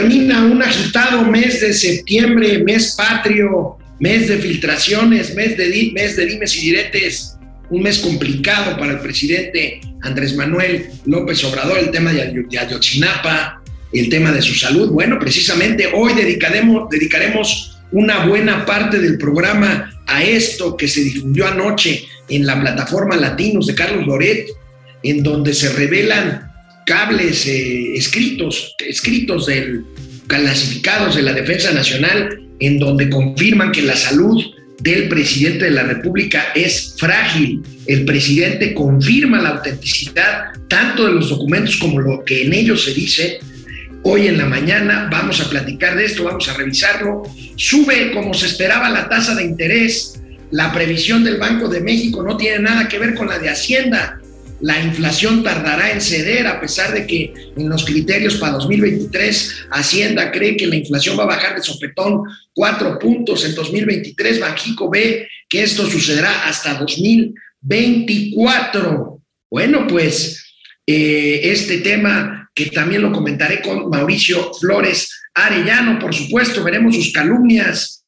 termina 0.00 0.46
un 0.46 0.62
agitado 0.62 1.22
mes 1.24 1.60
de 1.60 1.74
septiembre, 1.74 2.62
mes 2.64 2.94
patrio, 2.96 3.76
mes 3.98 4.28
de 4.28 4.38
filtraciones, 4.38 5.34
mes 5.34 5.58
de, 5.58 5.90
mes 5.92 6.16
dimes 6.16 6.56
y 6.56 6.60
diretes, 6.70 7.36
un 7.68 7.82
mes 7.82 7.98
complicado 7.98 8.78
para 8.78 8.92
el 8.92 9.00
presidente 9.00 9.80
Andrés 10.00 10.34
Manuel 10.34 10.86
López 11.04 11.44
Obrador, 11.44 11.78
el 11.78 11.90
tema 11.90 12.14
de 12.14 12.22
Ayotzinapa, 12.58 13.62
el 13.92 14.08
tema 14.08 14.32
de 14.32 14.40
su 14.40 14.54
salud. 14.54 14.90
Bueno, 14.90 15.18
precisamente 15.18 15.90
hoy 15.92 16.14
dedicaremos, 16.14 16.88
dedicaremos 16.88 17.78
una 17.92 18.24
buena 18.24 18.64
parte 18.64 18.98
del 19.00 19.18
programa 19.18 20.02
a 20.06 20.24
esto 20.24 20.78
que 20.78 20.88
se 20.88 21.02
difundió 21.02 21.46
anoche 21.46 22.06
en 22.30 22.46
la 22.46 22.58
plataforma 22.58 23.16
Latinos 23.16 23.66
de 23.66 23.74
Carlos 23.74 24.06
Loret, 24.06 24.48
en 25.02 25.22
donde 25.22 25.52
se 25.52 25.68
revelan 25.68 26.49
cables 26.86 27.46
eh, 27.46 27.94
escritos, 27.94 28.74
escritos 28.78 29.46
del, 29.46 29.84
clasificados 30.26 31.16
de 31.16 31.22
la 31.22 31.32
Defensa 31.32 31.72
Nacional, 31.72 32.40
en 32.60 32.78
donde 32.78 33.10
confirman 33.10 33.72
que 33.72 33.82
la 33.82 33.96
salud 33.96 34.42
del 34.80 35.08
presidente 35.08 35.66
de 35.66 35.72
la 35.72 35.82
República 35.82 36.52
es 36.54 36.94
frágil. 36.98 37.62
El 37.86 38.04
presidente 38.04 38.74
confirma 38.74 39.40
la 39.40 39.50
autenticidad 39.50 40.52
tanto 40.68 41.06
de 41.06 41.12
los 41.12 41.30
documentos 41.30 41.76
como 41.76 42.00
lo 42.00 42.24
que 42.24 42.44
en 42.44 42.54
ellos 42.54 42.84
se 42.84 42.94
dice. 42.94 43.40
Hoy 44.02 44.28
en 44.28 44.38
la 44.38 44.46
mañana 44.46 45.08
vamos 45.10 45.40
a 45.40 45.50
platicar 45.50 45.96
de 45.96 46.06
esto, 46.06 46.24
vamos 46.24 46.48
a 46.48 46.54
revisarlo. 46.54 47.22
Sube 47.56 48.12
como 48.12 48.32
se 48.32 48.46
esperaba 48.46 48.88
la 48.88 49.08
tasa 49.08 49.34
de 49.34 49.44
interés. 49.44 50.20
La 50.50 50.72
previsión 50.72 51.22
del 51.24 51.38
Banco 51.38 51.68
de 51.68 51.80
México 51.80 52.22
no 52.22 52.36
tiene 52.36 52.60
nada 52.60 52.88
que 52.88 52.98
ver 52.98 53.14
con 53.14 53.28
la 53.28 53.38
de 53.38 53.50
Hacienda. 53.50 54.19
La 54.60 54.80
inflación 54.82 55.42
tardará 55.42 55.90
en 55.90 56.00
ceder 56.00 56.46
a 56.46 56.60
pesar 56.60 56.92
de 56.92 57.04
que 57.06 57.32
en 57.56 57.68
los 57.68 57.84
criterios 57.84 58.36
para 58.36 58.52
2023 58.52 59.66
Hacienda 59.70 60.30
cree 60.30 60.56
que 60.56 60.66
la 60.66 60.76
inflación 60.76 61.18
va 61.18 61.24
a 61.24 61.28
bajar 61.28 61.56
de 61.56 61.62
sopetón 61.62 62.22
cuatro 62.52 62.98
puntos 62.98 63.44
en 63.44 63.54
2023. 63.54 64.40
Banjico 64.40 64.90
ve 64.90 65.28
que 65.48 65.62
esto 65.62 65.86
sucederá 65.86 66.46
hasta 66.46 66.74
2024. 66.74 69.22
Bueno, 69.50 69.86
pues 69.86 70.54
eh, 70.86 71.40
este 71.44 71.78
tema 71.78 72.50
que 72.54 72.66
también 72.66 73.00
lo 73.02 73.12
comentaré 73.12 73.62
con 73.62 73.88
Mauricio 73.88 74.52
Flores 74.54 75.20
Arellano, 75.34 75.98
por 75.98 76.14
supuesto, 76.14 76.64
veremos 76.64 76.96
sus 76.96 77.12
calumnias, 77.12 78.04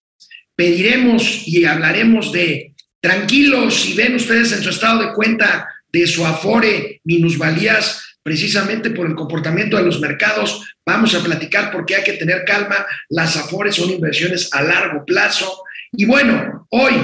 pediremos 0.55 1.47
y 1.47 1.65
hablaremos 1.65 2.33
de 2.33 2.75
tranquilos, 3.01 3.83
si 3.83 3.95
ven 3.95 4.15
ustedes 4.15 4.53
en 4.53 4.63
su 4.63 4.71
estado 4.71 5.03
de 5.03 5.13
cuenta 5.13 5.69
de 5.93 6.07
su 6.07 6.25
afore 6.25 7.01
minusvalías 7.05 8.03
precisamente 8.23 8.91
por 8.91 9.07
el 9.07 9.15
comportamiento 9.15 9.77
de 9.77 9.85
los 9.85 10.01
mercados. 10.01 10.75
Vamos 10.87 11.15
a 11.15 11.23
platicar 11.23 11.71
porque 11.73 11.97
hay 11.97 12.05
que 12.05 12.15
tener 12.15 12.45
calma. 12.45 12.87
Las 13.09 13.37
afores 13.37 13.75
son 13.75 13.91
inversiones 13.91 14.53
a 14.53 14.63
largo 14.63 15.05
plazo. 15.05 15.63
Y 15.93 16.05
bueno, 16.05 16.67
hoy, 16.71 16.95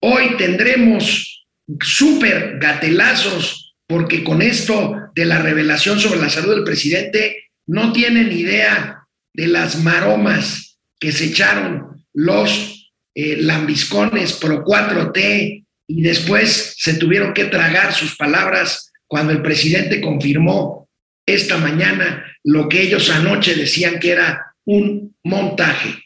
hoy 0.00 0.36
tendremos 0.36 1.46
súper 1.80 2.58
gatelazos 2.58 3.74
porque 3.86 4.24
con 4.24 4.42
esto 4.42 5.10
de 5.14 5.26
la 5.26 5.38
revelación 5.40 6.00
sobre 6.00 6.20
la 6.20 6.30
salud 6.30 6.54
del 6.54 6.64
presidente 6.64 7.50
no 7.66 7.92
tienen 7.92 8.32
idea 8.32 9.06
de 9.34 9.46
las 9.46 9.82
maromas 9.82 10.78
que 10.98 11.12
se 11.12 11.26
echaron 11.26 12.04
los 12.14 12.90
eh, 13.14 13.36
lambiscones 13.38 14.34
pro 14.34 14.64
4T, 14.64 15.66
y 15.94 16.02
después 16.02 16.74
se 16.78 16.94
tuvieron 16.94 17.34
que 17.34 17.44
tragar 17.44 17.92
sus 17.92 18.16
palabras 18.16 18.92
cuando 19.06 19.32
el 19.32 19.42
presidente 19.42 20.00
confirmó 20.00 20.88
esta 21.26 21.58
mañana 21.58 22.24
lo 22.44 22.68
que 22.68 22.82
ellos 22.82 23.10
anoche 23.10 23.54
decían 23.54 24.00
que 24.00 24.12
era 24.12 24.54
un 24.64 25.14
montaje. 25.22 26.02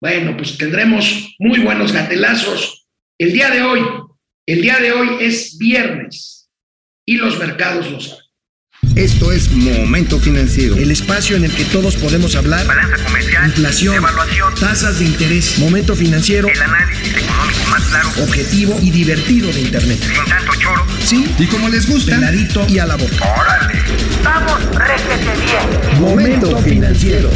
Bueno, 0.00 0.36
pues 0.36 0.58
tendremos 0.58 1.36
muy 1.38 1.60
buenos 1.60 1.92
gatelazos. 1.92 2.88
El 3.16 3.32
día 3.32 3.50
de 3.50 3.62
hoy, 3.62 3.80
el 4.46 4.60
día 4.60 4.80
de 4.80 4.92
hoy 4.92 5.08
es 5.20 5.56
viernes 5.56 6.50
y 7.06 7.16
los 7.16 7.38
mercados 7.38 7.90
lo 7.92 8.00
saben. 8.00 8.24
Esto 8.96 9.32
es 9.32 9.50
Momento 9.50 10.20
Financiero. 10.20 10.76
El 10.76 10.90
espacio 10.90 11.34
en 11.36 11.44
el 11.44 11.54
que 11.54 11.64
todos 11.64 11.96
podemos 11.96 12.36
hablar. 12.36 12.66
Balanza 12.66 13.02
comercial. 13.02 13.46
Inflación. 13.46 13.94
Evaluación. 13.94 14.54
Tasas 14.60 14.98
de 14.98 15.06
interés. 15.06 15.58
Momento 15.58 15.96
Financiero. 15.96 16.46
El 16.46 16.60
análisis 16.60 17.16
económico 17.16 17.70
más 17.70 17.82
claro. 17.84 18.08
Objetivo 18.22 18.78
y 18.82 18.90
divertido 18.90 19.50
de 19.50 19.62
Internet. 19.62 19.98
Sin 19.98 20.24
tanto 20.26 20.52
choro. 20.60 20.86
Sí. 21.02 21.26
Y 21.38 21.46
como 21.46 21.70
les 21.70 21.88
gusta. 21.88 22.16
Peladito 22.16 22.66
y 22.68 22.78
a 22.80 22.86
la 22.86 22.96
boca. 22.96 23.34
¡Órale! 23.40 23.80
¡Vamos, 24.22 24.60
réjete 24.76 25.40
bien! 25.40 26.00
Momento 26.00 26.58
Financiero. 26.58 27.30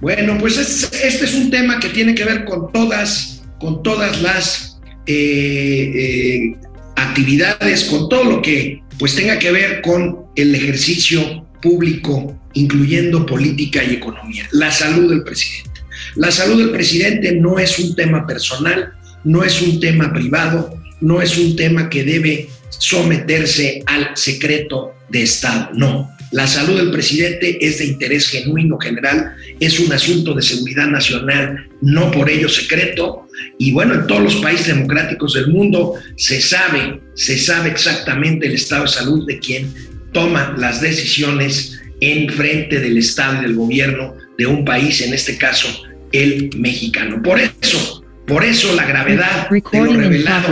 Bueno, 0.00 0.38
pues 0.38 0.56
este, 0.56 1.08
este, 1.08 1.26
es 1.26 1.34
un 1.34 1.50
tema 1.50 1.78
que 1.78 1.90
tiene 1.90 2.14
que 2.14 2.24
ver 2.24 2.46
con 2.46 2.72
todas, 2.72 3.42
con 3.58 3.82
todas 3.82 4.22
las 4.22 4.78
eh, 5.06 5.92
eh, 5.94 6.65
actividades, 6.96 7.84
con 7.84 8.08
todo 8.08 8.24
lo 8.24 8.42
que 8.42 8.82
pues 8.98 9.14
tenga 9.14 9.38
que 9.38 9.52
ver 9.52 9.82
con 9.82 10.26
el 10.34 10.54
ejercicio 10.54 11.46
público, 11.62 12.38
incluyendo 12.54 13.26
política 13.26 13.84
y 13.84 13.94
economía. 13.94 14.48
La 14.52 14.70
salud 14.70 15.10
del 15.10 15.22
presidente. 15.22 15.80
La 16.14 16.30
salud 16.30 16.58
del 16.58 16.70
presidente 16.70 17.32
no 17.32 17.58
es 17.58 17.78
un 17.78 17.94
tema 17.94 18.26
personal, 18.26 18.92
no 19.24 19.44
es 19.44 19.60
un 19.60 19.80
tema 19.80 20.12
privado, 20.12 20.80
no 21.00 21.20
es 21.20 21.36
un 21.36 21.56
tema 21.56 21.90
que 21.90 22.04
debe 22.04 22.48
someterse 22.70 23.82
al 23.86 24.16
secreto 24.16 24.94
de 25.08 25.22
Estado, 25.22 25.70
no. 25.74 26.10
La 26.32 26.46
salud 26.46 26.76
del 26.76 26.90
presidente 26.90 27.58
es 27.60 27.78
de 27.78 27.86
interés 27.86 28.28
genuino 28.28 28.78
general, 28.78 29.36
es 29.60 29.78
un 29.78 29.92
asunto 29.92 30.34
de 30.34 30.42
seguridad 30.42 30.86
nacional, 30.86 31.68
no 31.80 32.10
por 32.10 32.28
ello 32.28 32.48
secreto. 32.48 33.25
Y 33.58 33.72
bueno, 33.72 33.94
en 33.94 34.06
todos 34.06 34.22
los 34.22 34.36
países 34.36 34.68
democráticos 34.68 35.34
del 35.34 35.48
mundo 35.48 35.94
se 36.16 36.40
sabe, 36.40 37.00
se 37.14 37.38
sabe 37.38 37.70
exactamente 37.70 38.46
el 38.46 38.54
estado 38.54 38.82
de 38.82 38.88
salud 38.88 39.26
de 39.26 39.38
quien 39.38 39.72
toma 40.12 40.54
las 40.56 40.80
decisiones 40.80 41.80
en 42.00 42.28
frente 42.30 42.80
del 42.80 42.98
Estado 42.98 43.38
y 43.38 43.42
del 43.42 43.54
gobierno 43.54 44.14
de 44.38 44.46
un 44.46 44.64
país, 44.64 45.00
en 45.00 45.14
este 45.14 45.36
caso 45.36 45.68
el 46.12 46.50
mexicano. 46.56 47.22
Por 47.22 47.38
eso, 47.40 48.04
por 48.26 48.44
eso 48.44 48.74
la 48.74 48.86
gravedad 48.86 49.48
de 49.50 49.62
lo 49.80 49.92
revelado, 49.92 50.48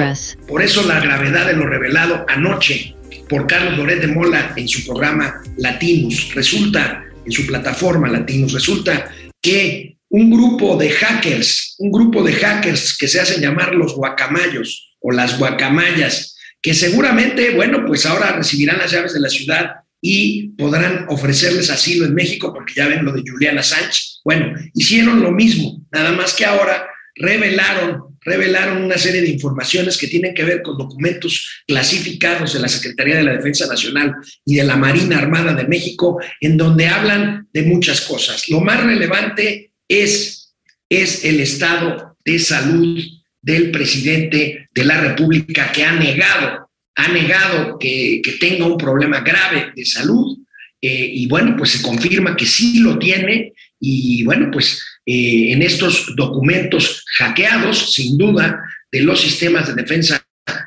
por 0.47 0.63
eso 0.63 0.87
la 0.87 1.01
gravedad 1.01 1.47
de 1.47 1.55
lo 1.55 1.67
revelado 1.67 2.25
anoche 2.29 2.95
por 3.29 3.47
Carlos 3.47 3.77
Loret 3.79 4.01
de 4.01 4.09
Mola 4.09 4.53
en 4.57 4.69
su 4.69 4.85
programa 4.85 5.43
Latinos. 5.57 6.31
Resulta, 6.35 7.05
en 7.25 7.33
su 7.33 7.47
plataforma 7.47 8.09
Latinos, 8.09 8.53
resulta 8.53 9.11
que 9.41 9.97
un 10.15 10.31
grupo 10.31 10.77
de 10.77 10.91
hackers, 10.91 11.75
un 11.79 11.91
grupo 11.91 12.23
de 12.23 12.33
hackers 12.35 12.97
que 12.97 13.09
se 13.09 13.19
hacen 13.19 13.43
llamar 13.43 13.75
los 13.75 13.97
guacamayos 13.97 14.95
o 15.01 15.11
las 15.11 15.37
guacamayas, 15.41 16.37
que 16.63 16.73
seguramente, 16.73 17.51
bueno, 17.51 17.85
pues 17.85 18.07
ahora 18.07 18.31
recibirán 18.31 18.79
las 18.79 18.93
llaves 18.93 19.13
de 19.13 19.19
la 19.19 19.29
ciudad 19.29 19.73
y 20.01 20.51
podrán 20.51 21.07
ofrecerles 21.09 21.69
asilo 21.69 22.07
en 22.07 22.15
México, 22.15 22.53
porque 22.55 22.75
ya 22.77 22.87
ven 22.87 23.05
lo 23.05 23.11
de 23.11 23.25
Juliana 23.29 23.65
Sánchez. 23.65 24.21
Bueno, 24.25 24.55
hicieron 24.73 25.21
lo 25.21 25.33
mismo, 25.33 25.85
nada 25.91 26.13
más 26.13 26.33
que 26.33 26.45
ahora 26.45 26.87
revelaron 27.17 28.15
revelaron 28.25 28.83
una 28.83 28.97
serie 28.97 29.21
de 29.21 29.29
informaciones 29.29 29.99
que 29.99 30.07
tienen 30.07 30.33
que 30.35 30.45
ver 30.45 30.63
con 30.63 30.79
documentos 30.79 31.63
clasificados 31.67 32.55
de 32.55 32.61
la 32.61 32.69
Secretaría 32.69 33.17
de 33.17 33.25
la 33.25 33.33
Defensa 33.33 33.67
Nacional 33.67 34.15
y 34.47 34.55
de 34.55 34.65
la 34.65 34.77
Marina 34.77 35.19
Armada 35.19 35.53
de 35.53 35.69
México, 35.69 36.19
en 36.41 36.57
donde 36.57 36.87
hablan 36.87 37.49
de 37.53 37.63
muchas 37.65 38.01
cosas. 38.01 38.49
Lo 38.49 38.61
más 38.61 38.83
relevante 38.83 39.74
es, 39.89 40.55
es 40.89 41.25
el 41.25 41.41
estado 41.41 42.17
de 42.25 42.39
salud 42.39 43.03
del 43.41 43.71
presidente 43.71 44.69
de 44.73 44.85
la 44.85 45.01
República 45.01 45.71
que 45.71 45.85
ha 45.85 45.93
negado, 45.93 46.71
ha 46.95 47.09
negado 47.09 47.79
que, 47.79 48.23
tenga 48.41 48.67
un 48.67 48.79
problema 48.79 49.21
grave 49.21 49.73
de 49.75 49.85
salud. 49.85 50.39
Eh, 50.81 51.11
y 51.15 51.27
bueno, 51.29 51.55
pues 51.57 51.71
se 51.71 51.83
confirma 51.83 52.37
que 52.37 52.45
sí 52.45 52.81
lo 52.81 52.99
tiene 52.99 53.55
y 53.81 54.23
bueno, 54.23 54.51
pues 54.51 54.83
eh, 55.07 55.53
en 55.53 55.63
estos 55.63 56.15
documentos 56.17 57.05
hackeados, 57.19 57.93
sin 57.95 58.17
duda, 58.17 58.63
de 58.91 59.01
los 59.01 59.21
sistemas 59.21 59.67
de 59.67 59.83
defensa 59.83 60.25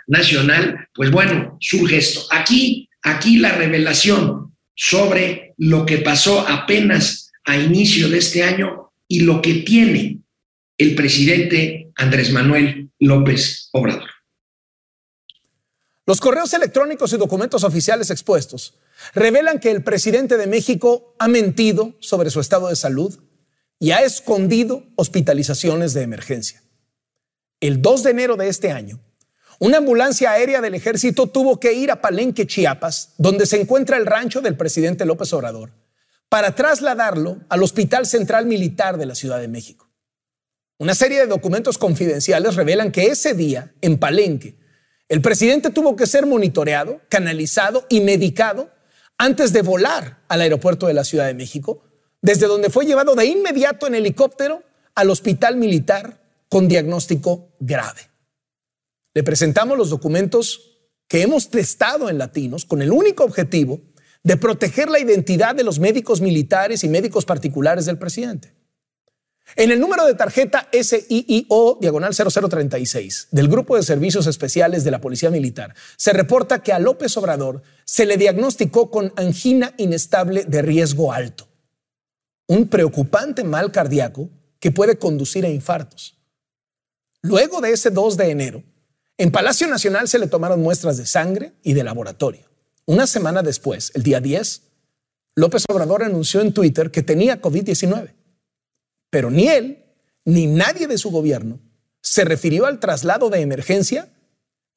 nacional, 0.07 0.88
pues 0.94 1.09
bueno, 1.12 1.57
surge 1.59 1.97
esto. 1.97 2.21
Aquí, 2.31 2.89
aquí 3.01 3.38
la 3.38 3.53
revelación 3.53 4.53
sobre 4.75 5.53
lo 5.57 5.86
que 5.86 6.00
pasó 6.00 6.47
apenas 6.47 7.31
a 7.45 7.57
inicio 7.57 8.09
de 8.09 8.19
este 8.19 8.44
año 8.44 8.87
y 9.07 9.21
lo 9.21 9.42
que 9.42 9.56
tiene 9.56 10.21
el 10.77 10.95
presidente 10.95 11.92
Andrés 11.95 12.31
Manuel 12.31 12.92
López 13.00 13.69
Obrador. 13.71 14.09
Los 16.06 16.21
correos 16.21 16.54
electrónicos 16.54 17.12
y 17.12 17.18
documentos 17.18 17.63
oficiales 17.63 18.12
expuestos 18.12 18.75
revelan 19.13 19.59
que 19.59 19.71
el 19.71 19.83
presidente 19.83 20.38
de 20.38 20.48
México 20.48 21.15
ha 21.19 21.27
mentido 21.27 21.95
sobre 22.00 22.30
su 22.30 22.39
estado 22.39 22.69
de 22.69 22.75
salud 22.75 23.19
y 23.80 23.92
ha 23.92 24.04
escondido 24.04 24.86
hospitalizaciones 24.95 25.94
de 25.94 26.04
emergencia. 26.04 26.63
El 27.59 27.81
2 27.81 28.04
de 28.04 28.12
enero 28.12 28.38
de 28.38 28.48
este 28.48 28.71
año, 28.71 29.00
Una 29.59 29.77
ambulancia 29.77 30.31
aérea 30.31 30.62
del 30.62 30.75
ejército 30.75 31.27
tuvo 31.27 31.59
que 31.59 31.74
ir 31.74 31.89
a 31.89 32.00
Palenque, 32.00 32.45
Chiapas, 32.45 33.15
donde 33.18 33.48
se 33.48 33.59
encuentra 33.59 33.98
el 33.98 34.06
rancho 34.06 34.42
del 34.42 34.56
presidente 34.56 35.04
López 35.04 35.33
Obrador, 35.33 35.71
para 36.29 36.56
trasladarlo 36.56 37.39
al 37.50 37.63
Hospital 37.63 38.06
Central 38.06 38.45
Militar 38.45 38.97
de 38.97 39.06
la 39.06 39.15
Ciudad 39.15 39.39
de 39.39 39.47
México. 39.47 39.89
Una 40.77 40.94
serie 40.94 41.19
de 41.19 41.27
documentos 41.27 41.77
confidenciales 41.77 42.56
revelan 42.56 42.91
que 42.91 43.07
ese 43.07 43.33
día, 43.33 43.74
en 43.81 43.97
Palenque, 43.97 44.57
el 45.09 45.21
presidente 45.21 45.69
tuvo 45.69 45.95
que 45.95 46.06
ser 46.06 46.25
monitoreado, 46.25 47.01
canalizado 47.09 47.85
y 47.89 48.01
medicado 48.01 48.69
antes 49.18 49.53
de 49.53 49.62
volar 49.62 50.24
al 50.27 50.41
aeropuerto 50.41 50.88
de 50.88 50.94
la 50.94 51.03
Ciudad 51.03 51.25
de 51.25 51.33
México, 51.33 51.83
desde 52.21 52.47
donde 52.47 52.69
fue 52.69 52.85
llevado 52.85 53.15
de 53.15 53.25
inmediato 53.25 53.88
en 53.88 53.95
helicóptero 53.95 54.63
al 54.95 55.09
hospital 55.09 55.56
militar 55.56 56.21
con 56.50 56.68
diagnóstico 56.68 57.56
grave. 57.59 58.01
Le 59.13 59.23
presentamos 59.23 59.77
los 59.77 59.89
documentos 59.89 60.77
que 61.07 61.21
hemos 61.21 61.50
testado 61.50 62.09
en 62.09 62.18
latinos 62.18 62.65
con 62.65 62.81
el 62.81 62.91
único 62.91 63.23
objetivo 63.23 63.81
de 64.27 64.35
proteger 64.35 64.89
la 64.89 65.00
identidad 65.00 65.56
de 65.56 65.63
los 65.63 65.79
médicos 65.79 66.19
militares 66.19 66.83
y 66.83 66.89
médicos 66.89 67.24
particulares 67.24 67.85
del 67.85 67.97
presidente. 67.97 68.53
En 69.56 69.71
el 69.71 69.79
número 69.79 70.06
de 70.06 70.15
tarjeta 70.15 70.68
SIIO 70.74 71.77
diagonal 71.79 72.13
0036 72.13 73.29
del 73.31 73.47
Grupo 73.47 73.77
de 73.77 73.83
Servicios 73.83 74.27
Especiales 74.27 74.83
de 74.83 74.91
la 74.91 75.00
Policía 75.00 75.29
Militar 75.29 75.74
se 75.95 76.12
reporta 76.12 76.62
que 76.62 76.74
a 76.74 76.79
López 76.79 77.15
Obrador 77.15 77.63
se 77.85 78.06
le 78.06 78.18
diagnosticó 78.18 78.91
con 78.91 79.13
angina 79.15 79.74
inestable 79.77 80.44
de 80.44 80.62
riesgo 80.62 81.13
alto, 81.13 81.47
un 82.47 82.68
preocupante 82.68 83.45
mal 83.45 83.71
cardíaco 83.71 84.30
que 84.59 84.71
puede 84.71 84.97
conducir 84.97 85.45
a 85.45 85.50
infartos. 85.50 86.18
Luego 87.21 87.62
de 87.62 87.71
ese 87.71 87.91
2 87.91 88.18
de 88.18 88.30
enero, 88.30 88.63
en 89.18 89.31
Palacio 89.31 89.68
Nacional 89.68 90.09
se 90.09 90.19
le 90.19 90.27
tomaron 90.27 90.62
muestras 90.62 90.97
de 90.97 91.06
sangre 91.06 91.53
y 91.63 91.71
de 91.71 91.85
laboratorio. 91.85 92.46
Una 92.88 93.06
semana 93.06 93.44
después, 93.44 93.92
el 93.95 94.04
día 94.04 94.22
10, 94.22 94.62
López 95.36 95.66
Obrador 95.68 96.04
anunció 96.04 96.39
en 96.39 96.54
Twitter 96.54 96.89
que 96.89 97.04
tenía 97.04 97.42
COVID-19. 97.42 98.13
Pero 99.10 99.30
ni 99.30 99.50
él, 99.50 99.84
ni 100.24 100.48
nadie 100.48 100.88
de 100.88 100.98
su 100.98 101.12
gobierno 101.12 101.60
se 102.01 102.24
refirió 102.24 102.66
al 102.66 102.80
traslado 102.80 103.30
de 103.30 103.42
emergencia 103.42 104.10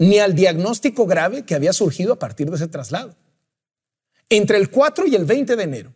ni 0.01 0.19
al 0.19 0.35
diagnóstico 0.35 1.07
grave 1.07 1.45
que 1.45 1.55
había 1.55 1.73
surgido 1.73 2.12
a 2.12 2.19
partir 2.19 2.51
de 2.51 2.57
ese 2.57 2.67
traslado. 2.67 3.15
Entre 4.29 4.59
el 4.59 4.71
4 4.71 5.06
y 5.06 5.15
el 5.15 5.25
20 5.25 5.55
de 5.55 5.63
enero, 5.63 5.93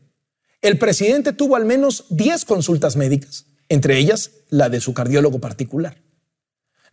el 0.63 0.79
presidente 0.79 1.33
tuvo 1.33 1.57
al 1.57 1.65
menos 1.65 2.05
10 2.11 2.45
consultas 2.45 2.95
médicas, 2.95 3.47
entre 3.69 3.99
ellas 3.99 4.31
la 4.51 4.69
de 4.69 4.81
su 4.81 4.95
cardiólogo 4.95 5.41
particular. 5.41 6.04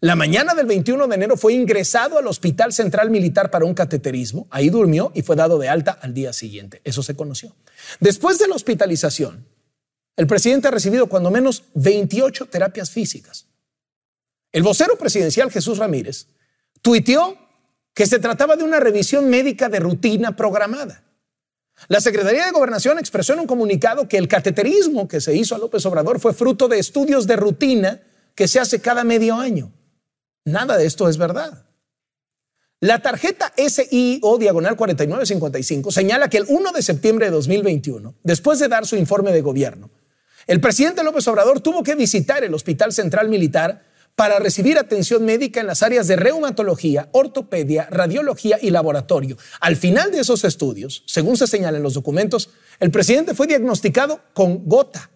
La 0.04 0.16
mañana 0.16 0.56
del 0.56 0.66
21 0.66 1.08
de 1.08 1.14
enero 1.14 1.38
fue 1.38 1.54
ingresado 1.54 2.18
al 2.18 2.26
Hospital 2.26 2.74
Central 2.74 3.12
Militar 3.12 3.52
para 3.52 3.66
un 3.66 3.76
cateterismo. 3.76 4.48
Ahí 4.50 4.72
durmió 4.72 5.12
y 5.14 5.22
fue 5.22 5.36
dado 5.36 5.60
de 5.60 5.70
alta 5.70 5.92
al 6.02 6.16
día 6.16 6.34
siguiente. 6.34 6.82
Eso 6.84 7.04
se 7.04 7.16
conoció. 7.16 7.56
Después 8.00 8.40
de 8.40 8.48
la 8.48 8.56
hospitalización, 8.56 9.46
el 10.18 10.26
presidente 10.26 10.68
ha 10.68 10.72
recibido 10.72 11.06
cuando 11.06 11.30
menos 11.30 11.66
28 11.76 12.48
terapias 12.48 12.90
físicas. 12.90 13.46
El 14.52 14.64
vocero 14.64 14.98
presidencial 14.98 15.52
Jesús 15.52 15.78
Ramírez 15.78 16.26
tuiteó 16.82 17.38
que 17.94 18.08
se 18.08 18.18
trataba 18.18 18.56
de 18.56 18.64
una 18.64 18.80
revisión 18.80 19.30
médica 19.30 19.70
de 19.70 19.80
rutina 19.80 20.36
programada. 20.36 21.04
La 21.90 22.02
Secretaría 22.02 22.46
de 22.46 22.52
Gobernación 22.52 22.98
expresó 22.98 23.34
en 23.34 23.42
un 23.42 23.48
comunicado 23.48 24.08
que 24.08 24.18
el 24.18 24.28
cateterismo 24.28 25.08
que 25.08 25.22
se 25.22 25.36
hizo 25.36 25.54
a 25.54 25.60
López 25.60 25.86
Obrador 25.86 26.20
fue 26.20 26.34
fruto 26.34 26.68
de 26.68 26.80
estudios 26.80 27.28
de 27.28 27.36
rutina 27.36 28.02
que 28.34 28.48
se 28.48 28.60
hace 28.60 28.82
cada 28.82 29.04
medio 29.04 29.36
año. 29.36 29.72
Nada 30.46 30.78
de 30.78 30.86
esto 30.86 31.08
es 31.08 31.18
verdad. 31.18 31.66
La 32.80 33.00
tarjeta 33.00 33.54
SIO 33.56 34.38
diagonal 34.40 34.76
4955 34.76 35.92
señala 35.92 36.30
que 36.30 36.38
el 36.38 36.46
1 36.48 36.72
de 36.72 36.82
septiembre 36.82 37.28
de 37.28 37.32
2021, 37.32 38.16
después 38.24 38.58
de 38.58 38.68
dar 38.68 38.88
su 38.88 38.96
informe 38.96 39.32
de 39.32 39.42
gobierno, 39.42 39.92
el 40.48 40.60
presidente 40.60 41.04
López 41.04 41.28
Obrador 41.28 41.62
tuvo 41.62 41.84
que 41.84 41.94
visitar 41.94 42.44
el 42.44 42.56
Hospital 42.56 42.92
Central 42.92 43.30
Militar 43.30 43.84
para 44.16 44.40
recibir 44.40 44.80
atención 44.80 45.24
médica 45.24 45.62
en 45.62 45.68
las 45.68 45.84
áreas 45.84 46.08
de 46.08 46.16
reumatología, 46.16 47.08
ortopedia, 47.12 47.88
radiología 47.92 48.58
y 48.60 48.72
laboratorio. 48.72 49.38
Al 49.60 49.76
final 49.76 50.12
de 50.12 50.20
esos 50.20 50.44
estudios, 50.44 51.04
según 51.06 51.38
se 51.38 51.46
señala 51.46 51.78
en 51.78 51.84
los 51.84 51.94
documentos, 51.94 52.50
el 52.80 52.90
presidente 52.90 53.36
fue 53.36 53.46
diagnosticado 53.46 54.22
con 54.34 54.68
gota. 54.68 55.12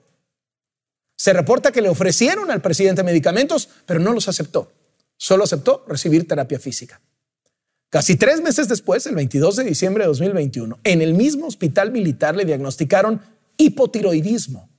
Se 1.18 1.34
reporta 1.34 1.72
que 1.72 1.82
le 1.82 1.90
ofrecieron 1.90 2.52
al 2.52 2.62
presidente 2.62 3.04
medicamentos, 3.04 3.70
pero 3.88 4.00
no 4.00 4.14
los 4.14 4.28
aceptó. 4.28 4.72
Solo 5.18 5.44
aceptó 5.46 5.86
recibir 5.88 6.28
terapia 6.28 6.60
física. 6.60 7.02
Casi 7.90 8.18
tres 8.18 8.42
meses 8.42 8.68
después, 8.68 9.06
el 9.06 9.16
22 9.16 9.56
de 9.56 9.64
diciembre 9.64 10.04
de 10.04 10.10
2021, 10.10 10.80
en 10.84 11.02
el 11.02 11.14
mismo 11.14 11.48
hospital 11.48 11.92
militar 11.92 12.36
le 12.36 12.46
diagnosticaron 12.46 13.22
hipotiroidismo 13.58 14.70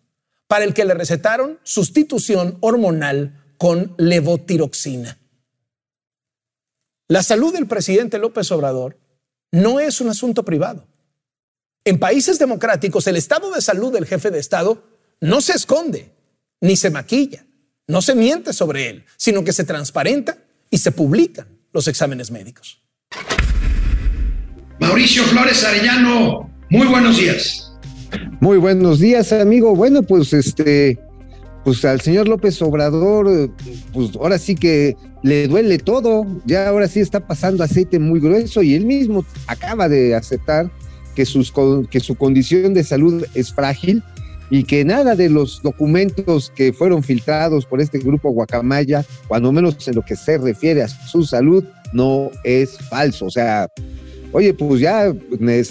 para 0.47 0.65
el 0.65 0.75
que 0.75 0.85
le 0.85 0.95
recetaron 0.95 1.59
sustitución 1.63 2.59
hormonal 2.61 3.43
con 3.57 3.95
levotiroxina. 3.97 5.19
La 7.09 7.23
salud 7.23 7.53
del 7.53 7.67
presidente 7.67 8.19
López 8.19 8.51
Obrador 8.53 8.99
no 9.53 9.81
es 9.81 10.01
un 10.01 10.09
asunto 10.09 10.45
privado. 10.45 10.87
En 11.85 11.99
países 11.99 12.39
democráticos, 12.39 13.07
el 13.07 13.17
estado 13.17 13.51
de 13.53 13.63
salud 13.63 13.93
del 13.93 14.07
jefe 14.07 14.31
de 14.31 14.41
Estado 14.41 14.83
no 15.21 15.41
se 15.41 15.53
esconde 15.53 16.13
ni 16.61 16.77
se 16.77 16.91
maquilla, 16.91 17.47
no 17.89 18.03
se 18.03 18.15
miente 18.15 18.53
sobre 18.53 18.91
él, 18.91 19.05
sino 19.17 19.45
que 19.45 19.53
se 19.53 19.65
transparenta 19.65 20.39
y 20.71 20.79
se 20.79 20.91
publican 20.91 21.47
los 21.73 21.87
exámenes 21.87 22.31
médicos. 22.31 22.83
Mauricio 24.81 25.23
Flores 25.25 25.65
Arellano, 25.65 26.51
muy 26.69 26.87
buenos 26.87 27.17
días. 27.17 27.73
Muy 28.41 28.59
buenos 28.59 28.99
días, 28.99 29.33
amigo. 29.33 29.75
Bueno, 29.75 30.03
pues 30.03 30.33
este, 30.33 30.99
pues 31.65 31.85
al 31.85 32.01
señor 32.01 32.29
López 32.29 32.61
Obrador, 32.61 33.51
pues 33.93 34.11
ahora 34.17 34.39
sí 34.39 34.55
que 34.55 34.97
le 35.23 35.47
duele 35.47 35.79
todo. 35.79 36.27
Ya 36.45 36.69
ahora 36.69 36.89
sí 36.89 37.01
está 37.01 37.27
pasando 37.27 37.63
aceite 37.63 37.99
muy 37.99 38.21
grueso 38.21 38.63
y 38.63 38.75
él 38.75 38.85
mismo 38.85 39.25
acaba 39.47 39.89
de 39.89 40.15
aceptar 40.15 40.71
que, 41.15 41.25
sus, 41.25 41.53
que 41.89 42.01
su 42.01 42.17
condición 42.17 42.75
de 42.75 42.85
salud 42.85 43.25
es 43.35 43.53
frágil 43.53 44.03
y 44.51 44.65
que 44.65 44.85
nada 44.85 45.15
de 45.15 45.29
los 45.29 45.63
documentos 45.63 46.53
que 46.55 46.73
fueron 46.73 47.03
filtrados 47.03 47.67
por 47.67 47.81
este 47.81 47.99
grupo 47.99 48.31
Guacamaya, 48.31 49.05
cuando 49.29 49.53
menos 49.53 49.87
en 49.89 49.97
lo 49.97 50.03
que 50.03 50.17
se 50.17 50.39
refiere 50.39 50.83
a 50.83 50.89
su 50.89 51.25
salud, 51.25 51.65
no 51.93 52.31
es 52.45 52.79
falso. 52.91 53.27
O 53.27 53.31
sea, 53.31 53.69
oye, 54.33 54.55
pues 54.55 54.81
ya 54.81 55.13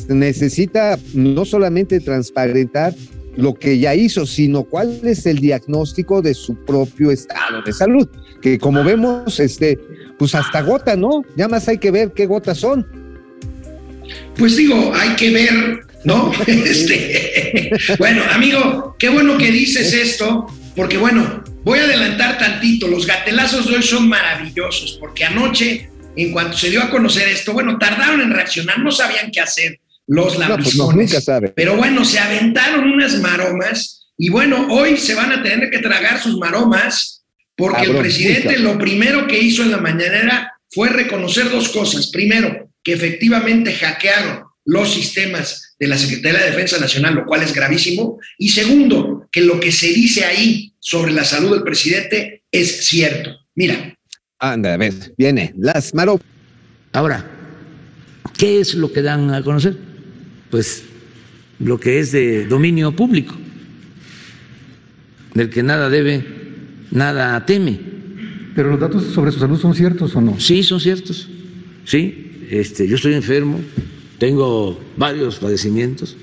necesita 0.10 0.98
no 1.14 1.46
solamente 1.46 2.00
transparentar 2.00 2.94
lo 3.38 3.54
que 3.54 3.80
ya 3.80 3.96
hizo, 3.96 4.26
sino 4.26 4.64
cuál 4.64 5.00
es 5.04 5.26
el 5.26 5.40
diagnóstico 5.40 6.22
de 6.22 6.34
su 6.34 6.56
propio 6.66 7.12
estado 7.12 7.62
de 7.64 7.74
salud, 7.74 8.08
que 8.42 8.58
como 8.58 8.84
vemos, 8.84 9.40
este, 9.40 9.78
pues 10.18 10.36
hasta 10.36 10.62
gota, 10.62 10.96
¿no? 10.96 11.24
Ya 11.36 11.48
más 11.48 11.68
hay 11.68 11.78
que 11.78 11.92
ver 11.92 12.14
qué 12.14 12.26
gotas 12.26 12.60
son. 12.60 12.86
Pues 14.38 14.56
digo, 14.56 14.94
hay 14.94 15.16
que 15.16 15.32
ver, 15.32 15.82
¿no? 16.06 16.32
Este, 16.48 17.72
bueno, 17.98 18.24
amigo, 18.32 18.96
qué 18.98 19.10
bueno 19.10 19.38
que 19.38 19.52
dices 19.52 19.94
esto, 19.94 20.48
porque 20.76 20.98
bueno, 20.98 21.44
voy 21.64 21.80
a 21.80 21.84
adelantar 21.84 22.38
tantito, 22.38 22.88
los 22.88 23.06
gatelazos 23.06 23.68
de 23.68 23.76
hoy 23.76 23.84
son 23.84 24.08
maravillosos, 24.08 24.98
porque 25.00 25.26
anoche 25.26 25.90
en 26.16 26.32
cuanto 26.32 26.58
se 26.58 26.70
dio 26.70 26.82
a 26.82 26.90
conocer 26.90 27.28
esto, 27.28 27.54
bueno, 27.54 27.78
tardaron 27.78 28.22
en 28.22 28.32
reaccionar, 28.32 28.80
no 28.80 28.92
sabían 28.92 29.32
qué 29.32 29.42
hacer 29.42 29.80
los 30.08 30.38
lambiscones. 30.38 31.28
No, 31.28 31.54
pero 31.56 31.76
bueno, 31.76 32.06
se 32.06 32.20
aventaron 32.20 32.90
unas 32.92 33.20
maromas 33.20 34.08
y 34.18 34.30
bueno, 34.30 34.68
hoy 34.70 34.98
se 34.98 35.14
van 35.14 35.32
a 35.32 35.44
tener 35.44 35.70
que 35.70 35.80
tragar 35.80 36.22
sus 36.22 36.38
maromas 36.38 37.26
porque 37.58 37.84
el 37.84 37.98
presidente 37.98 38.60
lo 38.60 38.78
primero 38.78 39.28
que 39.28 39.40
hizo 39.40 39.64
en 39.64 39.72
la 39.72 39.78
mañanera 39.78 40.54
fue 40.70 40.90
reconocer 40.90 41.50
dos 41.50 41.70
cosas. 41.70 42.08
Primero, 42.12 42.70
que 42.84 42.94
efectivamente 42.94 43.74
hackearon 43.74 44.44
los 44.66 44.94
sistemas 44.94 45.65
de 45.78 45.88
la 45.88 45.98
Secretaría 45.98 46.40
de 46.40 46.52
Defensa 46.52 46.80
Nacional, 46.80 47.16
lo 47.16 47.26
cual 47.26 47.44
es 47.44 47.54
gravísimo. 47.54 48.20
Y 48.38 48.50
segundo, 48.50 49.28
que 49.32 49.42
lo 49.42 49.60
que 49.60 49.72
se 49.72 49.88
dice 49.88 50.26
ahí 50.26 50.74
sobre 50.80 51.12
la 51.12 51.24
salud 51.24 51.52
del 51.52 51.64
presidente 51.64 52.44
es 52.52 52.86
cierto. 52.86 53.32
Mira, 53.56 53.96
Anda, 54.40 54.74
a 54.74 54.78
ver, 54.78 54.94
viene, 55.18 55.54
las 55.58 55.94
Maro. 55.94 56.20
Ahora, 56.92 57.26
¿qué 58.38 58.60
es 58.60 58.76
lo 58.76 58.92
que 58.92 59.02
dan 59.02 59.34
a 59.34 59.42
conocer? 59.42 59.78
Pues 60.50 60.84
lo 61.60 61.80
que 61.80 62.00
es 62.00 62.12
de 62.12 62.46
dominio 62.46 62.96
público, 62.96 63.36
del 65.34 65.50
que 65.50 65.64
nada 65.64 65.90
debe, 65.90 66.24
nada 66.92 67.46
teme. 67.46 67.80
Pero 68.56 68.70
los 68.70 68.80
datos 68.80 69.04
sobre 69.14 69.32
su 69.32 69.40
salud 69.40 69.60
son 69.60 69.74
ciertos 69.74 70.16
o 70.16 70.22
no? 70.22 70.40
Sí, 70.40 70.64
son 70.64 70.80
ciertos. 70.80 71.30
Sí, 71.86 72.48
este, 72.50 72.88
yo 72.88 72.96
estoy 72.96 73.14
enfermo, 73.14 73.60
tengo 74.18 74.80
varios 74.98 75.38
padecimientos. 75.38 76.16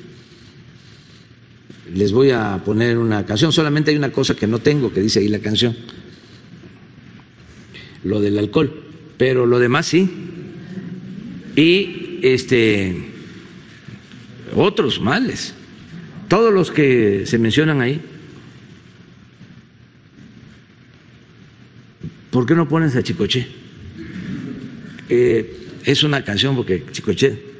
Les 1.94 2.12
voy 2.12 2.30
a 2.30 2.62
poner 2.64 2.98
una 2.98 3.26
canción, 3.26 3.52
solamente 3.52 3.90
hay 3.90 3.96
una 3.96 4.12
cosa 4.12 4.34
que 4.34 4.46
no 4.46 4.60
tengo, 4.60 4.92
que 4.92 5.00
dice 5.00 5.20
ahí 5.20 5.28
la 5.28 5.40
canción 5.40 5.76
lo 8.04 8.20
del 8.20 8.38
alcohol. 8.38 8.82
pero 9.16 9.46
lo 9.46 9.58
demás 9.58 9.86
sí. 9.86 10.10
Y 11.54 12.18
este 12.22 13.08
otros 14.54 15.00
males, 15.00 15.54
todos 16.28 16.52
los 16.52 16.70
que 16.70 17.24
se 17.26 17.38
mencionan 17.38 17.80
ahí. 17.80 18.00
¿Por 22.30 22.46
qué 22.46 22.54
no 22.54 22.68
pones 22.68 22.96
a 22.96 23.02
Chicoche? 23.02 23.46
Eh, 25.08 25.58
es 25.84 26.02
una 26.02 26.24
canción 26.24 26.56
porque 26.56 26.84
Chicoche 26.90 27.51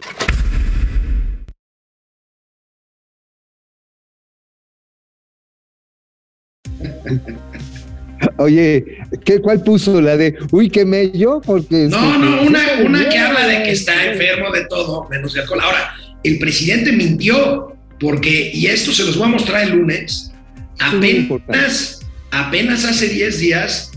Oye, 8.37 8.85
¿qué, 9.25 9.41
¿cuál 9.41 9.63
puso? 9.63 10.01
La 10.01 10.17
de, 10.17 10.37
uy, 10.53 10.71
qué 10.71 10.85
mello, 10.85 11.41
porque... 11.45 11.89
No, 11.89 12.19
no, 12.19 12.43
una, 12.43 12.61
una 12.85 13.09
que 13.09 13.19
habla 13.19 13.47
de 13.49 13.65
que 13.65 13.73
está 13.73 14.07
enfermo 14.13 14.53
de 14.53 14.65
todo, 14.67 15.09
menos 15.11 15.35
de 15.35 15.41
alcohol. 15.41 15.61
Ahora, 15.63 15.95
el 16.23 16.39
presidente 16.39 16.93
mintió, 16.93 17.77
porque, 17.99 18.51
y 18.55 18.67
esto 18.67 18.93
se 18.93 19.05
los 19.05 19.17
voy 19.17 19.27
a 19.27 19.31
mostrar 19.33 19.65
el 19.65 19.71
lunes, 19.71 20.33
apenas, 20.79 22.01
apenas 22.31 22.85
hace 22.85 23.09
10 23.09 23.39
días 23.41 23.91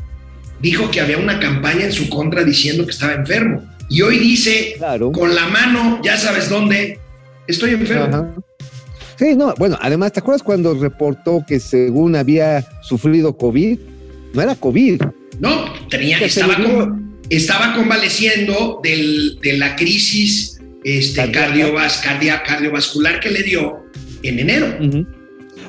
dijo 0.59 0.89
que 0.89 1.01
había 1.01 1.17
una 1.17 1.39
campaña 1.39 1.85
en 1.85 1.91
su 1.91 2.09
contra 2.09 2.43
diciendo 2.43 2.85
que 2.85 2.91
estaba 2.91 3.13
enfermo. 3.13 3.63
Y 3.89 4.01
hoy 4.01 4.17
dice, 4.17 4.73
Claro. 4.77 5.11
con 5.11 5.35
la 5.35 5.47
mano, 5.47 6.01
ya 6.03 6.17
sabes 6.17 6.49
dónde, 6.49 6.99
estoy 7.47 7.71
enfermo. 7.71 8.05
Ajá. 8.05 8.33
Sí, 9.17 9.35
no, 9.35 9.53
bueno, 9.57 9.77
además, 9.81 10.11
¿te 10.11 10.19
acuerdas 10.19 10.43
cuando 10.43 10.73
reportó 10.75 11.43
que 11.47 11.59
según 11.59 12.15
había 12.15 12.65
sufrido 12.81 13.37
COVID? 13.37 13.79
No 14.33 14.41
era 14.41 14.55
COVID. 14.55 15.01
No, 15.39 15.73
tenía, 15.89 16.17
estaba, 16.19 16.55
con- 16.55 17.17
estaba 17.29 17.73
convaleciendo 17.75 18.79
del- 18.83 19.39
de 19.41 19.53
la 19.57 19.75
crisis 19.75 20.59
este, 20.83 21.31
cardiovas- 21.31 22.01
cardia- 22.03 22.43
cardiovascular 22.43 23.19
que 23.19 23.31
le 23.31 23.43
dio 23.43 23.85
en 24.23 24.39
enero. 24.39 24.67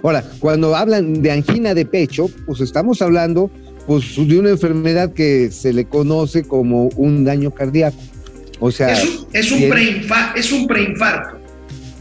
Ahora, 0.02 0.22
cuando 0.40 0.74
hablan 0.76 1.22
de 1.22 1.30
angina 1.32 1.72
de 1.74 1.86
pecho, 1.86 2.28
pues 2.46 2.60
estamos 2.60 3.00
hablando 3.00 3.50
pues, 3.86 4.14
de 4.16 4.38
una 4.38 4.50
enfermedad 4.50 5.12
que 5.14 5.50
se 5.52 5.72
le 5.72 5.84
conoce 5.86 6.42
como 6.44 6.88
un 6.96 7.24
daño 7.24 7.50
cardíaco. 7.52 7.96
O 8.58 8.70
sea, 8.72 8.92
Es 8.92 9.04
un, 9.04 9.26
es 9.32 9.52
un 9.52 9.58
bien. 9.60 9.70
preinfa- 9.72 10.32
es 10.34 10.50
un 10.52 10.66
preinfarto. 10.66 11.38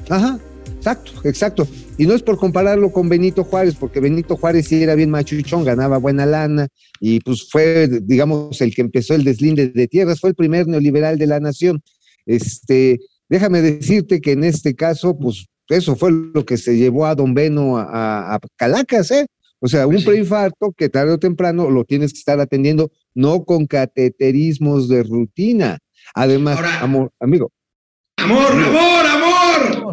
Ajá, 0.09 0.39
exacto, 0.85 1.11
exacto. 1.23 1.67
Y 1.97 2.05
no 2.05 2.13
es 2.13 2.21
por 2.21 2.37
compararlo 2.37 2.91
con 2.91 3.09
Benito 3.09 3.43
Juárez, 3.43 3.75
porque 3.75 3.99
Benito 3.99 4.37
Juárez 4.37 4.67
sí 4.67 4.83
era 4.83 4.93
bien 4.93 5.09
machuchón, 5.09 5.63
ganaba 5.63 5.97
buena 5.97 6.25
lana 6.25 6.67
y 6.99 7.19
pues 7.21 7.47
fue, 7.49 7.87
digamos, 8.03 8.61
el 8.61 8.75
que 8.75 8.81
empezó 8.81 9.15
el 9.15 9.23
deslinde 9.23 9.69
de 9.69 9.87
tierras, 9.87 10.19
fue 10.19 10.29
el 10.29 10.35
primer 10.35 10.67
neoliberal 10.67 11.17
de 11.17 11.27
la 11.27 11.39
nación. 11.39 11.81
Este, 12.27 12.99
déjame 13.29 13.61
decirte 13.61 14.21
que 14.21 14.33
en 14.33 14.43
este 14.43 14.75
caso, 14.75 15.17
pues 15.17 15.47
eso 15.69 15.95
fue 15.95 16.11
lo 16.11 16.45
que 16.45 16.57
se 16.57 16.77
llevó 16.77 17.07
a 17.07 17.15
Don 17.15 17.33
Beno 17.33 17.77
a, 17.77 18.39
Calacas, 18.55 19.09
¿eh? 19.09 19.25
O 19.59 19.67
sea, 19.67 19.87
un 19.87 19.97
sí. 19.97 20.05
preinfarto 20.05 20.73
que 20.77 20.89
tarde 20.89 21.13
o 21.13 21.17
temprano 21.17 21.71
lo 21.71 21.85
tienes 21.85 22.13
que 22.13 22.19
estar 22.19 22.39
atendiendo, 22.39 22.91
no 23.15 23.43
con 23.45 23.65
cateterismos 23.65 24.87
de 24.87 25.01
rutina. 25.01 25.79
Además, 26.13 26.57
Ahora- 26.57 26.79
amor, 26.81 27.11
amigo, 27.19 27.51
Amor, 28.17 28.51
amor, 28.51 28.65
amor, 28.65 29.04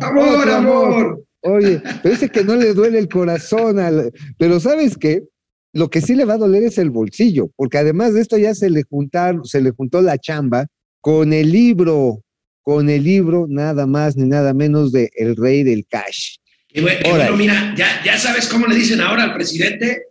amor, 0.01 0.49
amor. 0.49 0.87
amor. 0.89 1.25
Oye, 1.45 1.81
parece 2.03 2.29
que 2.29 2.45
no 2.45 2.55
le 2.57 2.73
duele 2.73 2.99
el 2.99 3.09
corazón, 3.09 3.79
al- 3.81 4.13
pero 4.39 4.61
¿sabes 4.61 4.97
qué? 4.97 5.25
Lo 5.73 5.89
que 5.91 6.01
sí 6.01 6.15
le 6.15 6.25
va 6.25 6.35
a 6.35 6.39
doler 6.39 6.63
es 6.65 6.79
el 6.79 6.91
bolsillo, 6.91 7.51
porque 7.57 7.79
además 7.79 8.15
de 8.15 8.21
esto 8.21 8.37
ya 8.39 8.55
se 8.55 8.71
le 8.71 8.83
juntaron, 8.85 9.45
se 9.45 9.61
le 9.61 9.71
juntó 9.71 10.01
la 10.03 10.19
chamba 10.19 10.67
con 11.01 11.33
el 11.33 11.51
libro, 11.51 12.23
con 12.63 12.89
el 12.91 13.03
libro 13.03 13.47
nada 13.49 13.87
más 13.87 14.17
ni 14.17 14.29
nada 14.29 14.55
menos 14.55 14.93
de 14.93 15.11
El 15.17 15.35
Rey 15.35 15.65
del 15.65 15.85
Cash. 15.89 16.37
Y 16.69 16.81
bueno, 16.83 17.01
y 17.03 17.09
Órale. 17.09 17.23
bueno, 17.31 17.37
mira, 17.37 17.75
ya, 17.77 17.87
ya 18.05 18.17
sabes 18.19 18.47
cómo 18.49 18.67
le 18.67 18.75
dicen 18.77 19.01
ahora 19.01 19.25
al 19.25 19.35
presidente, 19.35 20.05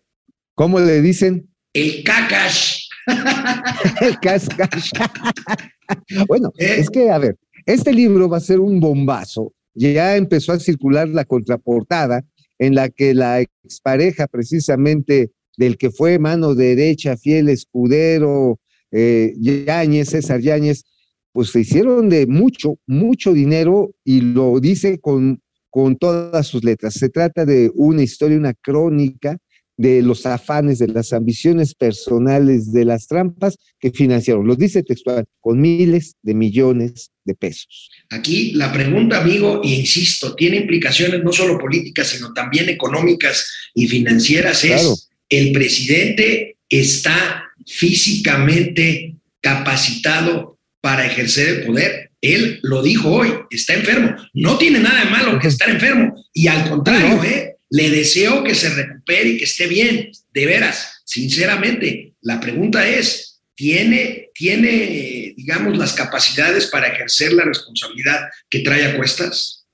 ¿Cómo 0.54 0.80
le 0.80 1.02
dicen? 1.02 1.48
el 1.74 2.04
cacash. 2.04 2.88
El 4.02 4.20
Cash 4.20 4.48
Cash. 4.56 4.92
bueno, 6.28 6.52
¿Eh? 6.58 6.76
es 6.80 6.90
que, 6.90 7.10
a 7.10 7.18
ver, 7.18 7.38
este 7.66 7.92
libro 7.94 8.30
va 8.30 8.38
a 8.38 8.42
ser 8.42 8.60
un 8.60 8.80
bombazo. 8.80 9.54
Ya 9.74 10.18
empezó 10.18 10.52
a 10.52 10.60
circular 10.60 11.08
la 11.10 11.26
contraportada 11.26 12.24
en 12.60 12.76
la 12.76 12.90
que 12.90 13.14
la 13.14 13.42
expareja 13.42 14.28
precisamente 14.28 15.32
del 15.58 15.78
que 15.78 15.92
fue 15.92 16.20
mano 16.20 16.56
derecha, 16.56 17.18
fiel 17.18 17.50
escudero, 17.50 18.60
eh, 18.92 19.34
Yáñez, 19.40 20.10
César 20.10 20.42
Yáñez, 20.42 20.84
pues 21.32 21.50
se 21.50 21.62
hicieron 21.62 22.10
de 22.10 22.28
mucho, 22.28 22.78
mucho 22.86 23.34
dinero 23.34 23.92
y 24.04 24.22
lo 24.22 24.60
dice 24.60 25.00
con, 25.00 25.42
con 25.70 25.96
todas 25.96 26.48
sus 26.48 26.64
letras. 26.64 26.96
Se 26.96 27.10
trata 27.10 27.46
de 27.46 27.72
una 27.74 28.04
historia, 28.04 28.38
una 28.38 28.54
crónica 28.54 29.38
de 29.78 30.02
los 30.02 30.26
afanes, 30.26 30.80
de 30.80 30.88
las 30.88 31.14
ambiciones 31.14 31.74
personales, 31.74 32.72
de 32.72 32.86
las 32.86 33.08
trampas 33.08 33.58
que 33.80 33.92
financiaron. 33.92 34.46
Lo 34.46 34.56
dice 34.56 34.84
textual, 34.84 35.26
con 35.40 35.60
miles 35.60 36.16
de 36.22 36.34
millones 36.34 37.12
de 37.26 37.34
pesos. 37.36 37.90
Aquí 38.10 38.52
la 38.54 38.72
pregunta, 38.72 39.22
amigo, 39.22 39.62
y 39.64 39.76
insisto, 39.76 40.36
tiene 40.36 40.58
implicaciones 40.58 41.24
no 41.24 41.32
solo 41.32 41.58
políticas, 41.58 42.10
sino 42.10 42.34
también 42.34 42.70
económicas 42.70 43.50
y 43.74 43.88
financieras. 43.88 44.64
Es 44.64 45.10
el 45.32 45.54
presidente 45.54 46.58
está 46.70 47.46
físicamente 47.66 49.16
capacitado 49.40 50.60
para 50.82 51.06
ejercer 51.06 51.48
el 51.48 51.66
poder. 51.66 52.12
Él 52.22 52.60
lo 52.62 52.84
dijo 52.84 53.10
hoy, 53.10 53.30
está 53.50 53.74
enfermo. 53.74 54.16
No 54.34 54.58
tiene 54.58 54.80
nada 54.80 55.06
de 55.06 55.10
malo 55.10 55.40
que 55.40 55.48
estar 55.48 55.70
enfermo. 55.70 56.14
Y 56.34 56.48
al 56.48 56.70
contrario. 56.70 57.24
¿eh? 57.24 57.51
Le 57.72 57.90
deseo 57.90 58.44
que 58.44 58.54
se 58.54 58.70
recupere 58.70 59.30
y 59.30 59.38
que 59.38 59.46
esté 59.46 59.68
bien. 59.68 60.12
De 60.34 60.46
veras, 60.46 61.02
sinceramente, 61.06 62.14
la 62.22 62.40
pregunta 62.40 62.88
es, 62.88 63.42
¿tiene, 63.56 64.30
tiene 64.34 65.34
digamos, 65.36 65.78
las 65.78 65.94
capacidades 65.94 66.68
para 66.68 66.88
ejercer 66.88 67.34
la 67.34 67.46
responsabilidad 67.46 68.30
que 68.50 68.60
trae 68.60 68.86
a 68.86 68.98
cuestas? 68.98 69.66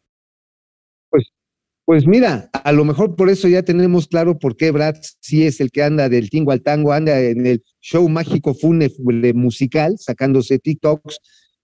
Pues 1.86 2.06
mira, 2.06 2.50
a 2.52 2.72
lo 2.74 2.84
mejor 2.84 3.16
por 3.16 3.30
eso 3.30 3.48
ya 3.48 3.64
tenemos 3.64 4.08
claro 4.08 4.38
por 4.38 4.58
qué 4.58 4.72
Brad 4.72 4.96
sí 5.22 5.46
es 5.48 5.62
el 5.62 5.72
que 5.72 5.84
anda 5.84 6.10
del 6.10 6.30
tingo 6.30 6.52
al 6.52 6.62
tango, 6.62 6.92
anda 6.92 7.18
en 7.22 7.48
el 7.48 7.64
show 7.80 8.08
mágico 8.10 8.54
fúnebre 8.54 9.34
musical, 9.34 9.96
sacándose 9.98 10.60
TikToks, 10.60 11.18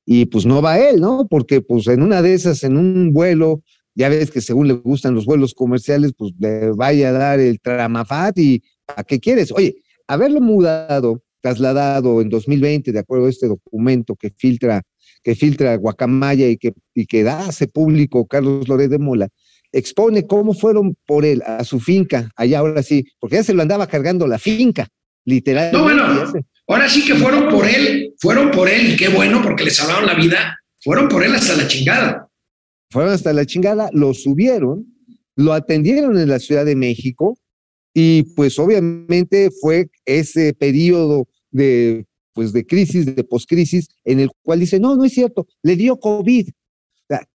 y 0.05 0.25
pues 0.27 0.45
no 0.45 0.61
va 0.61 0.79
él, 0.79 1.01
¿no? 1.01 1.27
Porque 1.29 1.61
pues 1.61 1.87
en 1.87 2.01
una 2.01 2.21
de 2.21 2.35
esas, 2.35 2.63
en 2.63 2.77
un 2.77 3.11
vuelo, 3.11 3.63
ya 3.95 4.09
ves 4.09 4.31
que 4.31 4.41
según 4.41 4.67
le 4.67 4.73
gustan 4.73 5.13
los 5.15 5.25
vuelos 5.25 5.53
comerciales, 5.53 6.13
pues 6.17 6.33
le 6.39 6.71
vaya 6.71 7.09
a 7.09 7.11
dar 7.13 7.39
el 7.39 7.59
tramafat 7.59 8.37
y 8.39 8.63
¿a 8.87 9.03
qué 9.03 9.19
quieres? 9.19 9.51
Oye, 9.51 9.75
haberlo 10.07 10.41
mudado, 10.41 11.21
trasladado 11.41 12.21
en 12.21 12.29
2020, 12.29 12.91
de 12.91 12.99
acuerdo 12.99 13.25
a 13.27 13.29
este 13.29 13.47
documento 13.47 14.15
que 14.15 14.31
filtra, 14.35 14.81
que 15.23 15.35
filtra 15.35 15.75
Guacamaya 15.75 16.47
y 16.47 16.57
que, 16.57 16.73
y 16.95 17.05
que 17.05 17.23
da 17.23 17.47
hace 17.47 17.67
público 17.67 18.25
Carlos 18.25 18.67
Loret 18.67 18.89
de 18.89 18.99
Mola, 18.99 19.27
expone 19.71 20.25
cómo 20.27 20.53
fueron 20.53 20.95
por 21.05 21.25
él 21.25 21.41
a 21.45 21.63
su 21.63 21.79
finca, 21.79 22.29
allá 22.35 22.59
ahora 22.59 22.83
sí, 22.83 23.05
porque 23.19 23.37
ya 23.37 23.43
se 23.43 23.53
lo 23.53 23.61
andaba 23.61 23.87
cargando 23.87 24.27
la 24.27 24.37
finca, 24.39 24.87
literalmente. 25.25 25.77
No, 25.77 25.83
bueno, 25.83 26.31
se- 26.31 26.45
ahora 26.67 26.87
sí 26.89 27.05
que 27.05 27.15
fueron 27.15 27.49
por 27.49 27.65
él, 27.67 28.13
fueron 28.19 28.51
por 28.51 28.69
él, 28.69 28.93
y 28.93 28.95
qué 28.95 29.09
bueno, 29.09 29.41
porque 29.43 29.63
les 29.65 29.75
salvaron 29.75 30.05
la 30.05 30.13
vida, 30.15 30.57
fueron 30.81 31.07
por 31.09 31.23
él 31.23 31.33
hasta 31.33 31.55
la 31.55 31.67
chingada. 31.67 32.27
Fueron 32.93 33.11
hasta 33.11 33.33
la 33.33 33.45
chingada, 33.45 33.89
lo 33.91 34.13
subieron, 34.13 34.85
lo 35.35 35.53
atendieron 35.53 36.17
en 36.17 36.29
la 36.29 36.39
Ciudad 36.39 36.63
de 36.63 36.75
México 36.75 37.37
y 37.93 38.23
pues 38.35 38.57
obviamente 38.59 39.49
fue 39.61 39.89
ese 40.05 40.53
periodo 40.53 41.27
de 41.51 42.05
pues 42.33 42.51
de 42.53 42.65
crisis, 42.65 43.15
de 43.15 43.23
poscrisis, 43.23 43.87
en 44.05 44.19
el 44.19 44.29
cual 44.41 44.59
dice, 44.59 44.79
no, 44.79 44.95
no 44.95 45.05
es 45.05 45.13
cierto, 45.13 45.47
le 45.61 45.75
dio 45.75 45.99
COVID. 45.99 46.49
O 46.49 47.05
sea, 47.07 47.27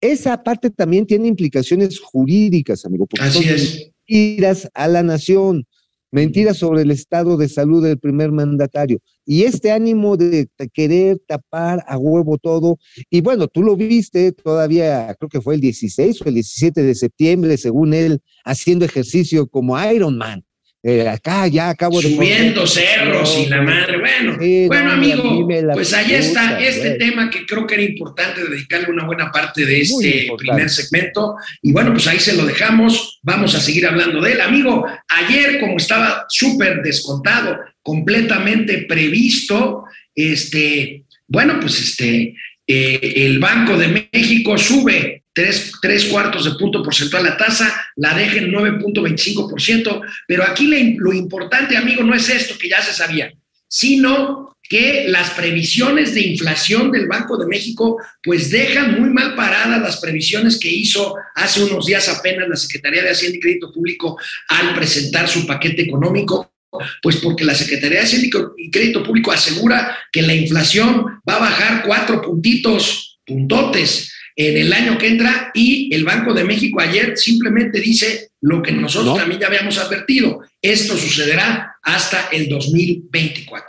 esa 0.00 0.42
parte 0.42 0.70
también 0.70 1.04
tiene 1.04 1.26
implicaciones 1.26 1.98
jurídicas, 1.98 2.84
amigo, 2.84 3.06
porque 3.06 3.26
Así 3.26 3.42
son 3.42 3.54
es. 3.54 3.92
mentiras 4.08 4.68
a 4.74 4.86
la 4.86 5.02
nación, 5.02 5.66
mentiras 6.10 6.58
sobre 6.58 6.82
el 6.82 6.90
estado 6.90 7.36
de 7.36 7.48
salud 7.48 7.84
del 7.84 7.98
primer 7.98 8.32
mandatario. 8.32 8.98
Y 9.24 9.42
este 9.42 9.72
ánimo 9.72 10.16
de 10.16 10.48
querer 10.72 11.18
tapar 11.26 11.84
a 11.86 11.98
huevo 11.98 12.38
todo, 12.38 12.78
y 13.10 13.20
bueno, 13.20 13.48
tú 13.48 13.62
lo 13.62 13.76
viste 13.76 14.32
todavía, 14.32 15.14
creo 15.18 15.28
que 15.28 15.40
fue 15.40 15.56
el 15.56 15.60
16 15.60 16.22
o 16.22 16.28
el 16.28 16.34
17 16.34 16.82
de 16.82 16.94
septiembre, 16.94 17.56
según 17.56 17.92
él, 17.92 18.20
haciendo 18.44 18.84
ejercicio 18.84 19.48
como 19.48 19.76
Iron 19.92 20.16
Man. 20.16 20.45
Eh, 20.88 21.08
acá 21.08 21.48
ya 21.48 21.70
acabo 21.70 22.00
de... 22.00 22.14
Subiendo 22.14 22.64
cerros 22.64 23.36
y 23.44 23.46
la 23.46 23.60
madre. 23.60 23.98
Bueno, 23.98 24.36
Sí, 24.40 24.68
bueno, 24.68 24.84
no, 24.84 24.92
amigo, 24.92 25.48
pues 25.72 25.92
ahí 25.92 26.14
está 26.14 26.60
este 26.60 26.90
tema 26.92 27.28
que 27.28 27.44
creo 27.44 27.66
que 27.66 27.74
era 27.74 27.82
importante 27.82 28.48
dedicarle 28.48 28.92
una 28.92 29.04
buena 29.04 29.32
parte 29.32 29.66
de 29.66 29.80
este 29.80 30.28
primer 30.38 30.70
segmento. 30.70 31.34
Y 31.60 31.72
bueno, 31.72 31.92
pues 31.92 32.06
ahí 32.06 32.20
se 32.20 32.36
lo 32.36 32.46
dejamos. 32.46 33.18
Vamos 33.24 33.56
a 33.56 33.60
seguir 33.60 33.84
hablando 33.84 34.20
de 34.20 34.34
él. 34.34 34.40
Amigo, 34.40 34.86
ayer, 35.08 35.58
como 35.58 35.76
estaba 35.76 36.24
súper 36.28 36.82
descontado, 36.82 37.58
completamente 37.82 38.86
previsto, 38.88 39.86
este, 40.14 41.02
bueno, 41.26 41.58
pues 41.60 41.80
este, 41.80 42.36
eh, 42.64 43.12
el 43.16 43.40
Banco 43.40 43.76
de 43.76 44.08
México 44.12 44.56
sube 44.56 45.24
tres, 45.36 45.70
tres, 45.82 46.06
cuartos 46.06 46.46
de 46.46 46.58
punto 46.58 46.82
porcentual 46.82 47.22
la 47.22 47.36
tasa, 47.36 47.70
la 47.96 48.14
deja 48.14 48.38
en 48.38 48.50
9.25%, 48.50 50.00
pero 50.26 50.44
aquí 50.44 50.66
lo 50.96 51.12
importante, 51.12 51.76
amigo, 51.76 52.02
no 52.02 52.14
es 52.14 52.30
esto 52.30 52.56
que 52.58 52.70
ya 52.70 52.80
se 52.80 52.94
sabía, 52.94 53.30
sino 53.68 54.56
que 54.62 55.04
las 55.08 55.32
previsiones 55.32 56.14
de 56.14 56.22
inflación 56.22 56.90
del 56.90 57.06
Banco 57.06 57.36
de 57.36 57.46
México 57.46 57.98
pues 58.22 58.50
dejan 58.50 58.98
muy 58.98 59.10
mal 59.10 59.36
paradas 59.36 59.82
las 59.82 59.98
previsiones 59.98 60.58
que 60.58 60.70
hizo 60.70 61.14
hace 61.34 61.62
unos 61.62 61.84
días 61.84 62.08
apenas 62.08 62.48
la 62.48 62.56
Secretaría 62.56 63.02
de 63.02 63.10
Hacienda 63.10 63.36
y 63.36 63.40
Crédito 63.40 63.70
Público 63.70 64.18
al 64.48 64.74
presentar 64.74 65.28
su 65.28 65.46
paquete 65.46 65.82
económico 65.82 66.50
pues 67.02 67.16
porque 67.16 67.44
la 67.44 67.54
Secretaría 67.54 67.98
de 67.98 68.04
Hacienda 68.06 68.38
y 68.56 68.70
Crédito 68.70 69.04
Público 69.04 69.30
asegura 69.30 69.96
que 70.10 70.22
la 70.22 70.34
inflación 70.34 71.20
va 71.28 71.36
a 71.36 71.40
bajar 71.40 71.82
cuatro 71.86 72.22
puntitos, 72.22 73.18
puntotes 73.24 74.15
en 74.36 74.56
el 74.58 74.72
año 74.72 74.98
que 74.98 75.08
entra 75.08 75.50
y 75.54 75.92
el 75.94 76.04
Banco 76.04 76.34
de 76.34 76.44
México 76.44 76.78
ayer 76.80 77.16
simplemente 77.16 77.80
dice 77.80 78.30
lo 78.42 78.62
que 78.62 78.70
nosotros 78.72 79.14
No. 79.14 79.20
también 79.20 79.40
ya 79.40 79.46
habíamos 79.46 79.78
advertido. 79.78 80.40
Esto 80.60 80.94
sucederá 80.96 81.74
hasta 81.82 82.28
el 82.32 82.48
2024. 82.48 83.66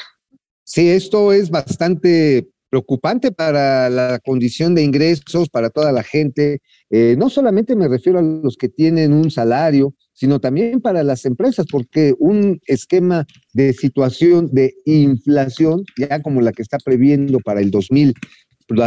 Sí, 0.66 0.90
esto 0.90 1.32
es 1.32 1.50
bastante 1.50 2.48
preocupante 2.70 3.32
para 3.32 3.90
la 3.90 4.20
condición 4.20 4.76
de 4.76 4.84
ingresos, 4.84 5.48
para 5.50 5.70
toda 5.70 5.94
la 5.94 6.04
gente. 6.04 6.60
Eh, 6.90 7.16
no 7.18 7.30
solamente 7.30 7.76
me 7.78 7.88
refiero 7.88 8.20
a 8.20 8.22
los 8.22 8.58
que 8.58 8.68
tienen 8.68 9.14
un 9.14 9.32
salario, 9.32 9.96
sino 10.14 10.40
también 10.42 10.82
para 10.82 11.04
las 11.04 11.24
empresas, 11.24 11.66
porque 11.72 12.14
un 12.20 12.60
esquema 12.66 13.26
de 13.54 13.72
situación 13.72 14.50
de 14.52 14.74
inflación, 14.86 15.84
ya 15.98 16.22
como 16.22 16.42
la 16.42 16.52
que 16.52 16.62
está 16.64 16.78
previendo 16.84 17.40
para 17.40 17.62
el 17.62 17.72
2000, 17.72 18.14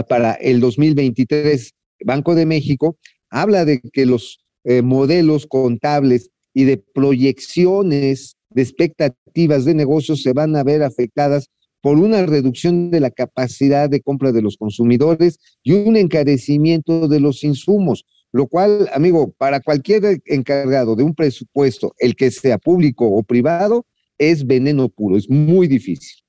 para 0.09 0.33
el 0.35 0.61
2023, 0.61 1.73
Banco 2.05 2.35
de 2.35 2.47
México, 2.47 2.97
habla 3.31 3.65
de 3.65 3.81
que 3.81 4.07
los 4.07 4.41
eh, 4.65 4.83
modelos 4.83 5.47
contables 5.47 6.31
y 6.53 6.65
de 6.65 6.77
proyecciones 6.79 8.37
de 8.51 8.63
expectativas 8.63 9.65
de 9.65 9.75
negocios 9.75 10.23
se 10.23 10.33
van 10.33 10.57
a 10.57 10.65
ver 10.65 10.83
afectadas 10.83 11.49
por 11.81 11.97
una 11.97 12.27
reducción 12.27 12.91
de 12.91 13.01
la 13.01 13.11
capacidad 13.11 13.89
de 13.89 14.03
compra 14.03 14.33
de 14.33 14.43
los 14.43 14.57
consumidores 14.57 15.39
y 15.63 15.73
un 15.73 15.97
encarecimiento 15.97 17.09
de 17.09 17.21
los 17.21 17.43
insumos, 17.43 18.05
lo 18.33 18.47
cual, 18.47 18.89
amigo, 18.93 19.33
para 19.39 19.61
cualquier 19.61 20.21
encargado 20.27 20.95
de 20.95 21.05
un 21.05 21.15
presupuesto, 21.15 21.95
el 21.99 22.17
que 22.17 22.31
sea 22.31 22.59
público 22.59 23.07
o 23.07 23.23
privado, 23.23 23.87
es 24.19 24.47
veneno 24.47 24.89
puro, 24.91 25.17
es 25.17 25.31
muy 25.31 25.67
difícil. 25.67 26.23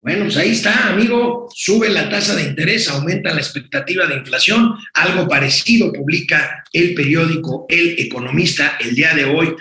Bueno, 0.00 0.24
pues 0.24 0.36
ahí 0.36 0.50
está, 0.50 0.88
amigo. 0.88 1.48
Sube 1.52 1.88
la 1.88 2.08
tasa 2.08 2.36
de 2.36 2.44
interés, 2.44 2.88
aumenta 2.88 3.34
la 3.34 3.40
expectativa 3.40 4.06
de 4.06 4.16
inflación. 4.16 4.74
Algo 4.94 5.26
parecido 5.26 5.92
publica 5.92 6.64
el 6.72 6.94
periódico 6.94 7.66
El 7.68 7.98
Economista 7.98 8.78
el 8.80 8.94
día 8.94 9.14
de 9.14 9.24
hoy 9.24 9.56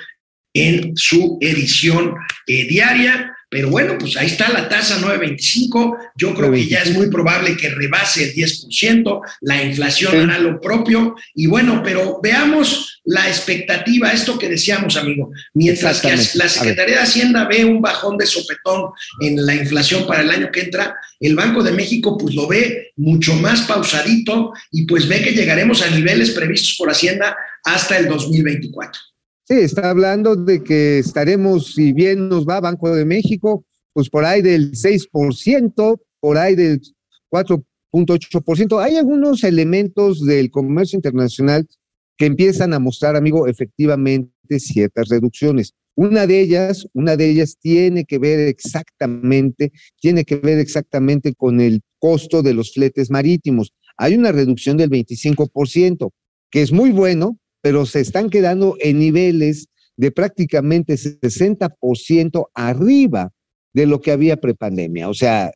en 0.54 0.96
su 0.96 1.38
edición 1.42 2.16
eh, 2.46 2.68
diaria. 2.68 3.36
Pero 3.50 3.70
bueno, 3.70 3.98
pues 3.98 4.18
ahí 4.18 4.28
está 4.28 4.50
la 4.50 4.68
tasa 4.68 5.00
9.25. 5.00 5.98
Yo 6.18 6.34
creo 6.36 6.52
que 6.52 6.68
ya 6.68 6.82
es 6.82 6.94
muy 6.94 7.10
probable 7.10 7.56
que 7.56 7.70
rebase 7.70 8.26
el 8.26 8.34
10%. 8.34 9.22
La 9.42 9.64
inflación 9.64 10.12
Sí. 10.12 10.18
hará 10.18 10.38
lo 10.40 10.60
propio. 10.60 11.16
Y 11.34 11.48
bueno, 11.48 11.82
pero 11.84 12.20
veamos 12.22 13.00
la 13.06 13.26
expectativa, 13.28 14.12
esto 14.12 14.38
que 14.38 14.50
decíamos, 14.50 14.98
amigo. 14.98 15.32
Mientras 15.54 16.02
que 16.02 16.10
la. 16.34 16.50
Secretaría 16.50 16.98
de 16.98 17.02
Hacienda 17.04 17.46
ve 17.46 17.64
un 17.64 17.82
bajón 17.82 18.18
de 18.18 18.26
sopetón 18.26 18.92
en 19.22 19.46
la 19.46 19.56
inflación 19.56 20.06
para 20.06 20.22
el 20.24 20.30
año 20.30 20.50
que 20.52 20.62
entra, 20.62 20.98
el 21.20 21.36
Banco 21.36 21.64
de 21.64 21.72
México 21.72 22.18
pues 22.18 22.36
lo 22.36 22.48
ve 22.48 22.92
mucho 22.98 23.34
más 23.36 23.62
pausadito 23.62 24.52
y 24.72 24.86
pues 24.86 25.08
ve 25.08 25.22
que 25.22 25.32
llegaremos 25.32 25.82
a 25.82 25.90
niveles 25.90 26.32
previstos 26.32 26.76
por 26.78 26.90
Hacienda 26.90 27.36
hasta 27.64 27.98
el 27.98 28.08
2024. 28.10 29.00
Sí, 29.50 29.54
está 29.60 29.90
hablando 29.90 30.36
de 30.36 30.62
que 30.62 31.00
estaremos, 31.00 31.74
si 31.74 31.94
bien 31.94 32.28
nos 32.28 32.46
va 32.46 32.60
Banco 32.60 32.94
de 32.94 33.06
México, 33.06 33.64
pues 33.94 34.10
por 34.10 34.26
ahí 34.26 34.42
del 34.42 34.74
6%, 34.74 36.02
por 36.20 36.38
ahí 36.38 36.54
del 36.54 36.82
4.8%. 37.32 38.84
Hay 38.84 38.98
algunos 38.98 39.46
elementos 39.46 40.26
del 40.26 40.52
comercio 40.52 40.98
internacional 40.98 41.66
que 42.18 42.26
empiezan 42.26 42.74
a 42.74 42.80
mostrar, 42.80 43.16
amigo, 43.16 43.48
efectivamente 43.48 44.60
ciertas 44.60 45.08
reducciones. 45.08 45.74
Una 45.96 46.28
de 46.28 46.42
ellas, 46.42 46.86
una 46.92 47.16
de 47.16 47.30
ellas 47.30 47.56
tiene 47.58 48.04
que 48.04 48.20
ver 48.20 48.42
exactamente, 48.50 49.72
tiene 50.02 50.26
que 50.26 50.36
ver 50.36 50.60
exactamente 50.60 51.34
con 51.34 51.62
el 51.62 51.84
costo 52.00 52.44
de 52.44 52.54
los 52.54 52.74
fletes 52.74 53.10
marítimos. 53.10 53.72
Hay 53.96 54.16
una 54.16 54.34
reducción 54.34 54.76
del 54.76 54.90
25%, 54.90 56.12
que 56.52 56.62
es 56.64 56.74
muy 56.74 56.92
bueno, 56.92 57.40
pero 57.68 57.86
se 57.86 58.00
están 58.00 58.30
quedando 58.30 58.78
en 58.80 58.98
niveles 58.98 59.68
de 59.98 60.10
prácticamente 60.10 60.94
60% 60.94 62.46
arriba 62.54 63.34
de 63.74 63.86
lo 63.86 64.00
que 64.00 64.12
había 64.12 64.38
prepandemia. 64.38 65.10
O 65.10 65.14
sea, 65.14 65.52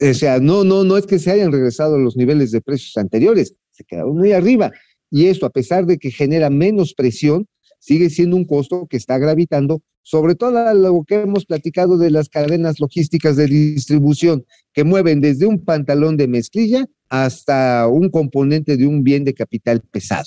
o 0.00 0.14
sea, 0.14 0.40
no, 0.40 0.64
no, 0.64 0.84
no 0.84 0.96
es 0.96 1.04
que 1.04 1.18
se 1.18 1.30
hayan 1.30 1.52
regresado 1.52 1.96
a 1.96 1.98
los 1.98 2.16
niveles 2.16 2.50
de 2.50 2.62
precios 2.62 2.96
anteriores, 2.96 3.54
se 3.72 3.84
quedaron 3.84 4.16
muy 4.16 4.32
arriba. 4.32 4.72
Y 5.10 5.26
esto, 5.26 5.44
a 5.44 5.50
pesar 5.50 5.84
de 5.84 5.98
que 5.98 6.10
genera 6.10 6.48
menos 6.48 6.94
presión, 6.94 7.46
sigue 7.78 8.08
siendo 8.08 8.36
un 8.36 8.46
costo 8.46 8.86
que 8.86 8.96
está 8.96 9.18
gravitando 9.18 9.82
sobre 10.00 10.36
todo 10.36 10.72
lo 10.72 11.04
que 11.06 11.16
hemos 11.16 11.44
platicado 11.44 11.98
de 11.98 12.10
las 12.10 12.30
cadenas 12.30 12.80
logísticas 12.80 13.36
de 13.36 13.48
distribución 13.48 14.46
que 14.72 14.84
mueven 14.84 15.20
desde 15.20 15.44
un 15.44 15.62
pantalón 15.62 16.16
de 16.16 16.26
mezclilla 16.26 16.86
hasta 17.10 17.86
un 17.86 18.08
componente 18.08 18.78
de 18.78 18.86
un 18.86 19.04
bien 19.04 19.24
de 19.24 19.34
capital 19.34 19.82
pesado. 19.82 20.24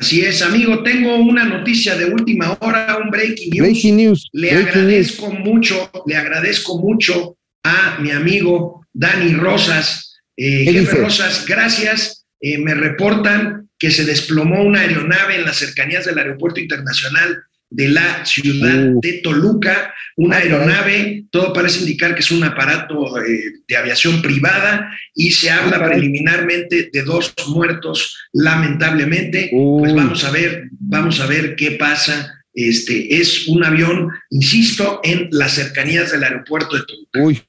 Así 0.00 0.22
es, 0.22 0.40
amigo. 0.40 0.82
Tengo 0.82 1.16
una 1.16 1.44
noticia 1.44 1.94
de 1.94 2.06
última 2.06 2.56
hora, 2.60 2.98
un 3.04 3.10
breaking 3.10 3.50
news. 3.50 3.68
Breaking 3.68 3.96
news. 3.96 4.28
Le 4.32 4.48
breaking 4.48 4.68
agradezco 4.68 5.30
mucho, 5.30 5.90
le 6.06 6.16
agradezco 6.16 6.78
mucho 6.78 7.36
a 7.62 7.98
mi 8.00 8.10
amigo 8.10 8.86
Dani 8.94 9.34
Rosas. 9.34 10.22
Eh, 10.38 10.64
¿Qué 10.64 10.72
jefe 10.72 10.80
dice? 10.80 10.96
Rosas, 11.02 11.44
gracias. 11.46 12.26
Eh, 12.40 12.56
me 12.56 12.74
reportan 12.74 13.68
que 13.78 13.90
se 13.90 14.06
desplomó 14.06 14.62
una 14.62 14.80
aeronave 14.80 15.36
en 15.36 15.44
las 15.44 15.58
cercanías 15.58 16.06
del 16.06 16.18
Aeropuerto 16.18 16.60
Internacional 16.60 17.42
de 17.70 17.88
la 17.88 18.24
ciudad 18.26 18.94
Uh. 18.94 19.00
de 19.00 19.12
Toluca, 19.22 19.94
una 20.16 20.36
aeronave, 20.38 21.24
todo 21.30 21.52
parece 21.52 21.80
indicar 21.80 22.14
que 22.14 22.20
es 22.20 22.30
un 22.30 22.42
aparato 22.42 23.16
eh, 23.24 23.40
de 23.66 23.76
aviación 23.76 24.20
privada 24.20 24.90
y 25.14 25.30
se 25.30 25.50
habla 25.50 25.82
preliminarmente 25.84 26.90
de 26.92 27.02
dos 27.02 27.32
muertos, 27.48 28.16
lamentablemente. 28.32 29.48
Pues 29.52 29.94
vamos 29.94 30.24
a 30.24 30.30
ver, 30.30 30.68
vamos 30.72 31.20
a 31.20 31.26
ver 31.26 31.54
qué 31.56 31.72
pasa. 31.72 32.34
Este 32.52 33.20
es 33.20 33.46
un 33.48 33.64
avión, 33.64 34.10
insisto, 34.30 35.00
en 35.04 35.28
las 35.30 35.52
cercanías 35.52 36.10
del 36.10 36.24
aeropuerto 36.24 36.76
de 36.76 36.82
Toluca. 36.84 37.22
Uy. 37.22 37.40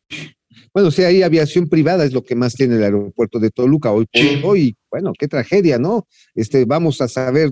Bueno, 0.73 0.89
sí, 0.91 1.03
hay 1.03 1.21
aviación 1.23 1.67
privada, 1.67 2.05
es 2.05 2.13
lo 2.13 2.23
que 2.23 2.36
más 2.36 2.53
tiene 2.55 2.75
el 2.75 2.84
aeropuerto 2.84 3.39
de 3.39 3.49
Toluca 3.49 3.91
hoy 3.91 4.05
por 4.05 4.21
Sí. 4.21 4.39
hoy. 4.43 4.75
Bueno, 4.89 5.12
qué 5.17 5.27
tragedia, 5.27 5.77
¿no? 5.79 6.07
Este, 6.36 6.63
vamos 6.65 7.01
a 7.01 7.07
saber 7.10 7.51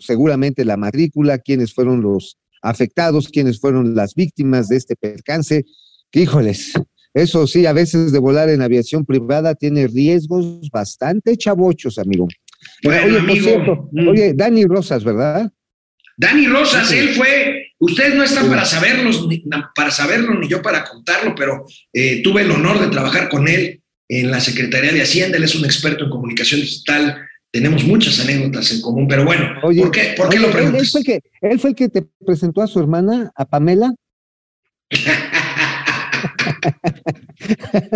seguramente 0.00 0.64
la 0.64 0.76
matrícula, 0.76 1.38
quiénes 1.38 1.72
fueron 1.72 2.02
los 2.02 2.38
afectados, 2.62 3.28
quiénes 3.28 3.60
fueron 3.60 3.94
las 3.94 4.14
víctimas 4.14 4.68
de 4.68 4.76
este 4.76 4.96
percance. 4.96 5.64
Que, 6.10 6.20
híjoles, 6.20 6.72
eso 7.14 7.46
sí, 7.46 7.66
a 7.66 7.72
veces 7.72 8.12
de 8.12 8.18
volar 8.18 8.48
en 8.50 8.62
aviación 8.62 9.04
privada 9.04 9.54
tiene 9.54 9.86
riesgos 9.86 10.68
bastante 10.70 11.36
chavochos, 11.36 11.98
amigo. 11.98 12.28
Bueno, 12.82 13.04
oye, 13.06 13.12
por 13.12 13.30
amigo, 13.30 13.44
cierto, 13.44 13.88
mm. 13.92 14.08
oye, 14.08 14.34
Dani 14.34 14.64
Rosas, 14.64 15.04
¿verdad? 15.04 15.50
Dani 16.16 16.46
Rosas, 16.46 16.88
Sí. 16.88 16.98
él 16.98 17.08
fue, 17.10 17.66
ustedes 17.78 18.14
no 18.14 18.22
están 18.24 18.44
Sí. 18.44 18.50
para 18.50 18.64
saberlos, 18.64 19.26
ni, 19.26 19.42
para 19.74 19.90
saberlo, 19.90 20.38
ni 20.38 20.48
yo 20.48 20.60
para 20.60 20.84
contarlo, 20.84 21.34
pero 21.34 21.64
eh, 21.92 22.22
tuve 22.22 22.42
el 22.42 22.50
honor 22.50 22.78
de 22.80 22.88
trabajar 22.88 23.28
con 23.28 23.48
él 23.48 23.82
en 24.08 24.30
la 24.30 24.40
Secretaría 24.40 24.92
de 24.92 25.02
Hacienda, 25.02 25.38
él 25.38 25.44
es 25.44 25.54
un 25.54 25.64
experto 25.64 26.04
en 26.04 26.10
comunicación 26.10 26.60
digital, 26.60 27.26
tenemos 27.52 27.84
muchas 27.84 28.20
anécdotas 28.20 28.72
en 28.72 28.80
común, 28.80 29.06
pero 29.08 29.24
bueno, 29.24 29.44
Oye, 29.62 29.82
¿por 29.82 29.90
qué, 29.90 30.14
por 30.16 30.28
qué 30.28 30.38
lo 30.38 30.46
él- 30.46 30.50
Él, 30.52 30.56
preguntas? 30.56 30.90
fue 30.90 31.00
el 31.00 31.06
que, 31.06 31.20
él 31.42 31.58
fue 31.60 31.70
el 31.70 31.76
que 31.76 31.88
te 31.88 32.06
presentó 32.24 32.62
a 32.62 32.66
su 32.66 32.78
hermana, 32.80 33.30
a 33.34 33.44
Pamela. 33.44 33.92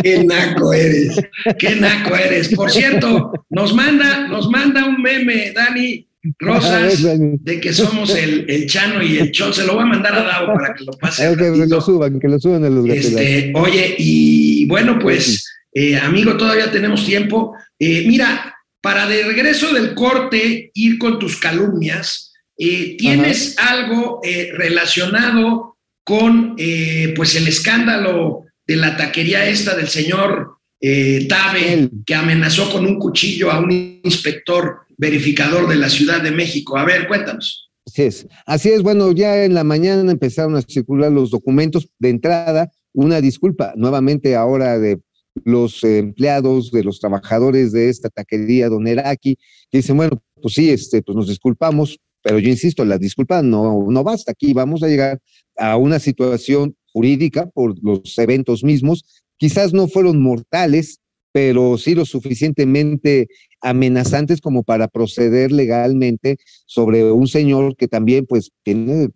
Qué 0.03 0.25
naco 0.25 0.73
eres, 0.73 1.21
qué 1.59 1.77
naco 1.77 2.17
eres. 2.17 2.49
Por 2.55 2.71
cierto, 2.71 3.33
nos 3.51 3.75
manda, 3.75 4.27
nos 4.29 4.49
manda 4.51 4.87
un 4.87 5.01
meme, 5.03 5.53
Dani 5.53 6.09
Rosas, 6.39 6.71
A 6.73 6.79
ver, 6.87 6.99
Dani. 7.19 7.37
de 7.41 7.61
que 7.61 7.73
somos 7.73 8.15
el, 8.17 8.47
el 8.49 8.67
Chano 8.67 9.03
y 9.03 9.19
el 9.19 9.31
Chon. 9.33 9.53
Se 9.53 9.67
lo 9.67 9.75
voy 9.75 9.83
a 9.83 9.87
mandar 9.87 10.15
a 10.15 10.23
Davo 10.25 10.55
para 10.55 10.73
que 10.75 10.85
lo 10.85 10.93
pase. 10.93 11.27
Al 11.27 11.37
que 11.37 11.51
lo 11.67 11.81
suban, 11.81 12.19
que 12.19 12.29
lo 12.29 12.39
suban 12.41 12.65
a 12.65 12.71
los. 12.71 12.87
Este, 12.89 13.53
oye, 13.55 13.95
y 13.99 14.67
bueno, 14.67 14.99
pues, 14.99 15.47
eh, 15.73 15.97
amigo, 15.99 16.37
todavía 16.37 16.71
tenemos 16.71 17.05
tiempo. 17.05 17.55
Eh, 17.79 18.05
mira, 18.07 18.54
para 18.85 19.07
de 19.07 19.25
regreso 19.25 19.73
del 19.73 19.95
corte, 19.95 20.71
ir 20.75 20.99
con 20.99 21.19
tus 21.19 21.39
calumnias, 21.39 22.35
eh, 22.59 22.99
¿tienes 22.99 23.57
algo 23.59 24.21
eh, 24.23 24.51
relacionado 24.53 25.79
con, 26.05 26.55
eh, 26.59 27.15
pues, 27.17 27.35
el 27.35 27.49
escándalo 27.49 28.45
de 28.67 28.77
la 28.77 28.95
taquería 28.95 29.49
esta 29.49 29.75
del 29.75 29.89
señor 29.89 30.59
eh, 30.83 31.27
Tabe, 31.27 31.89
que 32.05 32.15
amenazó 32.15 32.71
con 32.71 32.85
un 32.85 32.99
cuchillo 32.99 33.51
a 33.51 33.59
un 33.59 34.01
inspector 34.05 34.81
verificador 34.99 35.67
de 35.67 35.77
la 35.77 35.89
Ciudad 35.89 36.21
de 36.21 36.31
México. 36.31 36.77
A 36.77 36.85
ver, 36.85 37.09
cuéntanos. 37.09 37.71
Así 37.87 38.03
es. 38.03 38.27
Así 38.45 38.69
es, 38.69 38.83
bueno, 38.83 39.13
ya 39.13 39.45
en 39.45 39.55
la 39.55 39.65
mañana 39.65 40.13
empezaron 40.13 40.57
a 40.57 40.61
circular 40.61 41.11
los 41.11 41.31
documentos 41.31 41.89
de 41.99 42.11
entrada. 42.11 42.71
Una 42.93 43.23
disculpa 43.23 43.73
nuevamente 43.77 44.37
ahora 44.37 44.79
de 44.79 45.01
los 45.43 45.83
empleados, 45.83 46.71
de 46.71 46.85
los 46.85 47.01
trabajadores 47.01 47.73
de 47.73 47.89
esta 47.89 48.09
taquería 48.09 48.69
Don 48.69 48.87
Eraki, 48.87 49.37
que 49.71 49.79
dicen, 49.79 49.97
bueno, 49.97 50.23
pues 50.41 50.55
sí, 50.55 50.71
este, 50.71 51.03
pues 51.03 51.17
nos 51.17 51.29
disculpamos, 51.29 51.99
pero 52.23 52.39
yo 52.39 52.49
insisto, 52.49 52.85
la 52.85 52.99
disculpa 52.99 53.43
no, 53.43 53.87
no 53.89 54.05
basta. 54.05 54.33
Aquí 54.33 54.53
vamos 54.53 54.83
a 54.83 54.89
llegar 54.89 55.21
a 55.57 55.77
una 55.77 55.99
situación 55.99 56.77
jurídica 56.93 57.47
por 57.47 57.75
los 57.83 58.17
eventos 58.19 58.63
mismos. 58.65 59.05
Quizás 59.37 59.73
no 59.73 59.89
fueron 59.89 60.23
mortales, 60.23 61.01
pero 61.33 61.77
sí 61.77 61.95
lo 61.95 62.05
suficientemente 62.05 63.29
amenazantes 63.61 64.41
como 64.41 64.63
para 64.63 64.89
proceder 64.89 65.51
legalmente 65.51 66.37
sobre 66.67 67.11
un 67.11 67.27
señor 67.27 67.77
que 67.77 67.89
también 67.89 68.25
pues 68.27 68.51
tiene 68.63 69.09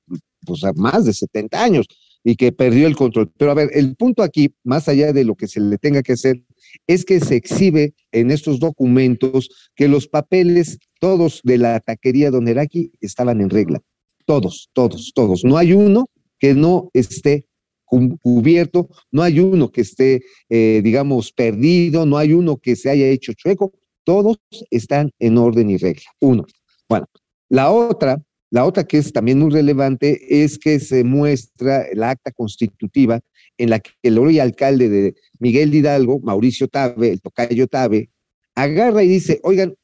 pues 0.44 0.62
más 0.74 1.04
de 1.04 1.12
70 1.12 1.62
años 1.62 1.87
y 2.24 2.37
que 2.37 2.52
perdió 2.52 2.87
el 2.87 2.96
control. 2.96 3.31
Pero 3.37 3.50
a 3.50 3.54
ver, 3.54 3.70
el 3.72 3.94
punto 3.96 4.22
aquí, 4.22 4.54
más 4.64 4.88
allá 4.88 5.12
de 5.12 5.24
lo 5.24 5.35
que 5.35 5.48
se 5.48 5.61
le 5.61 5.78
tenga 5.78 6.02
que 6.02 6.12
hacer, 6.12 6.42
es 6.87 7.04
que 7.04 7.20
se 7.20 7.37
exhibe 7.37 7.94
en 8.12 8.31
estos 8.31 8.59
documentos 8.61 9.48
que 9.74 9.88
los 9.88 10.09
papeles, 10.09 10.78
todos 11.00 11.40
de 11.44 11.59
la 11.59 11.81
taquería 11.81 12.31
Don 12.31 12.48
Eraki, 12.48 12.92
estaban 13.00 13.40
en 13.40 13.50
regla. 13.50 13.81
Todos, 14.26 14.68
todos, 14.72 15.12
todos. 15.14 15.44
No 15.44 15.57
hay 15.57 15.72
uno 15.72 16.07
que 16.38 16.54
no 16.54 16.90
esté 16.92 17.46
cu- 17.85 18.18
cubierto, 18.18 18.88
no 19.11 19.22
hay 19.22 19.40
uno 19.40 19.70
que 19.70 19.81
esté, 19.81 20.22
eh, 20.50 20.81
digamos, 20.85 21.33
perdido, 21.33 22.04
no 22.04 22.18
hay 22.18 22.33
uno 22.35 22.59
que 22.59 22.76
se 22.76 22.90
haya 22.90 23.07
hecho 23.07 23.33
chueco, 23.33 23.72
todos 24.04 24.38
están 24.70 25.11
en 25.18 25.38
orden 25.38 25.70
y 25.70 25.76
regla. 25.78 26.04
Uno. 26.20 26.44
Bueno, 26.88 27.07
la 27.48 27.70
otra, 27.70 28.22
la 28.50 28.64
otra 28.64 28.84
que 28.84 28.98
es 28.98 29.12
también 29.12 29.38
muy 29.38 29.50
relevante 29.50 30.42
es 30.42 30.58
que 30.58 30.80
se 30.80 31.04
muestra 31.04 31.87
la 31.92 32.11
acta 32.11 32.30
constitutiva 32.32 33.20
en 33.58 33.70
la 33.70 33.80
que 33.80 33.90
el 34.02 34.18
hoy 34.18 34.38
alcalde 34.38 34.88
de 34.88 35.14
Miguel 35.38 35.74
Hidalgo, 35.74 36.20
Mauricio 36.20 36.68
Tabe, 36.68 37.11
el 37.11 37.20
tocayo 37.20 37.66
Tabe, 37.66 38.11
agarra 38.54 39.02
y 39.02 39.08
dice, 39.08 39.40
oigan, 39.42 39.74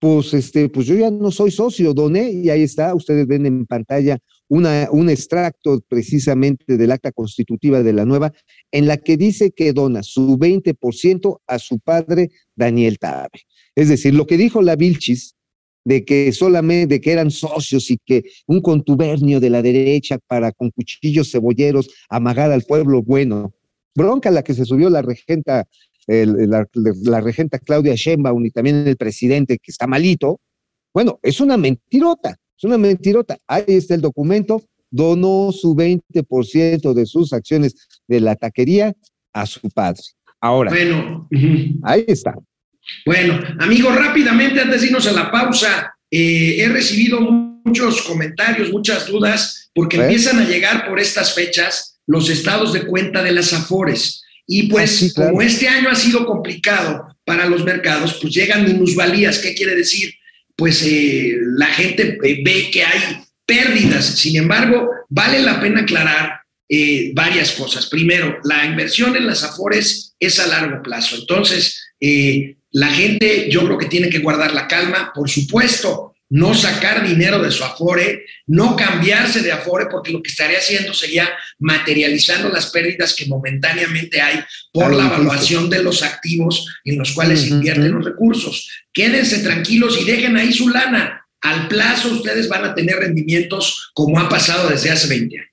pues 0.00 0.32
este, 0.32 0.70
pues 0.70 0.86
yo 0.86 0.94
ya 0.94 1.10
no 1.10 1.30
soy 1.30 1.50
socio, 1.50 1.92
doné, 1.92 2.30
y 2.30 2.48
ahí 2.48 2.62
está, 2.62 2.94
ustedes 2.94 3.26
ven 3.26 3.44
en 3.44 3.66
pantalla 3.66 4.18
una, 4.48 4.88
un 4.90 5.10
extracto 5.10 5.80
precisamente 5.86 6.78
del 6.78 6.90
acta 6.90 7.12
constitutiva 7.12 7.82
de 7.82 7.92
la 7.92 8.06
nueva, 8.06 8.32
en 8.72 8.86
la 8.86 8.96
que 8.96 9.18
dice 9.18 9.50
que 9.50 9.74
dona 9.74 10.02
su 10.02 10.38
20% 10.38 11.40
a 11.46 11.58
su 11.58 11.78
padre 11.80 12.30
Daniel 12.56 12.98
Tabe. 12.98 13.42
Es 13.74 13.90
decir, 13.90 14.14
lo 14.14 14.26
que 14.26 14.38
dijo 14.38 14.62
la 14.62 14.74
Vilchis, 14.74 15.36
de 15.84 16.04
que 16.04 16.32
solamente, 16.32 16.94
de 16.94 17.00
que 17.00 17.12
eran 17.12 17.30
socios 17.30 17.90
y 17.90 17.98
que 18.04 18.22
un 18.46 18.60
contubernio 18.60 19.40
de 19.40 19.50
la 19.50 19.62
derecha 19.62 20.18
para 20.26 20.52
con 20.52 20.70
cuchillos 20.70 21.30
cebolleros 21.30 21.88
amagar 22.08 22.52
al 22.52 22.62
pueblo 22.62 23.02
bueno. 23.02 23.52
Bronca 23.94 24.30
la 24.30 24.42
que 24.42 24.54
se 24.54 24.64
subió 24.64 24.88
la 24.90 25.02
regenta, 25.02 25.66
el- 26.06 26.48
la, 26.50 26.66
la 27.02 27.20
regenta 27.20 27.58
Claudia 27.58 27.94
Sheinbaum 27.94 28.44
y 28.46 28.50
también 28.50 28.86
el 28.86 28.96
presidente 28.96 29.58
que 29.58 29.70
está 29.70 29.86
malito. 29.86 30.40
Bueno, 30.94 31.18
es 31.22 31.40
una 31.40 31.56
mentirota, 31.56 32.36
es 32.56 32.64
una 32.64 32.78
mentirota. 32.78 33.38
Ahí 33.46 33.64
está 33.68 33.94
el 33.94 34.00
documento, 34.00 34.62
donó 34.90 35.50
su 35.52 35.74
20% 35.74 36.94
de 36.94 37.06
sus 37.06 37.32
acciones 37.32 37.74
de 38.08 38.20
la 38.20 38.34
taquería 38.36 38.92
a 39.32 39.46
su 39.46 39.68
padre. 39.70 40.02
Ahora, 40.40 40.70
Bueno, 40.70 41.28
ahí 41.82 42.04
está. 42.08 42.34
Bueno, 43.06 43.40
amigos, 43.58 43.94
rápidamente 43.96 44.60
antes 44.60 44.80
de 44.80 44.86
irnos 44.88 45.06
a 45.06 45.12
la 45.12 45.30
pausa, 45.30 45.94
eh, 46.10 46.56
he 46.58 46.68
recibido 46.68 47.20
muchos 47.20 48.02
comentarios, 48.02 48.70
muchas 48.70 49.06
dudas, 49.06 49.70
porque 49.74 49.96
¿Eh? 49.96 50.00
empiezan 50.02 50.38
a 50.38 50.44
llegar 50.44 50.86
por 50.88 50.98
estas 50.98 51.34
fechas 51.34 51.98
los 52.06 52.28
estados 52.28 52.72
de 52.72 52.82
cuenta 52.86 53.22
de 53.22 53.32
las 53.32 53.52
Afores. 53.52 54.22
Y 54.46 54.64
pues, 54.64 54.90
Ah, 54.90 54.96
sí, 54.98 55.12
claro. 55.14 55.30
como 55.30 55.42
este 55.42 55.68
año 55.68 55.90
ha 55.90 55.94
sido 55.94 56.26
complicado 56.26 57.16
para 57.24 57.46
los 57.46 57.64
mercados, 57.64 58.18
pues 58.20 58.34
llegan 58.34 58.64
minusvalías. 58.64 59.38
¿Qué 59.38 59.54
quiere 59.54 59.76
decir? 59.76 60.12
Pues 60.56 60.82
eh, 60.84 61.36
la 61.56 61.66
gente 61.66 62.18
eh, 62.24 62.42
ve 62.44 62.70
que 62.72 62.82
hay 62.84 63.22
pérdidas. 63.46 64.04
Sin 64.06 64.36
embargo, 64.36 64.90
vale 65.08 65.40
la 65.40 65.60
pena 65.60 65.82
aclarar 65.82 66.40
eh, 66.68 67.12
varias 67.14 67.52
cosas. 67.52 67.86
Primero, 67.86 68.38
la 68.44 68.64
inversión 68.66 69.14
en 69.16 69.26
las 69.26 69.44
Afores 69.44 70.14
es 70.18 70.38
a 70.40 70.46
largo 70.48 70.82
plazo. 70.82 71.16
Entonces, 71.16 71.80
eh, 72.00 72.56
la 72.72 72.88
gente 72.88 73.48
yo 73.50 73.64
creo 73.64 73.78
que 73.78 73.86
tiene 73.86 74.10
que 74.10 74.18
guardar 74.20 74.52
la 74.54 74.68
calma, 74.68 75.12
por 75.14 75.28
supuesto, 75.28 76.14
no 76.30 76.54
sacar 76.54 77.06
dinero 77.06 77.42
de 77.42 77.50
su 77.50 77.64
Afore, 77.64 78.24
no 78.46 78.76
cambiarse 78.76 79.42
de 79.42 79.50
Afore, 79.50 79.86
porque 79.90 80.12
lo 80.12 80.22
que 80.22 80.30
estaría 80.30 80.58
haciendo 80.58 80.94
sería 80.94 81.28
materializando 81.58 82.48
las 82.48 82.70
pérdidas 82.70 83.14
que 83.14 83.26
momentáneamente 83.26 84.20
hay 84.20 84.38
por 84.72 84.92
Claro, 84.92 84.98
la 84.98 85.06
evaluación 85.08 85.68
de 85.68 85.82
los 85.82 86.04
activos 86.04 86.66
en 86.84 86.98
los 86.98 87.12
cuales 87.12 87.40
se 87.40 87.46
Ujú. 87.46 87.56
invierten 87.56 87.92
los 87.92 88.04
recursos. 88.04 88.70
Quédense 88.92 89.40
tranquilos 89.40 89.98
y 90.00 90.04
dejen 90.04 90.36
ahí 90.36 90.52
su 90.52 90.68
lana. 90.68 91.26
Al 91.40 91.66
plazo 91.66 92.12
ustedes 92.12 92.48
van 92.48 92.64
a 92.64 92.74
tener 92.74 92.96
rendimientos 92.96 93.90
como 93.92 94.20
ha 94.20 94.28
pasado 94.28 94.68
desde 94.68 94.90
hace 94.90 95.08
20 95.08 95.36
años. 95.36 95.50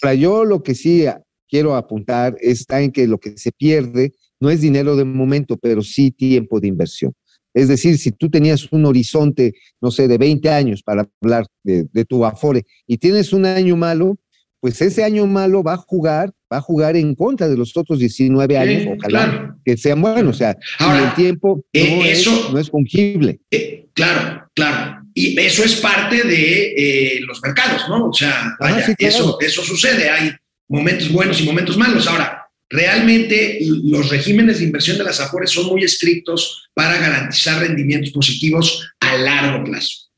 Ahora, 0.00 0.14
yo 0.14 0.44
lo 0.44 0.62
que 0.62 0.76
sí 0.76 1.06
quiero 1.48 1.74
apuntar 1.74 2.36
está 2.40 2.80
en 2.80 2.92
que 2.92 3.08
lo 3.08 3.18
que 3.18 3.36
se 3.36 3.50
pierde 3.50 4.12
no 4.40 4.50
es 4.50 4.60
dinero 4.60 4.96
de 4.96 5.04
momento, 5.04 5.56
pero 5.56 5.82
sí 5.82 6.10
tiempo 6.10 6.60
de 6.60 6.68
inversión. 6.68 7.12
Es 7.54 7.68
decir, 7.68 7.98
si 7.98 8.12
tú 8.12 8.30
tenías 8.30 8.70
un 8.72 8.84
horizonte, 8.86 9.54
no 9.80 9.90
sé, 9.90 10.06
de 10.06 10.18
20 10.18 10.48
años 10.50 10.82
para 10.82 11.08
hablar 11.20 11.46
de, 11.64 11.86
de 11.92 12.04
tu 12.04 12.24
Afore 12.24 12.64
y 12.86 12.98
tienes 12.98 13.32
un 13.32 13.46
año 13.46 13.76
malo, 13.76 14.16
pues 14.60 14.80
ese 14.80 15.04
año 15.04 15.26
malo 15.26 15.62
va 15.62 15.74
a 15.74 15.76
jugar, 15.76 16.30
va 16.52 16.58
a 16.58 16.60
jugar 16.60 16.96
en 16.96 17.14
contra 17.14 17.48
de 17.48 17.56
los 17.56 17.76
otros 17.76 17.98
19 17.98 18.58
años, 18.58 18.84
ojalá 18.96 19.24
claro. 19.24 19.56
que 19.64 19.76
sean 19.76 20.00
buenos. 20.02 20.36
O 20.36 20.38
sea, 20.38 20.56
Ahora, 20.78 21.08
el 21.08 21.14
tiempo 21.14 21.64
eh, 21.72 21.96
no, 21.96 22.04
es, 22.04 22.18
eso- 22.20 22.50
no 22.52 22.58
es 22.58 22.68
fungible. 22.70 23.40
Eh, 23.50 23.86
claro, 23.92 24.48
claro. 24.54 25.02
Y 25.14 25.38
eso 25.40 25.64
es 25.64 25.76
parte 25.76 26.22
de 26.22 26.74
eh, 26.76 27.20
los 27.26 27.40
mercados, 27.42 27.88
¿no? 27.88 28.08
O 28.08 28.12
sea, 28.12 28.54
vaya, 28.60 28.84
sí, 28.84 28.94
claro. 28.94 29.14
eso, 29.14 29.38
eso 29.40 29.62
sucede. 29.62 30.08
Hay 30.10 30.30
momentos 30.68 31.10
buenos 31.12 31.40
y 31.40 31.44
momentos 31.44 31.76
malos. 31.76 32.06
Ahora, 32.06 32.47
realmente 32.70 33.58
los 33.84 34.08
regímenes 34.10 34.58
de 34.58 34.64
inversión 34.64 34.98
de 34.98 35.04
las 35.04 35.20
AFORES 35.20 35.50
son 35.50 35.66
muy 35.66 35.84
estrictos 35.84 36.68
para 36.74 36.98
garantizar 36.98 37.60
rendimientos 37.60 38.12
positivos 38.12 38.88
a 39.00 39.16
largo 39.16 39.64
plazo. 39.64 40.08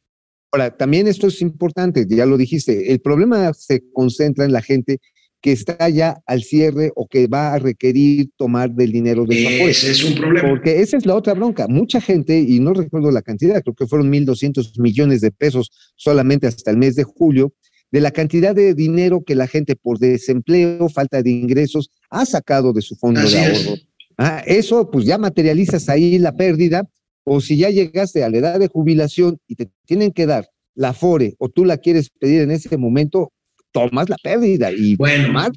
Ahora, 0.52 0.76
también 0.76 1.06
esto 1.06 1.28
es 1.28 1.40
importante, 1.42 2.06
ya 2.08 2.26
lo 2.26 2.36
dijiste, 2.36 2.92
el 2.92 3.00
problema 3.00 3.52
se 3.54 3.82
concentra 3.92 4.44
en 4.44 4.52
la 4.52 4.62
gente 4.62 4.98
que 5.40 5.52
está 5.52 5.88
ya 5.88 6.20
al 6.26 6.42
cierre 6.42 6.92
o 6.94 7.06
que 7.06 7.26
va 7.26 7.54
a 7.54 7.58
requerir 7.58 8.30
tomar 8.36 8.70
del 8.70 8.92
dinero 8.92 9.24
de. 9.24 9.70
Ese 9.70 9.90
es 9.90 10.04
un 10.04 10.14
problema. 10.14 10.48
Porque 10.48 10.80
esa 10.80 10.96
es 10.96 11.06
la 11.06 11.14
otra 11.14 11.34
bronca. 11.34 11.66
Mucha 11.66 12.00
gente, 12.00 12.38
y 12.38 12.60
no 12.60 12.74
recuerdo 12.74 13.10
la 13.10 13.22
cantidad, 13.22 13.62
creo 13.62 13.74
que 13.74 13.86
fueron 13.86 14.12
1.200 14.12 14.78
millones 14.80 15.20
de 15.20 15.30
pesos 15.30 15.70
solamente 15.96 16.46
hasta 16.46 16.70
el 16.70 16.76
mes 16.76 16.94
de 16.94 17.04
julio, 17.04 17.54
de 17.90 18.00
la 18.00 18.10
cantidad 18.10 18.54
de 18.54 18.74
dinero 18.74 19.22
que 19.24 19.34
la 19.34 19.46
gente 19.46 19.76
por 19.76 19.98
desempleo, 19.98 20.88
falta 20.88 21.22
de 21.22 21.30
ingresos, 21.30 21.90
ha 22.10 22.26
sacado 22.26 22.72
de 22.72 22.82
su 22.82 22.96
fondo 22.96 23.20
Así 23.20 23.36
de 23.36 23.52
es. 23.52 23.66
ahorro. 23.66 23.80
Ah, 24.18 24.42
eso, 24.46 24.90
pues 24.90 25.06
ya 25.06 25.16
materializas 25.16 25.88
ahí 25.88 26.18
la 26.18 26.36
pérdida, 26.36 26.82
o 27.24 27.40
si 27.40 27.56
ya 27.56 27.70
llegaste 27.70 28.22
a 28.24 28.28
la 28.28 28.36
edad 28.38 28.58
de 28.58 28.68
jubilación 28.68 29.38
y 29.46 29.54
te 29.54 29.70
tienen 29.86 30.10
que 30.12 30.26
dar 30.26 30.48
la 30.74 30.92
FORE 30.92 31.34
o 31.38 31.48
tú 31.48 31.64
la 31.64 31.78
quieres 31.78 32.10
pedir 32.10 32.42
en 32.42 32.50
ese 32.50 32.76
momento, 32.76 33.32
tomas 33.72 34.08
la 34.08 34.16
pérdida 34.22 34.70
y 34.72 34.96
Bueno. 34.96 35.32
más. 35.32 35.50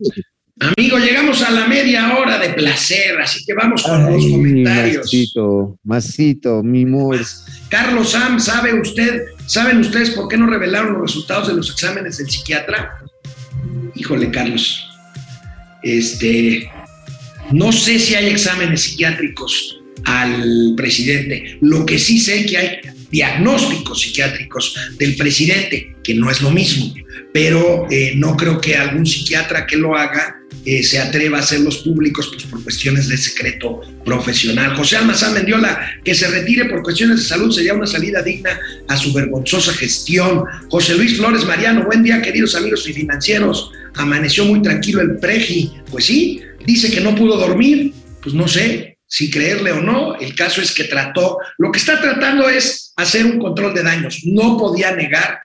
Amigo, 0.59 0.99
llegamos 0.99 1.41
a 1.41 1.49
la 1.49 1.67
media 1.67 2.15
hora 2.15 2.37
de 2.37 2.49
placer, 2.53 3.19
así 3.19 3.43
que 3.43 3.55
vamos 3.55 3.81
con 3.81 4.11
los 4.13 4.23
comentarios. 4.27 4.97
Masito, 5.05 5.79
masito, 5.83 6.61
mi 6.63 6.83
amor. 6.83 7.19
Carlos 7.69 8.11
Sam, 8.11 8.39
¿sabe 8.39 8.79
usted, 8.79 9.23
saben 9.47 9.79
ustedes 9.79 10.11
por 10.11 10.27
qué 10.27 10.37
no 10.37 10.45
revelaron 10.45 10.93
los 10.93 11.01
resultados 11.01 11.47
de 11.47 11.55
los 11.55 11.71
exámenes 11.71 12.17
del 12.19 12.29
psiquiatra? 12.29 12.99
Híjole, 13.95 14.29
Carlos. 14.29 14.87
Este, 15.83 16.69
no 17.51 17.71
sé 17.71 17.99
si 17.99 18.15
hay 18.15 18.27
exámenes 18.27 18.81
psiquiátricos 18.81 19.79
al 20.05 20.73
presidente. 20.75 21.57
Lo 21.61 21.85
que 21.85 21.99
sí 21.99 22.19
sé 22.19 22.45
que 22.45 22.57
hay 22.57 22.79
diagnósticos 23.11 24.01
psiquiátricos 24.01 24.75
del 24.97 25.15
presidente, 25.15 25.95
que 26.03 26.15
no 26.15 26.31
es 26.31 26.41
lo 26.41 26.49
mismo, 26.49 26.93
pero 27.31 27.87
eh, 27.91 28.13
no 28.15 28.35
creo 28.35 28.59
que 28.59 28.75
algún 28.75 29.05
psiquiatra 29.05 29.67
que 29.67 29.77
lo 29.77 29.95
haga 29.95 30.42
eh, 30.65 30.83
se 30.83 30.99
atreva 30.99 31.37
a 31.37 31.41
hacerlos 31.41 31.79
públicos 31.79 32.29
pues, 32.31 32.43
por 32.45 32.63
cuestiones 32.63 33.07
de 33.07 33.17
secreto 33.17 33.81
profesional. 34.05 34.75
José 34.75 34.97
Almazán 34.97 35.33
Mendiola, 35.33 35.99
que 36.03 36.15
se 36.15 36.27
retire 36.27 36.65
por 36.65 36.83
cuestiones 36.83 37.17
de 37.17 37.25
salud 37.25 37.51
sería 37.51 37.73
una 37.73 37.87
salida 37.87 38.21
digna 38.21 38.59
a 38.87 38.97
su 38.97 39.13
vergonzosa 39.13 39.73
gestión. 39.73 40.43
José 40.69 40.95
Luis 40.95 41.17
Flores 41.17 41.45
Mariano, 41.45 41.85
buen 41.85 42.03
día 42.03 42.21
queridos 42.21 42.55
amigos 42.55 42.87
y 42.87 42.93
financieros. 42.93 43.71
Amaneció 43.95 44.45
muy 44.45 44.61
tranquilo 44.61 45.01
el 45.01 45.17
Preji. 45.17 45.71
Pues 45.91 46.05
sí, 46.05 46.41
dice 46.65 46.91
que 46.91 47.01
no 47.01 47.15
pudo 47.15 47.37
dormir, 47.37 47.93
pues 48.21 48.33
no 48.33 48.47
sé 48.47 48.93
si 49.13 49.29
creerle 49.29 49.71
o 49.71 49.79
no, 49.79 50.15
el 50.15 50.33
caso 50.33 50.59
es 50.59 50.71
que 50.71 50.85
trató, 50.85 51.37
lo 51.59 51.71
que 51.71 51.77
está 51.77 52.01
tratando 52.01 52.49
es 52.49 52.93
hacer 52.95 53.27
un 53.27 53.37
control 53.37 53.75
de 53.75 53.83
daños, 53.83 54.21
no 54.23 54.57
podía 54.57 54.95
negar 54.95 55.43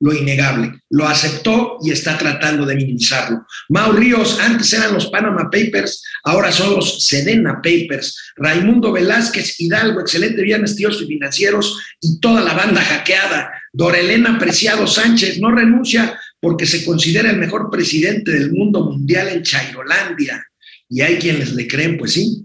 lo 0.00 0.12
innegable, 0.12 0.80
lo 0.90 1.08
aceptó 1.08 1.78
y 1.82 1.90
está 1.90 2.18
tratando 2.18 2.66
de 2.66 2.74
minimizarlo. 2.74 3.46
Mau 3.70 3.92
Ríos, 3.92 4.38
antes 4.40 4.72
eran 4.72 4.92
los 4.92 5.06
Panama 5.06 5.44
Papers, 5.50 6.02
ahora 6.24 6.52
son 6.52 6.74
los 6.74 7.06
Sedena 7.06 7.54
Papers. 7.62 8.32
Raimundo 8.36 8.92
Velázquez 8.92 9.58
Hidalgo, 9.58 10.00
excelente 10.00 10.42
viernes, 10.42 10.76
tíos 10.76 11.00
y 11.00 11.06
financieros 11.06 11.80
y 12.00 12.20
toda 12.20 12.42
la 12.42 12.52
banda 12.52 12.82
hackeada. 12.82 13.50
Dorelena 13.72 14.38
Preciado 14.38 14.86
Sánchez 14.86 15.38
no 15.38 15.50
renuncia 15.50 16.18
porque 16.40 16.66
se 16.66 16.84
considera 16.84 17.30
el 17.30 17.38
mejor 17.38 17.70
presidente 17.70 18.32
del 18.32 18.52
mundo 18.52 18.84
mundial 18.84 19.28
en 19.28 19.42
Chairolandia. 19.42 20.44
Y 20.88 21.00
hay 21.00 21.16
quienes 21.16 21.52
le 21.52 21.66
creen, 21.66 21.96
pues 21.96 22.12
sí. 22.12 22.44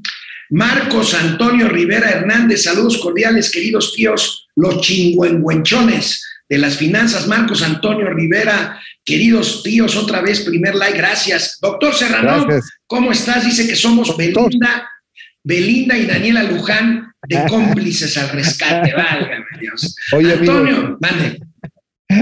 Marcos 0.49 1.13
Antonio 1.13 1.69
Rivera 1.69 2.09
Hernández, 2.09 2.63
saludos 2.63 2.97
cordiales, 2.97 3.51
queridos 3.51 3.93
tíos, 3.93 4.47
los 4.55 4.81
chingüengüenchones 4.81 6.30
de 6.51 6.57
las 6.57 6.75
finanzas, 6.75 7.29
Marcos 7.29 7.63
Antonio 7.63 8.09
Rivera, 8.09 8.77
queridos 9.05 9.63
tíos, 9.63 9.95
otra 9.95 10.19
vez 10.19 10.41
primer 10.41 10.75
like, 10.75 10.97
gracias. 10.97 11.57
Doctor 11.61 11.95
Serrano, 11.95 12.45
Gracias. 12.45 12.69
¿cómo 12.87 13.13
estás? 13.13 13.45
Dice 13.45 13.65
que 13.65 13.77
somos 13.77 14.17
Belinda, 14.17 14.85
Belinda 15.41 15.97
y 15.97 16.05
Daniela 16.05 16.43
Luján 16.43 17.13
de 17.25 17.45
cómplices 17.49 18.17
al 18.17 18.31
rescate, 18.31 18.93
válgame 18.93 19.45
Dios. 19.61 19.95
Oye. 20.11 20.33
Antonio, 20.33 20.97
mande. 20.99 21.39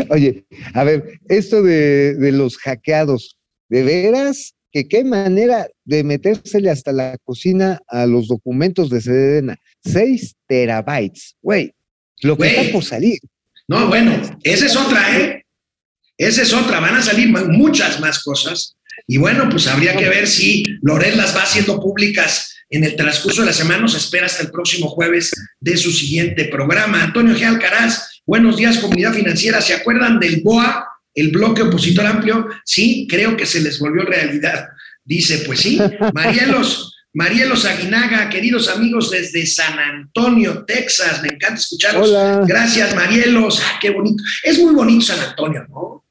Oye, 0.09 0.45
a 0.75 0.83
ver, 0.83 1.19
esto 1.27 1.63
de, 1.63 2.13
de 2.13 2.31
los 2.31 2.59
hackeados, 2.59 3.39
¿de 3.67 3.81
veras? 3.81 4.53
que 4.71 4.87
qué 4.87 5.03
manera 5.03 5.67
de 5.85 6.03
metérsele 6.03 6.69
hasta 6.69 6.91
la 6.91 7.17
cocina 7.23 7.79
a 7.87 8.05
los 8.05 8.27
documentos 8.27 8.91
de 8.91 9.01
Sedena. 9.01 9.57
6 9.83 10.35
terabytes, 10.45 11.35
güey. 11.41 11.73
Lo 12.21 12.37
que 12.37 12.45
está 12.45 12.71
por 12.71 12.83
salir. 12.83 13.17
No, 13.69 13.87
bueno, 13.87 14.19
esa 14.41 14.65
es 14.65 14.75
otra, 14.75 15.15
¿eh? 15.15 15.45
Esa 16.17 16.41
es 16.41 16.53
otra. 16.53 16.79
Van 16.79 16.95
a 16.95 17.03
salir 17.03 17.29
muchas 17.29 17.99
más 17.99 18.23
cosas. 18.23 18.75
Y 19.05 19.17
bueno, 19.17 19.47
pues 19.47 19.67
habría 19.67 19.95
que 19.95 20.09
ver 20.09 20.27
si 20.27 20.63
Loret 20.81 21.15
las 21.15 21.35
va 21.35 21.43
haciendo 21.43 21.79
públicas 21.79 22.55
en 22.71 22.83
el 22.83 22.95
transcurso 22.95 23.41
de 23.41 23.47
la 23.47 23.53
semana. 23.53 23.81
Nos 23.81 23.95
espera 23.95 24.25
hasta 24.25 24.41
el 24.41 24.49
próximo 24.49 24.89
jueves 24.89 25.31
de 25.59 25.77
su 25.77 25.91
siguiente 25.91 26.45
programa. 26.45 27.03
Antonio 27.03 27.35
G. 27.35 27.43
Alcaraz, 27.43 28.21
buenos 28.25 28.57
días, 28.57 28.79
comunidad 28.79 29.13
financiera. 29.13 29.61
¿Se 29.61 29.75
acuerdan 29.75 30.19
del 30.19 30.41
BOA, 30.43 30.87
el 31.13 31.29
bloque 31.29 31.61
opositor 31.61 32.07
amplio? 32.07 32.47
Sí, 32.65 33.05
creo 33.07 33.37
que 33.37 33.45
se 33.45 33.61
les 33.61 33.77
volvió 33.77 34.01
realidad. 34.01 34.67
Dice, 35.05 35.43
pues 35.45 35.59
sí. 35.59 35.79
Marielos, 36.15 36.88
Marielos 37.13 37.65
Aguinaga, 37.65 38.29
queridos 38.29 38.69
amigos 38.69 39.09
desde 39.09 39.45
San 39.45 39.79
Antonio, 39.79 40.63
Texas. 40.65 41.21
Me 41.23 41.29
encanta 41.29 41.55
escucharlos. 41.55 42.09
Hola. 42.09 42.43
Gracias, 42.47 42.95
Marielos. 42.95 43.61
Ah, 43.63 43.79
qué 43.81 43.89
bonito. 43.89 44.23
Es 44.43 44.59
muy 44.59 44.73
bonito 44.75 45.05
San 45.05 45.19
Antonio, 45.19 45.65
¿no? 45.69 46.05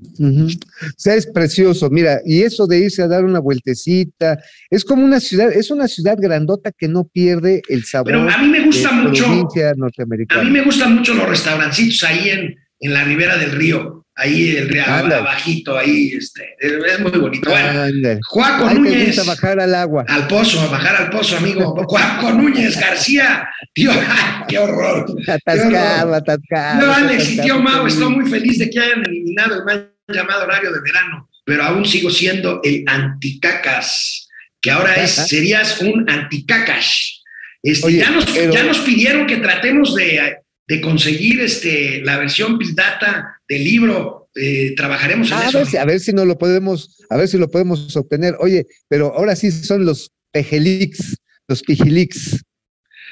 O 0.00 0.48
sea, 0.96 1.16
es 1.16 1.26
precioso, 1.26 1.90
mira, 1.90 2.20
y 2.24 2.42
eso 2.42 2.68
de 2.68 2.78
irse 2.78 3.02
a 3.02 3.08
dar 3.08 3.24
una 3.24 3.40
vueltecita, 3.40 4.38
es 4.70 4.84
como 4.84 5.04
una 5.04 5.18
ciudad, 5.18 5.52
es 5.52 5.72
una 5.72 5.88
ciudad 5.88 6.16
grandota 6.20 6.70
que 6.70 6.86
no 6.86 7.02
pierde 7.02 7.62
el 7.68 7.84
sabor 7.84 8.12
Pero 8.12 8.30
a 8.30 8.38
mí 8.38 8.48
me 8.48 8.64
gusta 8.64 8.90
de 8.90 8.94
mucho, 8.94 9.26
a 9.26 10.42
mí 10.44 10.50
me 10.50 10.62
gustan 10.62 10.94
mucho 10.94 11.14
los 11.14 11.28
restaurancitos 11.28 12.04
ahí 12.04 12.30
en, 12.30 12.54
en 12.78 12.94
la 12.94 13.02
ribera 13.02 13.36
del 13.38 13.50
río, 13.50 14.06
ahí 14.18 14.56
el 14.56 14.80
Ándale. 14.80 15.14
abajito, 15.14 15.78
ahí, 15.78 16.12
este, 16.14 16.56
es 16.60 17.00
muy 17.00 17.10
bonito. 17.12 17.48
Bueno. 17.48 18.18
Juaco 18.26 18.66
Ay, 18.68 18.74
Núñez. 18.74 19.24
bajar 19.24 19.60
al 19.60 19.74
agua. 19.74 20.04
Al 20.08 20.26
pozo, 20.26 20.60
a 20.60 20.66
bajar 20.66 20.96
al 20.96 21.10
pozo, 21.10 21.36
amigo. 21.36 21.74
Juaco 21.86 22.32
Núñez 22.32 22.78
García. 22.78 23.48
Tío, 23.72 23.90
qué 24.48 24.58
horror. 24.58 25.06
Atascado, 25.26 26.14
atascado. 26.14 26.86
No, 26.86 26.92
Alex 26.92 27.30
y 27.30 27.40
tío 27.40 27.60
Mau, 27.60 27.86
estoy 27.86 28.10
muy 28.10 28.28
feliz 28.28 28.58
de 28.58 28.68
que 28.68 28.80
hayan 28.80 29.04
eliminado 29.06 29.54
el 29.60 29.64
mal 29.64 29.92
llamado 30.08 30.44
horario 30.44 30.72
de 30.72 30.80
verano, 30.80 31.28
pero 31.44 31.62
aún 31.64 31.84
sigo 31.84 32.10
siendo 32.10 32.60
el 32.64 32.84
anticacas, 32.86 34.28
que 34.60 34.70
ahora 34.70 34.94
es, 34.96 35.10
serías 35.12 35.80
un 35.80 36.08
anticacash. 36.10 37.18
Este, 37.62 37.86
Oye, 37.86 37.98
ya, 37.98 38.10
nos, 38.10 38.24
pero- 38.26 38.52
ya 38.52 38.62
nos 38.64 38.78
pidieron 38.78 39.26
que 39.26 39.36
tratemos 39.36 39.94
de, 39.94 40.36
de 40.68 40.80
conseguir 40.80 41.40
este, 41.40 42.02
la 42.02 42.18
versión 42.18 42.58
pirata 42.58 43.40
del 43.48 43.64
libro. 43.64 44.28
eh, 44.40 44.74
trabajaremos 44.76 45.32
en 45.32 45.38
a, 45.38 45.48
eso. 45.48 45.58
ver, 45.58 45.66
si- 45.66 45.76
a 45.78 45.84
ver 45.84 45.98
si 45.98 46.12
no 46.12 46.24
lo 46.24 46.38
podemos, 46.38 47.02
a 47.10 47.16
ver 47.16 47.26
si 47.26 47.38
lo 47.38 47.50
podemos 47.50 47.96
obtener. 47.96 48.36
Oye, 48.38 48.66
pero 48.88 49.12
ahora 49.12 49.34
sí 49.34 49.50
son 49.50 49.84
los 49.84 50.12
pejelix, 50.30 51.16
los 51.48 51.62
pijilix. 51.62 52.44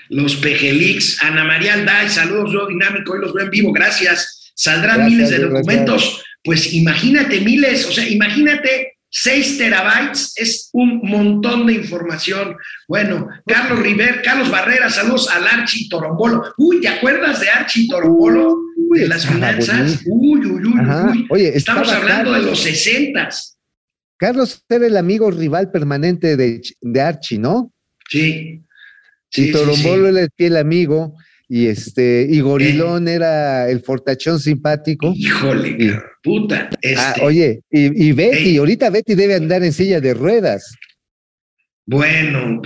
Los 0.08 0.36
Pejelix, 0.36 1.20
Ana 1.24 1.42
María 1.42 1.74
Alday, 1.74 2.08
saludos, 2.08 2.52
yo 2.52 2.68
dinámico, 2.68 3.14
hoy 3.14 3.20
los 3.22 3.34
veo 3.34 3.46
en 3.46 3.50
vivo, 3.50 3.72
gracias. 3.72 4.52
Saldrán 4.54 4.98
Gracias, 4.98 5.10
miles 5.16 5.30
de 5.30 5.38
gracias. 5.38 5.52
documentos, 5.66 6.22
pues 6.44 6.72
imagínate 6.74 7.40
miles, 7.40 7.86
o 7.86 7.92
sea, 7.92 8.08
imagínate 8.08 8.95
6 9.08 9.58
terabytes, 9.58 10.32
es 10.36 10.68
un 10.72 11.00
montón 11.02 11.66
de 11.66 11.74
información. 11.74 12.56
Bueno, 12.88 13.28
Carlos 13.46 13.78
River, 13.80 14.20
Carlos 14.22 14.50
Barrera, 14.50 14.90
saludos 14.90 15.28
al 15.30 15.46
Archi 15.46 15.88
Torombolo. 15.88 16.52
Uy, 16.58 16.80
¿te 16.80 16.88
acuerdas 16.88 17.40
de 17.40 17.48
Archi 17.48 17.88
Torombolo? 17.88 18.56
Uy, 18.76 19.00
De 19.00 19.08
las 19.08 19.26
finanzas. 19.26 20.00
Uy, 20.06 20.40
uy, 20.46 20.64
uy, 20.64 20.74
Ajá. 20.80 21.10
uy. 21.12 21.26
Oye, 21.30 21.56
Estamos 21.56 21.90
hablando 21.90 22.32
de 22.32 22.42
los 22.42 22.60
sesentas. 22.60 23.56
Carlos 24.18 24.62
era 24.68 24.86
el 24.86 24.96
amigo 24.96 25.30
rival 25.30 25.70
permanente 25.70 26.36
de, 26.36 26.60
de 26.80 27.00
Archie, 27.00 27.38
¿no? 27.38 27.72
Sí. 28.08 28.18
y 28.20 28.62
Sí, 29.30 29.46
sí, 29.46 29.52
Torombolo 29.52 30.04
sí. 30.04 30.10
era 30.12 30.20
el 30.22 30.30
fiel 30.36 30.56
amigo, 30.56 31.14
y 31.48 31.66
este, 31.66 32.26
y 32.28 32.40
Gorilón 32.40 33.08
era 33.08 33.68
el 33.68 33.80
fortachón 33.82 34.40
simpático. 34.40 35.12
Híjole, 35.14 35.68
Y- 35.78 35.92
puta. 36.26 36.68
Este, 36.82 37.00
Ah, 37.00 37.14
oye, 37.22 37.60
y, 37.70 38.08
y 38.08 38.12
Betty, 38.12 38.56
ahorita 38.58 38.90
Betty 38.90 39.14
debe 39.14 39.36
andar 39.36 39.62
en 39.62 39.72
silla 39.72 40.00
de 40.00 40.12
ruedas. 40.12 40.74
Bueno, 41.86 42.60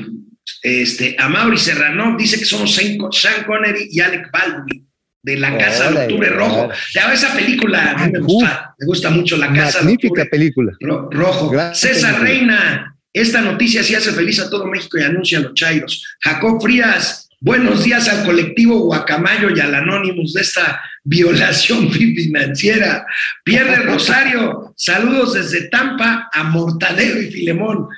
este, 0.62 1.14
Amaury 1.18 1.58
Serrano 1.58 2.16
dice 2.18 2.38
que 2.38 2.44
somos 2.44 2.74
Sean 2.74 2.96
Con- 2.96 3.12
Sean 3.12 3.44
Connery 3.44 3.88
y 3.90 4.00
Alec 4.00 4.30
Baldwin 4.32 4.88
de 5.22 5.36
La 5.36 5.56
Casa 5.58 5.90
de 5.90 6.04
Octubre 6.04 6.28
Rojo. 6.30 6.70
Ya 6.94 7.12
esa 7.12 7.34
película 7.34 7.92
a 7.92 8.06
mí 8.06 8.12
me 8.12 8.20
gusta, 8.20 8.74
me 8.78 8.86
gusta 8.86 9.10
mucho 9.10 9.36
La 9.36 9.52
Casa 9.52 9.78
de 9.80 9.84
Magnífica 9.84 10.22
Octubre 10.22 10.30
película. 10.30 10.72
Ro- 10.80 11.08
Rojo. 11.10 11.50
Gran 11.50 11.74
César 11.74 12.18
película. 12.20 12.30
Reina, 12.56 12.96
esta 13.12 13.40
noticia 13.42 13.82
sí 13.82 13.94
hace 13.94 14.12
feliz 14.12 14.40
a 14.40 14.48
todo 14.48 14.64
México 14.66 14.98
y 14.98 15.02
anuncia 15.02 15.38
a 15.38 15.42
los 15.42 15.54
chairos. 15.54 16.04
Jacob 16.20 16.62
Frías, 16.62 17.28
buenos 17.40 17.84
días 17.84 18.08
al 18.08 18.24
colectivo 18.24 18.80
Guacamayo 18.80 19.48
y 19.54 19.60
al 19.60 19.74
Anonymous 19.74 20.34
de 20.34 20.42
esta 20.42 20.80
violación 21.04 21.90
financiera. 21.92 23.06
Pierre 23.44 23.82
Rosario, 23.84 24.72
saludos 24.76 25.34
desde 25.34 25.68
Tampa 25.68 26.28
a 26.32 26.44
Mortadelo 26.44 27.20
y 27.20 27.30
Filemón. 27.30 27.88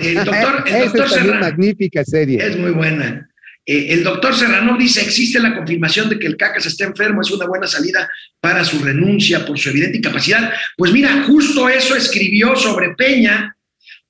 El 0.00 0.14
doctor, 0.24 0.64
el 0.66 0.84
doctor 0.84 1.06
es 1.06 1.12
Serrano. 1.12 1.40
magnífica 1.40 2.04
serie. 2.04 2.44
Es 2.44 2.56
muy 2.56 2.70
buena. 2.70 3.28
Eh, 3.66 3.88
el 3.90 4.04
doctor 4.04 4.34
Serrano 4.34 4.78
dice, 4.78 5.02
existe 5.02 5.38
la 5.40 5.54
confirmación 5.54 6.08
de 6.08 6.18
que 6.18 6.26
el 6.26 6.36
Cacas 6.38 6.64
está 6.64 6.84
enfermo, 6.84 7.20
es 7.20 7.30
una 7.30 7.46
buena 7.46 7.66
salida 7.66 8.08
para 8.40 8.64
su 8.64 8.82
renuncia 8.82 9.44
por 9.44 9.58
su 9.58 9.68
evidente 9.68 9.98
incapacidad. 9.98 10.52
Pues 10.76 10.92
mira, 10.92 11.24
justo 11.26 11.68
eso 11.68 11.94
escribió 11.94 12.56
sobre 12.56 12.94
Peña 12.94 13.54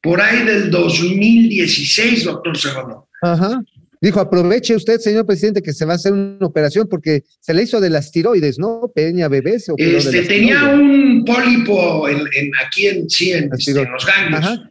por 0.00 0.20
ahí 0.20 0.44
del 0.44 0.70
2016, 0.70 2.24
doctor 2.24 2.56
Serrano. 2.56 3.08
Ajá. 3.20 3.60
Dijo, 4.00 4.20
aproveche 4.20 4.74
usted, 4.76 4.98
señor 5.00 5.26
presidente, 5.26 5.60
que 5.62 5.72
se 5.72 5.84
va 5.84 5.94
a 5.94 5.96
hacer 5.96 6.12
una 6.12 6.46
operación 6.46 6.86
porque 6.88 7.24
se 7.40 7.52
le 7.52 7.62
hizo 7.64 7.80
de 7.80 7.90
las 7.90 8.12
tiroides, 8.12 8.58
¿no? 8.58 8.90
Peña 8.94 9.28
Bebé 9.28 9.58
se 9.58 9.72
operó 9.72 9.90
de 9.90 9.98
Este, 9.98 10.18
las 10.18 10.28
tenía 10.28 10.60
tiroides. 10.60 10.80
un 10.80 11.24
pólipo 11.24 12.08
en, 12.08 12.18
en- 12.34 12.50
aquí 12.64 12.86
en, 12.86 13.10
sí, 13.10 13.32
en, 13.32 13.50
este, 13.52 13.72
en 13.72 13.90
los 13.92 14.06
ganglios. 14.06 14.40
Ajá. 14.44 14.70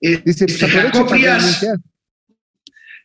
Eh, 0.00 0.20
Dice, 0.24 0.46
pues 0.46 0.62
este, 0.62 1.04
Frías. 1.06 1.66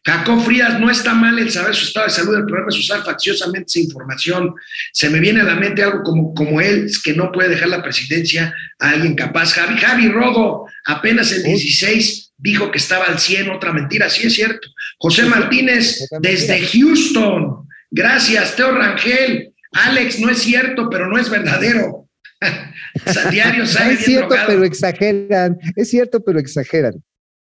Jacob 0.05 0.39
Frías, 0.41 0.79
no 0.79 0.89
está 0.89 1.13
mal 1.13 1.37
el 1.37 1.51
saber 1.51 1.75
su 1.75 1.85
estado 1.87 2.05
de 2.07 2.13
salud, 2.13 2.35
el 2.37 2.45
problema 2.45 2.69
es 2.69 2.77
usar 2.77 3.03
facciosamente 3.03 3.65
esa 3.67 3.79
información. 3.81 4.53
Se 4.93 5.09
me 5.09 5.19
viene 5.19 5.41
a 5.41 5.43
la 5.43 5.55
mente 5.55 5.83
algo 5.83 6.01
como, 6.03 6.33
como 6.33 6.61
él, 6.61 6.85
es 6.85 7.01
que 7.01 7.13
no 7.13 7.29
puede 7.31 7.49
dejar 7.49 7.67
la 7.67 7.83
presidencia 7.83 8.53
a 8.79 8.91
alguien 8.91 9.15
capaz. 9.15 9.51
Javi, 9.53 9.77
Javi 9.77 10.07
Rodo, 10.07 10.65
apenas 10.85 11.33
el 11.33 11.41
Uy. 11.41 11.49
16 11.55 12.31
dijo 12.37 12.71
que 12.71 12.77
estaba 12.77 13.05
al 13.05 13.19
100, 13.19 13.49
otra 13.49 13.73
mentira, 13.73 14.09
sí 14.09 14.27
es 14.27 14.33
cierto. 14.35 14.69
José 14.97 15.23
Martínez, 15.25 16.07
desde. 16.21 16.59
Houston, 16.67 17.67
gracias. 17.91 18.55
Teo 18.55 18.71
Rangel, 18.71 19.53
Alex, 19.71 20.19
no 20.19 20.29
es 20.29 20.39
cierto, 20.39 20.89
pero 20.89 21.07
no 21.07 21.17
es 21.17 21.29
verdadero. 21.29 22.07
Diario 23.31 23.63
No 23.63 23.69
sale 23.69 23.93
es 23.93 24.05
cierto, 24.05 24.27
drogado. 24.29 24.47
pero 24.49 24.63
exageran. 24.63 25.57
Es 25.75 25.89
cierto, 25.89 26.23
pero 26.23 26.39
exageran. 26.39 26.93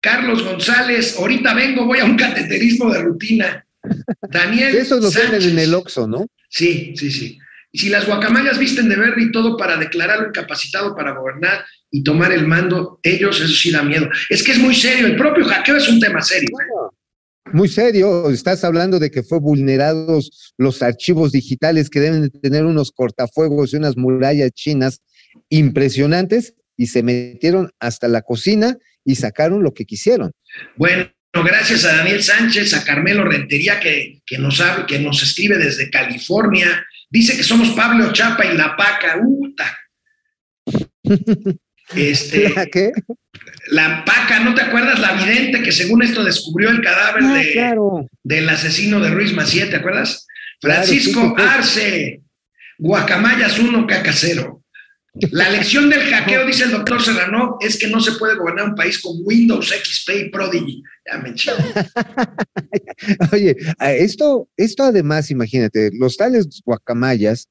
Carlos 0.01 0.43
González, 0.43 1.15
ahorita 1.17 1.53
vengo, 1.53 1.85
voy 1.85 1.99
a 1.99 2.05
un 2.05 2.15
cateterismo 2.15 2.91
de 2.93 3.01
rutina. 3.01 3.65
Daniel. 4.29 4.75
Eso 4.75 4.99
lo 4.99 5.11
venden 5.11 5.41
en 5.49 5.59
el 5.59 5.73
Oxxo, 5.73 6.07
¿no? 6.07 6.27
Sí, 6.49 6.93
sí, 6.95 7.11
sí. 7.11 7.39
Y 7.71 7.79
si 7.79 7.89
las 7.89 8.05
guacamayas 8.05 8.57
visten 8.57 8.87
de 8.87 8.95
verde 8.95 9.23
y 9.23 9.31
todo 9.31 9.57
para 9.57 9.75
declararlo 9.77 10.27
incapacitado 10.29 10.95
para 10.95 11.11
gobernar 11.11 11.65
y 11.91 12.03
tomar 12.03 12.31
el 12.31 12.47
mando, 12.47 12.99
ellos, 13.03 13.41
eso 13.41 13.53
sí 13.53 13.71
da 13.71 13.83
miedo. 13.83 14.07
Es 14.29 14.43
que 14.43 14.53
es 14.53 14.59
muy 14.59 14.73
serio, 14.75 15.07
el 15.07 15.17
propio 15.17 15.43
hackeo 15.45 15.75
es 15.75 15.89
un 15.89 15.99
tema 15.99 16.21
serio. 16.21 16.49
¿eh? 16.49 16.94
Muy 17.53 17.67
serio, 17.67 18.29
estás 18.31 18.63
hablando 18.63 18.99
de 18.99 19.11
que 19.11 19.21
fue 19.21 19.39
vulnerados 19.39 20.53
los 20.57 20.81
archivos 20.81 21.31
digitales 21.31 21.89
que 21.89 21.99
deben 21.99 22.23
de 22.23 22.29
tener 22.29 22.65
unos 22.65 22.91
cortafuegos 22.91 23.73
y 23.73 23.77
unas 23.77 23.97
murallas 23.97 24.51
chinas 24.51 25.01
impresionantes 25.49 26.55
y 26.75 26.87
se 26.87 27.03
metieron 27.03 27.71
hasta 27.79 28.07
la 28.07 28.23
cocina 28.23 28.77
y 29.03 29.15
sacaron 29.15 29.63
lo 29.63 29.73
que 29.73 29.85
quisieron. 29.85 30.31
Bueno, 30.75 31.07
gracias 31.33 31.85
a 31.85 31.97
Daniel 31.97 32.23
Sánchez, 32.23 32.73
a 32.73 32.83
Carmelo 32.83 33.23
Rentería, 33.23 33.79
que, 33.79 34.21
que 34.25 34.39
nos, 34.39 34.59
habla, 34.59 34.85
que 34.87 34.99
nos 34.99 35.21
escribe 35.21 35.57
desde 35.57 35.91
California. 35.91 36.83
Dice 37.09 37.37
que 37.37 37.43
somos 37.43 37.69
Pablo 37.71 38.11
Chapa 38.11 38.45
y 38.45 38.57
La 38.57 38.75
Paca. 38.75 39.19
Uta. 39.23 39.77
Este, 41.95 42.49
¿La 42.55 42.65
qué? 42.65 42.91
La 43.69 44.03
Paca, 44.05 44.39
¿no 44.39 44.55
te 44.55 44.61
acuerdas? 44.61 44.99
La 44.99 45.13
vidente 45.13 45.61
que 45.61 45.71
según 45.71 46.03
esto 46.03 46.23
descubrió 46.23 46.69
el 46.69 46.81
cadáver 46.81 47.23
Ah, 47.23 47.33
de, 47.37 47.51
claro. 47.51 48.07
del 48.23 48.49
asesino 48.49 48.99
de 48.99 49.09
Ruiz 49.11 49.33
Macié, 49.33 49.65
¿te 49.67 49.75
acuerdas? 49.77 50.25
Francisco 50.61 51.21
sí, 51.21 51.27
sí, 51.27 51.33
sí. 51.37 51.43
Arce, 51.47 52.21
Guacamayas 52.79 53.59
1, 53.59 53.85
Cacacero. 53.87 54.63
La 55.31 55.49
lección 55.49 55.89
del 55.89 56.01
hackeo, 56.13 56.45
dice 56.45 56.65
el 56.65 56.71
doctor 56.71 57.01
Serrano, 57.01 57.57
es 57.61 57.79
que 57.79 57.87
no 57.87 58.01
se 58.01 58.13
puede 58.13 58.35
gobernar 58.35 58.65
un 58.69 58.75
país 58.75 58.99
con 59.01 59.13
Windows, 59.23 59.69
XP 59.69 60.09
y 60.09 60.29
Prodigy. 60.29 60.83
Ya 61.09 61.17
me. 61.19 61.33
Oye, 63.31 63.55
esto, 63.79 64.49
esto 64.57 64.83
además, 64.83 65.31
imagínate, 65.31 65.91
los 65.93 66.17
tales 66.17 66.61
guacamayas 66.65 67.47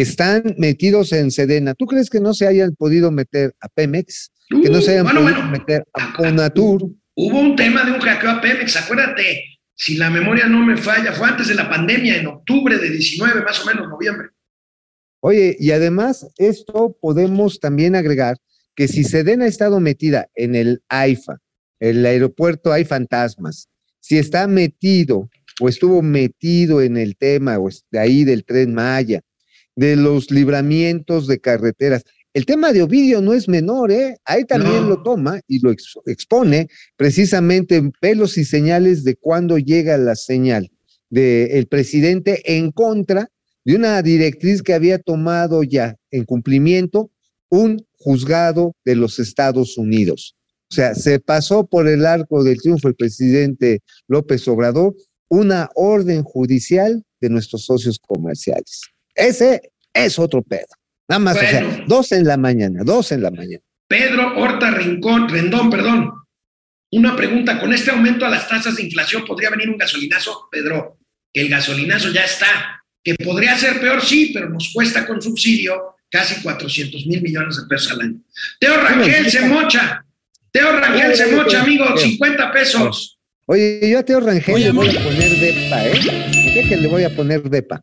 están 0.00 0.54
metidos 0.58 1.12
en 1.12 1.30
Sedena. 1.30 1.74
¿Tú 1.74 1.86
crees 1.86 2.10
que 2.10 2.20
no 2.20 2.34
se 2.34 2.46
hayan 2.46 2.74
podido 2.74 3.10
meter 3.10 3.54
a 3.60 3.68
Pemex? 3.68 4.30
Que 4.48 4.70
no 4.70 4.80
se 4.80 4.92
hayan 4.92 5.06
Uh, 5.06 5.10
bueno, 5.10 5.20
podido 5.20 5.40
bueno. 5.40 5.50
meter 5.50 5.84
a 5.92 6.12
Conatur. 6.14 6.90
Hubo 7.16 7.40
un 7.40 7.56
tema 7.56 7.84
de 7.84 7.92
un 7.92 8.00
hackeo 8.00 8.30
a 8.30 8.40
Pemex, 8.40 8.76
acuérdate, 8.76 9.42
si 9.76 9.96
la 9.96 10.10
memoria 10.10 10.46
no 10.46 10.64
me 10.64 10.76
falla, 10.76 11.12
fue 11.12 11.28
antes 11.28 11.48
de 11.48 11.54
la 11.54 11.68
pandemia, 11.68 12.16
en 12.16 12.26
octubre 12.26 12.76
de 12.78 12.90
19, 12.90 13.42
más 13.42 13.62
o 13.62 13.66
menos, 13.66 13.88
noviembre. 13.88 14.28
Oye, 15.20 15.56
y 15.58 15.70
además, 15.70 16.26
esto 16.36 16.96
podemos 17.00 17.58
también 17.60 17.96
agregar 17.96 18.36
que 18.74 18.88
si 18.88 19.04
Sedena 19.04 19.44
ha 19.44 19.48
estado 19.48 19.80
metida 19.80 20.28
en 20.34 20.54
el 20.54 20.82
AIFA, 20.88 21.38
el 21.80 22.04
aeropuerto 22.04 22.72
hay 22.72 22.84
fantasmas, 22.84 23.68
si 24.00 24.18
está 24.18 24.46
metido 24.46 25.30
o 25.60 25.68
estuvo 25.68 26.02
metido 26.02 26.82
en 26.82 26.96
el 26.96 27.16
tema 27.16 27.58
o 27.58 27.68
de 27.90 27.98
ahí 27.98 28.24
del 28.24 28.44
tren 28.44 28.74
Maya, 28.74 29.20
de 29.76 29.96
los 29.96 30.30
libramientos 30.30 31.26
de 31.26 31.40
carreteras. 31.40 32.04
El 32.32 32.46
tema 32.46 32.72
de 32.72 32.82
Ovidio 32.82 33.20
no 33.20 33.32
es 33.32 33.48
menor, 33.48 33.92
¿eh? 33.92 34.16
Ahí 34.24 34.44
también 34.44 34.82
No. 34.82 34.88
lo 34.88 35.02
toma 35.02 35.40
y 35.46 35.60
lo 35.60 35.70
ex- 35.70 35.94
expone 36.06 36.68
precisamente 36.96 37.76
en 37.76 37.92
pelos 37.92 38.36
y 38.38 38.44
señales 38.44 39.04
de 39.04 39.14
cuando 39.16 39.56
llega 39.58 39.96
la 39.98 40.16
señal 40.16 40.70
del 41.10 41.66
presidente 41.68 42.56
en 42.56 42.72
contra 42.72 43.30
de 43.64 43.76
una 43.76 44.02
directriz 44.02 44.62
que 44.62 44.74
había 44.74 44.98
tomado 44.98 45.62
ya 45.62 45.96
en 46.10 46.24
cumplimiento 46.24 47.10
un 47.50 47.86
juzgado 47.98 48.74
de 48.84 48.96
los 48.96 49.18
Estados 49.20 49.78
Unidos. 49.78 50.34
O 50.70 50.74
sea, 50.74 50.94
se 50.96 51.20
pasó 51.20 51.66
por 51.66 51.86
el 51.86 52.04
arco 52.04 52.42
del 52.42 52.60
triunfo 52.60 52.88
el 52.88 52.96
presidente 52.96 53.80
López 54.08 54.46
Obrador 54.48 54.94
una 55.28 55.70
orden 55.76 56.22
judicial 56.24 57.04
de 57.20 57.28
nuestros 57.30 57.64
socios 57.64 57.98
comerciales. 58.00 58.82
Ese 59.14 59.72
es 59.92 60.18
otro 60.18 60.42
pedo. 60.42 60.66
Nada 61.08 61.18
más, 61.18 61.36
o 61.36 61.40
sea, 61.40 61.84
dos 61.86 62.12
en 62.12 62.24
la 62.24 62.36
mañana, 62.36 62.82
dos 62.82 63.12
en 63.12 63.22
la 63.22 63.30
mañana. 63.30 63.62
Pedro 63.86 64.36
Horta 64.38 64.70
Rincón, 64.70 65.28
Rendón, 65.28 65.70
perdón. 65.70 66.12
Una 66.92 67.16
pregunta, 67.16 67.60
¿con 67.60 67.72
este 67.72 67.90
aumento 67.90 68.24
a 68.24 68.30
las 68.30 68.48
tasas 68.48 68.76
de 68.76 68.82
inflación 68.84 69.24
podría 69.24 69.50
venir 69.50 69.68
un 69.68 69.76
gasolinazo? 69.76 70.48
Pedro, 70.50 70.98
el 71.32 71.48
gasolinazo 71.48 72.10
ya 72.10 72.24
está. 72.24 72.82
Que 73.02 73.14
podría 73.16 73.56
ser 73.58 73.80
peor, 73.80 74.00
sí, 74.00 74.30
pero 74.32 74.48
nos 74.48 74.72
cuesta 74.72 75.06
con 75.06 75.20
subsidio 75.20 75.96
casi 76.08 76.40
400 76.42 77.06
mil 77.06 77.20
millones 77.20 77.56
de 77.56 77.62
pesos 77.68 77.92
al 77.92 78.00
año. 78.00 78.20
Teo 78.58 78.80
Rangel 78.80 79.30
se 79.30 79.46
mocha. 79.46 80.04
Teo 80.50 80.72
Rangel 80.72 81.14
se 81.14 81.26
mocha, 81.34 81.62
amigo, 81.62 81.84
50 81.96 82.52
pesos. 82.52 83.18
Oye, 83.46 83.90
yo 83.90 83.98
a 83.98 84.02
Teo 84.04 84.20
Rangel 84.20 84.54
Oye, 84.54 84.66
le 84.66 84.72
voy 84.72 84.96
a 84.96 85.02
poner 85.02 85.30
depa, 85.38 85.86
¿eh? 85.86 86.00
¿Qué 86.54 86.66
que 86.68 86.76
le 86.76 86.86
voy 86.86 87.02
a 87.02 87.14
poner 87.14 87.42
depa? 87.42 87.82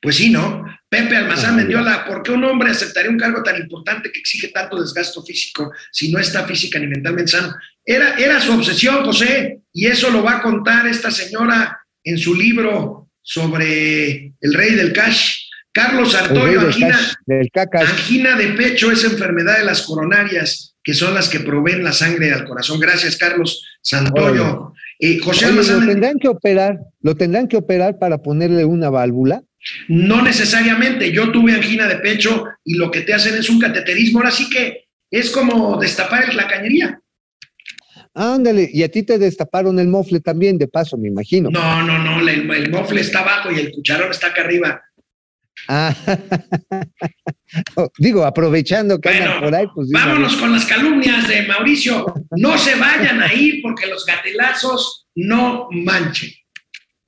Pues 0.00 0.16
sí, 0.16 0.30
¿no? 0.30 0.64
Pepe 0.88 1.16
Almazán 1.16 1.54
Ah, 1.54 1.56
Mendiola, 1.58 2.04
¿por 2.04 2.22
qué 2.22 2.32
un 2.32 2.42
hombre 2.44 2.70
aceptaría 2.70 3.10
un 3.10 3.18
cargo 3.18 3.42
tan 3.42 3.60
importante 3.60 4.10
que 4.10 4.18
exige 4.18 4.48
tanto 4.48 4.80
desgasto 4.80 5.22
físico 5.22 5.70
si 5.92 6.10
no 6.10 6.18
está 6.18 6.46
física 6.46 6.78
ni 6.78 6.86
mentalmente 6.86 7.30
sano? 7.30 7.54
Era, 7.84 8.16
era 8.16 8.40
su 8.40 8.52
obsesión, 8.52 9.04
José, 9.04 9.60
y 9.72 9.86
eso 9.86 10.10
lo 10.10 10.22
va 10.22 10.38
a 10.38 10.42
contar 10.42 10.86
esta 10.86 11.10
señora 11.10 11.78
en 12.02 12.18
su 12.18 12.34
libro 12.34 13.10
sobre 13.22 14.34
el 14.40 14.54
rey 14.54 14.74
del 14.74 14.92
cash. 14.92 15.36
Carlos 15.72 16.16
Antonio, 16.16 16.62
angina, 16.62 18.36
de 18.36 18.48
pecho 18.56 18.90
es 18.90 19.04
enfermedad 19.04 19.58
de 19.58 19.64
las 19.64 19.82
coronarias, 19.82 20.74
que 20.82 20.94
son 20.94 21.14
las 21.14 21.28
que 21.28 21.38
proveen 21.38 21.84
la 21.84 21.92
sangre 21.92 22.32
al 22.32 22.44
corazón. 22.44 22.80
Gracias, 22.80 23.16
Carlos 23.16 23.64
Santoyo. 23.80 24.72
Eh, 24.98 25.20
José 25.22 25.46
Oye, 25.46 25.52
Almazán 25.52 25.80
lo 25.80 25.92
tendrán 25.92 26.18
que 26.18 26.28
operar, 26.28 26.80
lo 27.00 27.14
tendrán 27.14 27.46
que 27.46 27.56
operar 27.56 27.98
para 28.00 28.18
ponerle 28.18 28.64
una 28.64 28.90
válvula. 28.90 29.42
No 29.88 30.22
necesariamente. 30.22 31.12
Yo 31.12 31.30
tuve 31.30 31.54
angina 31.54 31.86
de 31.86 31.96
pecho 31.96 32.44
y 32.64 32.74
lo 32.74 32.90
que 32.90 33.02
te 33.02 33.12
hacen 33.14 33.34
es 33.34 33.50
un 33.50 33.60
cateterismo. 33.60 34.20
Ahora 34.20 34.30
sí 34.30 34.48
que 34.48 34.84
es 35.10 35.30
como 35.30 35.78
destapar 35.78 36.32
la 36.34 36.46
cañería. 36.46 37.00
Ándale, 38.14 38.68
y 38.72 38.82
a 38.82 38.90
ti 38.90 39.02
te 39.04 39.18
destaparon 39.18 39.78
el 39.78 39.86
mofle 39.86 40.20
también, 40.20 40.58
de 40.58 40.66
paso, 40.66 40.96
me 40.98 41.08
imagino. 41.08 41.48
No, 41.50 41.82
no, 41.82 41.98
no. 41.98 42.20
El, 42.20 42.50
el 42.50 42.70
mofle 42.70 43.02
está 43.02 43.20
abajo 43.20 43.52
y 43.52 43.58
el 43.60 43.70
cucharón 43.70 44.10
está 44.10 44.28
acá 44.28 44.42
arriba. 44.42 44.80
Ah, 45.68 45.94
digo, 47.98 48.24
aprovechando 48.24 49.00
que 49.00 49.08
Bueno, 49.10 49.40
por 49.40 49.54
ahí, 49.54 49.66
pues. 49.74 49.90
vámonos 49.90 50.36
con 50.36 50.52
las 50.52 50.64
calumnias 50.64 51.28
de 51.28 51.46
Mauricio. 51.46 52.06
No 52.36 52.56
se 52.58 52.74
vayan 52.76 53.22
a 53.22 53.32
ir 53.32 53.60
porque 53.62 53.86
los 53.86 54.04
gatelazos 54.06 55.06
no 55.14 55.68
manchen. 55.70 56.30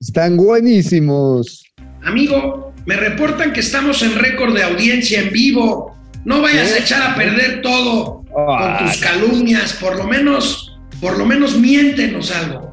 Están 0.01 0.37
buenísimos. 0.37 1.65
Amigo, 2.05 2.73
me 2.87 2.97
reportan 2.97 3.53
que 3.53 3.61
estamos 3.61 4.03
en 4.03 4.15
récord 4.17 4.55
de 4.55 4.63
audiencia 4.63 5.21
en 5.21 5.31
vivo. 5.31 5.97
No 6.25 6.41
vayas 6.41 6.73
a 6.73 6.79
echar 6.79 7.03
a 7.03 7.15
perder 7.15 7.63
todo 7.63 8.25
con 8.33 8.45
Ah, 8.49 8.79
tus 8.81 9.01
calumnias. 9.01 9.73
Por 9.75 9.97
lo 9.97 10.05
menos, 10.05 10.77
por 11.01 11.17
lo 11.19 11.25
menos 11.25 11.59
miéntenos 11.59 12.31
algo. 12.31 12.73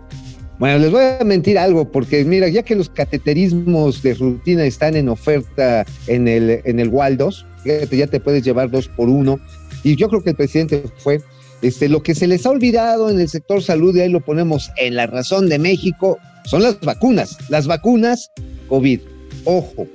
Bueno, 0.59 0.79
les 0.79 0.91
voy 0.91 1.03
a 1.19 1.23
mentir 1.23 1.57
algo, 1.57 1.89
porque 1.89 2.25
mira, 2.25 2.49
ya 2.49 2.63
que 2.63 2.75
los 2.75 2.89
cateterismos 2.89 4.03
de 4.03 4.13
rutina 4.13 4.65
están 4.65 4.97
en 4.97 5.07
oferta 5.07 5.85
en 6.07 6.27
el, 6.27 6.61
en 6.65 6.79
el 6.81 6.89
Waldos, 6.89 7.45
ya 7.63 8.07
te 8.07 8.19
puedes 8.19 8.43
llevar 8.43 8.69
dos 8.69 8.89
por 8.89 9.07
uno, 9.07 9.39
y 9.83 9.95
yo 9.95 10.09
creo 10.09 10.21
que 10.21 10.31
el 10.31 10.35
presidente 10.35 10.83
fue, 10.97 11.21
este, 11.61 11.87
lo 11.87 12.03
que 12.03 12.13
se 12.13 12.27
les 12.27 12.45
ha 12.45 12.49
olvidado 12.49 13.09
en 13.09 13.21
el 13.21 13.29
sector 13.29 13.63
salud, 13.63 13.95
y 13.95 14.01
ahí 14.01 14.09
lo 14.09 14.19
ponemos 14.19 14.69
en 14.75 14.95
la 14.95 15.07
razón 15.07 15.47
de 15.47 15.59
México, 15.59 16.19
son 16.43 16.63
las 16.63 16.77
vacunas, 16.81 17.37
las 17.47 17.65
vacunas 17.65 18.29
COVID. 18.67 18.99
Ojo, 19.45 19.87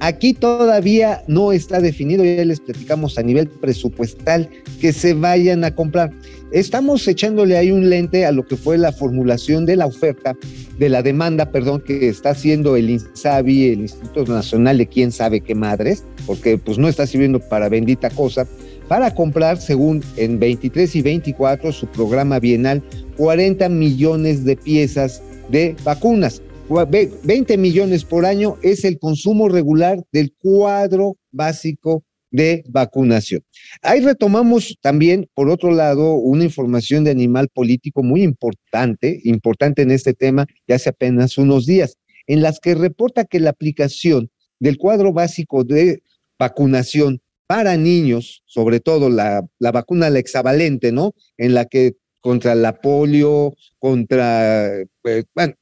aquí 0.00 0.34
todavía 0.34 1.22
no 1.26 1.52
está 1.52 1.80
definido, 1.80 2.24
ya 2.24 2.44
les 2.44 2.60
platicamos 2.60 3.18
a 3.18 3.22
nivel 3.22 3.48
presupuestal 3.48 4.48
que 4.80 4.92
se 4.92 5.14
vayan 5.14 5.64
a 5.64 5.74
comprar. 5.74 6.10
Estamos 6.50 7.06
echándole 7.06 7.56
ahí 7.56 7.70
un 7.70 7.90
lente 7.90 8.24
a 8.24 8.32
lo 8.32 8.46
que 8.46 8.56
fue 8.56 8.78
la 8.78 8.92
formulación 8.92 9.66
de 9.66 9.76
la 9.76 9.86
oferta, 9.86 10.34
de 10.78 10.88
la 10.88 11.02
demanda, 11.02 11.50
perdón, 11.50 11.82
que 11.82 12.08
está 12.08 12.30
haciendo 12.30 12.76
el 12.76 12.88
INSABI, 12.88 13.72
el 13.72 13.80
Instituto 13.80 14.32
Nacional 14.32 14.78
de 14.78 14.86
quién 14.86 15.12
sabe 15.12 15.40
qué 15.40 15.54
madres, 15.54 16.04
porque 16.26 16.56
pues 16.56 16.78
no 16.78 16.88
está 16.88 17.06
sirviendo 17.06 17.40
para 17.40 17.68
bendita 17.68 18.08
cosa, 18.10 18.46
para 18.88 19.14
comprar, 19.14 19.60
según 19.60 20.02
en 20.16 20.38
23 20.38 20.96
y 20.96 21.02
24, 21.02 21.72
su 21.72 21.86
programa 21.88 22.38
bienal, 22.38 22.82
40 23.18 23.68
millones 23.68 24.44
de 24.44 24.56
piezas 24.56 25.22
de 25.50 25.76
vacunas. 25.84 26.40
Ve- 26.68 27.10
20 27.24 27.56
millones 27.56 28.04
por 28.04 28.26
año 28.26 28.56
es 28.62 28.84
el 28.84 28.98
consumo 28.98 29.48
regular 29.48 30.04
del 30.12 30.34
cuadro 30.34 31.16
básico 31.32 32.04
de 32.30 32.62
vacunación. 32.68 33.42
Ahí 33.80 34.00
retomamos 34.00 34.76
también, 34.82 35.28
por 35.34 35.48
otro 35.48 35.70
lado, 35.70 36.14
una 36.14 36.44
información 36.44 37.04
de 37.04 37.10
animal 37.10 37.48
político 37.48 38.02
muy 38.02 38.22
importante, 38.22 39.20
importante 39.24 39.80
en 39.80 39.90
este 39.90 40.12
tema, 40.12 40.46
de 40.66 40.74
hace 40.74 40.90
apenas 40.90 41.38
unos 41.38 41.64
días, 41.64 41.96
en 42.26 42.42
las 42.42 42.60
que 42.60 42.74
reporta 42.74 43.24
que 43.24 43.40
la 43.40 43.50
aplicación 43.50 44.30
del 44.60 44.76
cuadro 44.76 45.14
básico 45.14 45.64
de 45.64 46.02
vacunación 46.38 47.22
para 47.46 47.78
niños, 47.78 48.42
sobre 48.44 48.80
todo 48.80 49.08
la, 49.08 49.46
la 49.58 49.72
vacuna 49.72 50.10
la 50.10 50.18
hexavalente, 50.18 50.92
¿no? 50.92 51.14
En 51.38 51.54
la 51.54 51.64
que 51.64 51.94
contra 52.20 52.54
la 52.54 52.80
polio, 52.80 53.54
contra, 53.78 54.80
eh, 54.80 55.24
bueno, 55.34 55.54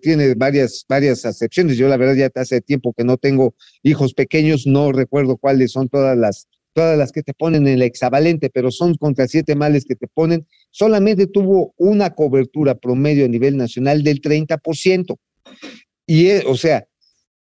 tiene 0.00 0.34
varias, 0.34 0.84
varias 0.88 1.24
acepciones. 1.24 1.76
Yo 1.76 1.88
la 1.88 1.96
verdad 1.96 2.14
ya 2.14 2.40
hace 2.40 2.60
tiempo 2.60 2.92
que 2.92 3.04
no 3.04 3.16
tengo 3.16 3.54
hijos 3.82 4.14
pequeños, 4.14 4.66
no 4.66 4.92
recuerdo 4.92 5.36
cuáles 5.36 5.72
son 5.72 5.88
todas 5.88 6.16
las, 6.16 6.48
todas 6.72 6.98
las 6.98 7.12
que 7.12 7.22
te 7.22 7.34
ponen 7.34 7.66
en 7.66 7.74
el 7.74 7.82
hexavalente, 7.82 8.50
pero 8.50 8.70
son 8.70 8.94
contra 8.96 9.28
siete 9.28 9.54
males 9.54 9.84
que 9.84 9.96
te 9.96 10.08
ponen, 10.08 10.46
solamente 10.70 11.26
tuvo 11.26 11.74
una 11.76 12.10
cobertura 12.10 12.74
promedio 12.74 13.24
a 13.24 13.28
nivel 13.28 13.56
nacional 13.56 14.02
del 14.02 14.20
30%. 14.20 15.16
Y, 16.06 16.26
eh, 16.26 16.44
o 16.46 16.56
sea, 16.56 16.86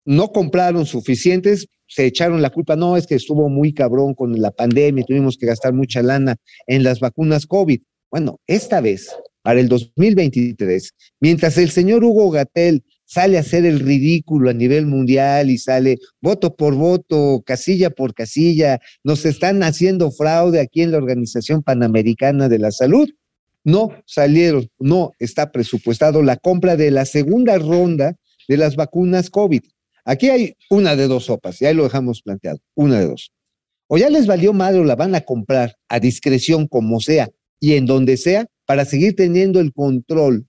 no 0.05 0.31
compraron 0.31 0.85
suficientes, 0.85 1.67
se 1.87 2.05
echaron 2.05 2.41
la 2.41 2.49
culpa, 2.49 2.75
no, 2.75 2.95
es 2.95 3.05
que 3.05 3.15
estuvo 3.15 3.49
muy 3.49 3.73
cabrón 3.73 4.13
con 4.13 4.39
la 4.41 4.51
pandemia, 4.51 5.03
tuvimos 5.03 5.37
que 5.37 5.45
gastar 5.45 5.73
mucha 5.73 6.01
lana 6.01 6.37
en 6.65 6.83
las 6.83 6.99
vacunas 6.99 7.45
COVID. 7.45 7.81
Bueno, 8.11 8.41
esta 8.45 8.81
vez, 8.81 9.09
para 9.41 9.61
el 9.61 9.69
2023, 9.69 10.93
mientras 11.21 11.57
el 11.57 11.71
señor 11.71 12.03
Hugo 12.03 12.29
Gatel 12.29 12.83
sale 13.05 13.37
a 13.37 13.39
hacer 13.39 13.65
el 13.65 13.79
ridículo 13.79 14.49
a 14.49 14.53
nivel 14.53 14.85
mundial 14.85 15.49
y 15.49 15.57
sale 15.57 15.97
voto 16.19 16.53
por 16.57 16.75
voto, 16.75 17.41
casilla 17.45 17.89
por 17.89 18.13
casilla, 18.13 18.81
nos 19.05 19.25
están 19.25 19.63
haciendo 19.63 20.11
fraude 20.11 20.59
aquí 20.59 20.81
en 20.81 20.91
la 20.91 20.97
Organización 20.97 21.63
Panamericana 21.63 22.49
de 22.49 22.59
la 22.59 22.71
Salud. 22.71 23.09
No 23.63 23.91
salieron, 24.05 24.67
no 24.77 25.11
está 25.17 25.53
presupuestado 25.53 26.21
la 26.21 26.35
compra 26.35 26.75
de 26.75 26.91
la 26.91 27.05
segunda 27.05 27.57
ronda 27.59 28.17
de 28.49 28.57
las 28.57 28.75
vacunas 28.75 29.29
COVID. 29.29 29.61
Aquí 30.03 30.29
hay 30.29 30.57
una 30.69 30.97
de 30.97 31.07
dos 31.07 31.25
sopas, 31.25 31.61
y 31.61 31.65
ahí 31.65 31.75
lo 31.75 31.83
dejamos 31.83 32.23
planteado, 32.23 32.59
una 32.75 32.99
de 32.99 33.05
dos. 33.05 33.31
O 33.87 33.97
ya 33.97 34.09
les 34.09 34.27
valió 34.27 34.51
madre 34.51 34.79
o 34.79 34.83
la 34.83 34.97
van 34.97 35.15
a 35.15 35.21
comprar 35.21 35.75
a 35.87 35.99
discreción 36.01 36.67
como 36.67 36.99
sea 36.99 37.29
y 37.61 37.75
en 37.75 37.85
donde 37.85 38.17
sea 38.17 38.47
para 38.65 38.83
seguir 38.83 39.15
teniendo 39.15 39.61
el 39.61 39.71
control. 39.71 40.47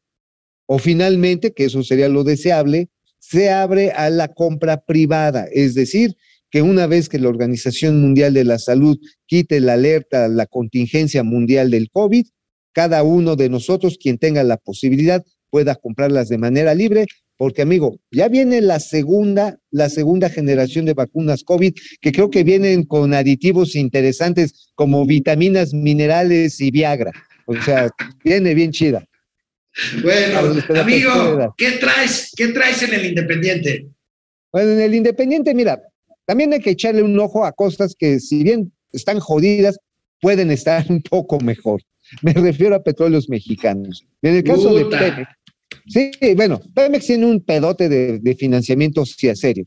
O 0.66 0.78
finalmente, 0.78 1.52
que 1.52 1.66
eso 1.66 1.84
sería 1.84 2.08
lo 2.08 2.24
deseable, 2.24 2.88
se 3.20 3.50
abre 3.50 3.92
a 3.92 4.10
la 4.10 4.28
compra 4.28 4.84
privada, 4.84 5.46
es 5.52 5.74
decir, 5.74 6.16
que 6.50 6.62
una 6.62 6.86
vez 6.86 7.08
que 7.08 7.18
la 7.18 7.28
Organización 7.28 8.00
Mundial 8.00 8.34
de 8.34 8.44
la 8.44 8.58
Salud 8.58 8.98
quite 9.26 9.60
la 9.60 9.74
alerta, 9.74 10.28
la 10.28 10.46
contingencia 10.46 11.22
mundial 11.22 11.70
del 11.70 11.88
COVID, 11.90 12.26
cada 12.72 13.02
uno 13.02 13.36
de 13.36 13.48
nosotros, 13.48 13.96
quien 14.00 14.18
tenga 14.18 14.42
la 14.42 14.56
posibilidad, 14.56 15.24
pueda 15.50 15.74
comprarlas 15.76 16.28
de 16.28 16.38
manera 16.38 16.74
libre, 16.74 17.06
porque 17.42 17.62
amigo, 17.62 17.98
ya 18.12 18.28
viene 18.28 18.60
la 18.60 18.78
segunda, 18.78 19.58
la 19.72 19.88
segunda 19.88 20.30
generación 20.30 20.84
de 20.84 20.94
vacunas 20.94 21.42
COVID, 21.42 21.74
que 22.00 22.12
creo 22.12 22.30
que 22.30 22.44
vienen 22.44 22.84
con 22.84 23.12
aditivos 23.14 23.74
interesantes 23.74 24.70
como 24.76 25.04
vitaminas, 25.04 25.74
minerales 25.74 26.60
y 26.60 26.70
Viagra. 26.70 27.10
O 27.46 27.60
sea, 27.60 27.90
viene 28.22 28.54
bien 28.54 28.70
chida. 28.70 29.04
Bueno, 30.04 30.54
amigo, 30.80 31.52
¿qué 31.58 31.72
traes? 31.80 32.30
¿Qué 32.36 32.46
traes 32.46 32.80
en 32.84 32.94
el 32.94 33.06
Independiente? 33.06 33.88
Bueno, 34.52 34.74
en 34.74 34.80
el 34.80 34.94
Independiente, 34.94 35.52
mira, 35.52 35.82
también 36.24 36.52
hay 36.52 36.60
que 36.60 36.70
echarle 36.70 37.02
un 37.02 37.18
ojo 37.18 37.44
a 37.44 37.50
cosas 37.50 37.96
que, 37.98 38.20
si 38.20 38.44
bien 38.44 38.72
están 38.92 39.18
jodidas, 39.18 39.80
pueden 40.20 40.52
estar 40.52 40.86
un 40.88 41.02
poco 41.02 41.40
mejor. 41.40 41.82
Me 42.20 42.34
refiero 42.34 42.76
a 42.76 42.84
petróleos 42.84 43.28
mexicanos. 43.28 44.06
En 44.22 44.36
el 44.36 44.44
caso 44.44 44.72
de 44.74 44.84
Pemex, 44.84 45.28
sí, 45.86 46.10
bueno, 46.36 46.60
Pemex 46.74 47.06
tiene 47.06 47.26
un 47.26 47.40
pedote 47.40 47.88
de, 47.88 48.34
financiamiento 48.36 49.04
sí, 49.04 49.34
serio. 49.34 49.66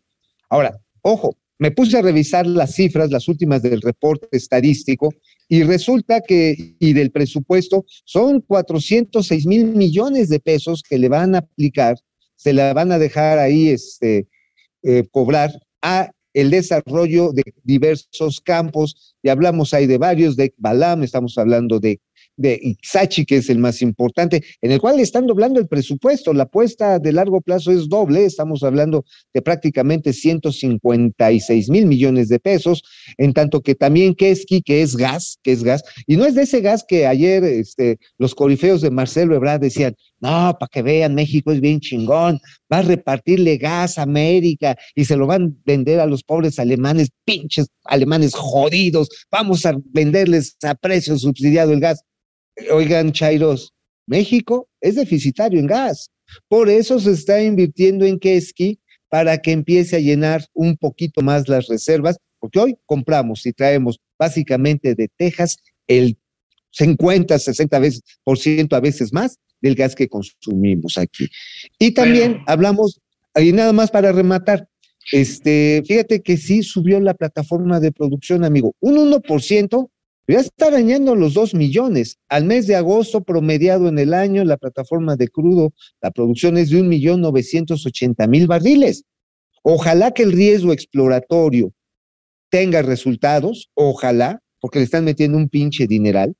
Ahora, 0.49 0.77
ojo, 1.01 1.37
me 1.57 1.71
puse 1.71 1.97
a 1.97 2.01
revisar 2.01 2.45
las 2.45 2.75
cifras, 2.75 3.11
las 3.11 3.27
últimas 3.27 3.61
del 3.61 3.81
reporte 3.81 4.27
estadístico, 4.31 5.13
y 5.47 5.63
resulta 5.63 6.21
que, 6.21 6.75
y 6.79 6.93
del 6.93 7.11
presupuesto, 7.11 7.85
son 8.03 8.41
406 8.41 9.45
mil 9.45 9.65
millones 9.67 10.29
de 10.29 10.39
pesos 10.39 10.83
que 10.83 10.97
le 10.97 11.07
van 11.07 11.35
a 11.35 11.39
aplicar, 11.39 11.97
se 12.35 12.51
la 12.51 12.73
van 12.73 12.91
a 12.91 12.99
dejar 12.99 13.39
ahí 13.39 13.69
este, 13.69 14.27
eh, 14.83 15.03
cobrar 15.11 15.51
a 15.81 16.11
el 16.33 16.49
desarrollo 16.49 17.31
de 17.31 17.43
diversos 17.63 18.41
campos, 18.41 19.15
y 19.23 19.29
hablamos 19.29 19.73
ahí 19.73 19.87
de 19.87 19.97
varios, 19.97 20.35
de 20.35 20.53
Balam, 20.57 21.03
estamos 21.03 21.37
hablando 21.37 21.79
de 21.79 22.01
de 22.37 22.59
Ixachi, 22.61 23.25
que 23.25 23.37
es 23.37 23.49
el 23.49 23.59
más 23.59 23.81
importante, 23.81 24.43
en 24.61 24.71
el 24.71 24.79
cual 24.79 24.99
están 24.99 25.27
doblando 25.27 25.59
el 25.59 25.67
presupuesto. 25.67 26.33
La 26.33 26.43
apuesta 26.43 26.99
de 26.99 27.11
largo 27.11 27.41
plazo 27.41 27.71
es 27.71 27.87
doble, 27.87 28.25
estamos 28.25 28.63
hablando 28.63 29.05
de 29.33 29.41
prácticamente 29.41 30.13
156 30.13 31.69
mil 31.69 31.85
millones 31.85 32.29
de 32.29 32.39
pesos, 32.39 32.83
en 33.17 33.33
tanto 33.33 33.61
que 33.61 33.75
también 33.75 34.15
Keski, 34.15 34.61
que 34.61 34.81
es 34.81 34.95
gas, 34.95 35.37
que 35.43 35.51
es 35.51 35.63
gas, 35.63 35.83
y 36.07 36.17
no 36.17 36.25
es 36.25 36.35
de 36.35 36.43
ese 36.43 36.61
gas 36.61 36.83
que 36.87 37.07
ayer 37.07 37.43
este, 37.43 37.97
los 38.17 38.35
corifeos 38.35 38.81
de 38.81 38.91
Marcelo 38.91 39.35
Ebrard 39.35 39.61
decían, 39.61 39.95
no, 40.19 40.55
para 40.59 40.69
que 40.71 40.81
vean, 40.81 41.13
México 41.13 41.51
es 41.51 41.61
bien 41.61 41.79
chingón, 41.79 42.39
va 42.71 42.79
a 42.79 42.81
repartirle 42.81 43.57
gas 43.57 43.97
a 43.97 44.03
América 44.03 44.75
y 44.95 45.05
se 45.05 45.15
lo 45.15 45.27
van 45.27 45.43
a 45.43 45.61
vender 45.65 45.99
a 45.99 46.05
los 46.05 46.23
pobres 46.23 46.59
alemanes, 46.59 47.09
pinches 47.25 47.67
alemanes 47.83 48.33
jodidos, 48.33 49.09
vamos 49.31 49.65
a 49.65 49.75
venderles 49.91 50.57
a 50.63 50.75
precio 50.75 51.17
subsidiado 51.17 51.73
el 51.73 51.79
gas. 51.79 52.01
Oigan, 52.71 53.11
Chairos, 53.11 53.73
México 54.07 54.67
es 54.81 54.95
deficitario 54.95 55.59
en 55.59 55.67
gas. 55.67 56.09
Por 56.47 56.69
eso 56.69 56.99
se 56.99 57.11
está 57.11 57.41
invirtiendo 57.41 58.05
en 58.05 58.19
Keski 58.19 58.79
para 59.09 59.37
que 59.37 59.51
empiece 59.51 59.95
a 59.95 59.99
llenar 59.99 60.45
un 60.53 60.77
poquito 60.77 61.21
más 61.21 61.47
las 61.47 61.67
reservas, 61.67 62.17
porque 62.39 62.59
hoy 62.59 62.77
compramos 62.85 63.45
y 63.45 63.53
traemos 63.53 63.99
básicamente 64.17 64.95
de 64.95 65.09
Texas 65.17 65.57
el 65.87 66.17
50, 66.71 67.37
60 67.39 67.79
veces 67.79 68.01
por 68.23 68.37
ciento 68.37 68.75
a 68.75 68.79
veces 68.81 69.13
más 69.13 69.37
del 69.61 69.75
gas 69.75 69.95
que 69.95 70.09
consumimos 70.09 70.97
aquí. 70.97 71.27
Y 71.79 71.91
también 71.91 72.31
Bueno. 72.33 72.43
hablamos, 72.47 72.99
y 73.35 73.51
nada 73.51 73.71
más 73.73 73.91
para 73.91 74.11
rematar, 74.11 74.67
este, 75.11 75.83
fíjate 75.85 76.21
que 76.21 76.37
sí 76.37 76.63
subió 76.63 76.99
la 76.99 77.13
plataforma 77.13 77.79
de 77.79 77.91
producción, 77.91 78.43
amigo, 78.43 78.73
un 78.79 78.97
1%, 78.97 79.89
ya 80.27 80.39
está 80.39 80.71
dañando 80.71 81.15
los 81.15 81.33
2 81.33 81.53
millones. 81.53 82.17
Al 82.29 82.45
mes 82.45 82.67
de 82.67 82.75
agosto, 82.75 83.23
promediado 83.23 83.87
en 83.87 83.99
el 83.99 84.13
año, 84.13 84.43
la 84.43 84.57
plataforma 84.57 85.15
de 85.15 85.27
crudo, 85.27 85.73
la 86.01 86.11
producción 86.11 86.57
es 86.57 86.69
de 86.69 86.81
1.980.000 86.81 88.47
barriles. 88.47 89.03
Ojalá 89.61 90.11
que 90.11 90.23
el 90.23 90.31
riesgo 90.31 90.73
exploratorio 90.73 91.71
tenga 92.49 92.81
resultados, 92.81 93.69
ojalá, 93.73 94.41
porque 94.59 94.79
le 94.79 94.85
están 94.85 95.05
metiendo 95.05 95.37
un 95.37 95.49
pinche 95.49 95.87
dineral. 95.87 96.35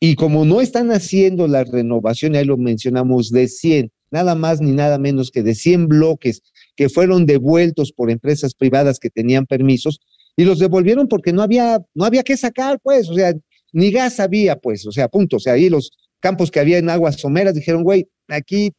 Y 0.00 0.16
como 0.16 0.44
no 0.44 0.60
están 0.60 0.90
haciendo 0.90 1.48
la 1.48 1.64
renovación, 1.64 2.34
ahí 2.34 2.44
lo 2.44 2.56
mencionamos, 2.56 3.30
de 3.30 3.48
100, 3.48 3.90
nada 4.10 4.34
más 4.34 4.60
ni 4.60 4.72
nada 4.72 4.98
menos 4.98 5.30
que 5.30 5.42
de 5.42 5.54
100 5.54 5.88
bloques 5.88 6.42
que 6.76 6.88
fueron 6.88 7.26
devueltos 7.26 7.92
por 7.92 8.10
empresas 8.10 8.54
privadas 8.54 8.98
que 8.98 9.10
tenían 9.10 9.46
permisos 9.46 10.00
y 10.36 10.44
los 10.44 10.58
devolvieron 10.58 11.08
porque 11.08 11.32
no 11.32 11.42
había, 11.42 11.80
no 11.94 12.04
había 12.04 12.22
que 12.22 12.36
sacar, 12.36 12.78
pues, 12.82 13.08
o 13.08 13.14
sea, 13.14 13.32
ni 13.72 13.90
gas 13.90 14.20
había, 14.20 14.56
pues, 14.56 14.86
o 14.86 14.92
sea, 14.92 15.08
punto. 15.08 15.36
O 15.36 15.40
sea, 15.40 15.54
ahí 15.54 15.68
los 15.68 15.90
campos 16.20 16.50
que 16.50 16.60
había 16.60 16.78
en 16.78 16.90
aguas 16.90 17.16
someras 17.16 17.54
dijeron, 17.54 17.82
güey, 17.82 18.08
aquí, 18.28 18.72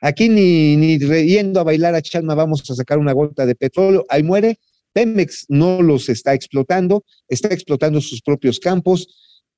aquí 0.00 0.28
ni, 0.28 0.76
ni 0.76 0.98
yendo 0.98 1.60
a 1.60 1.64
bailar 1.64 1.94
a 1.94 2.02
Chalma 2.02 2.34
vamos 2.34 2.68
a 2.70 2.74
sacar 2.74 2.98
una 2.98 3.12
gota 3.12 3.46
de 3.46 3.54
petróleo, 3.54 4.04
ahí 4.08 4.22
muere. 4.22 4.58
Pemex 4.92 5.46
no 5.48 5.82
los 5.82 6.08
está 6.08 6.34
explotando, 6.34 7.04
está 7.28 7.48
explotando 7.48 8.00
sus 8.00 8.22
propios 8.22 8.58
campos, 8.58 9.06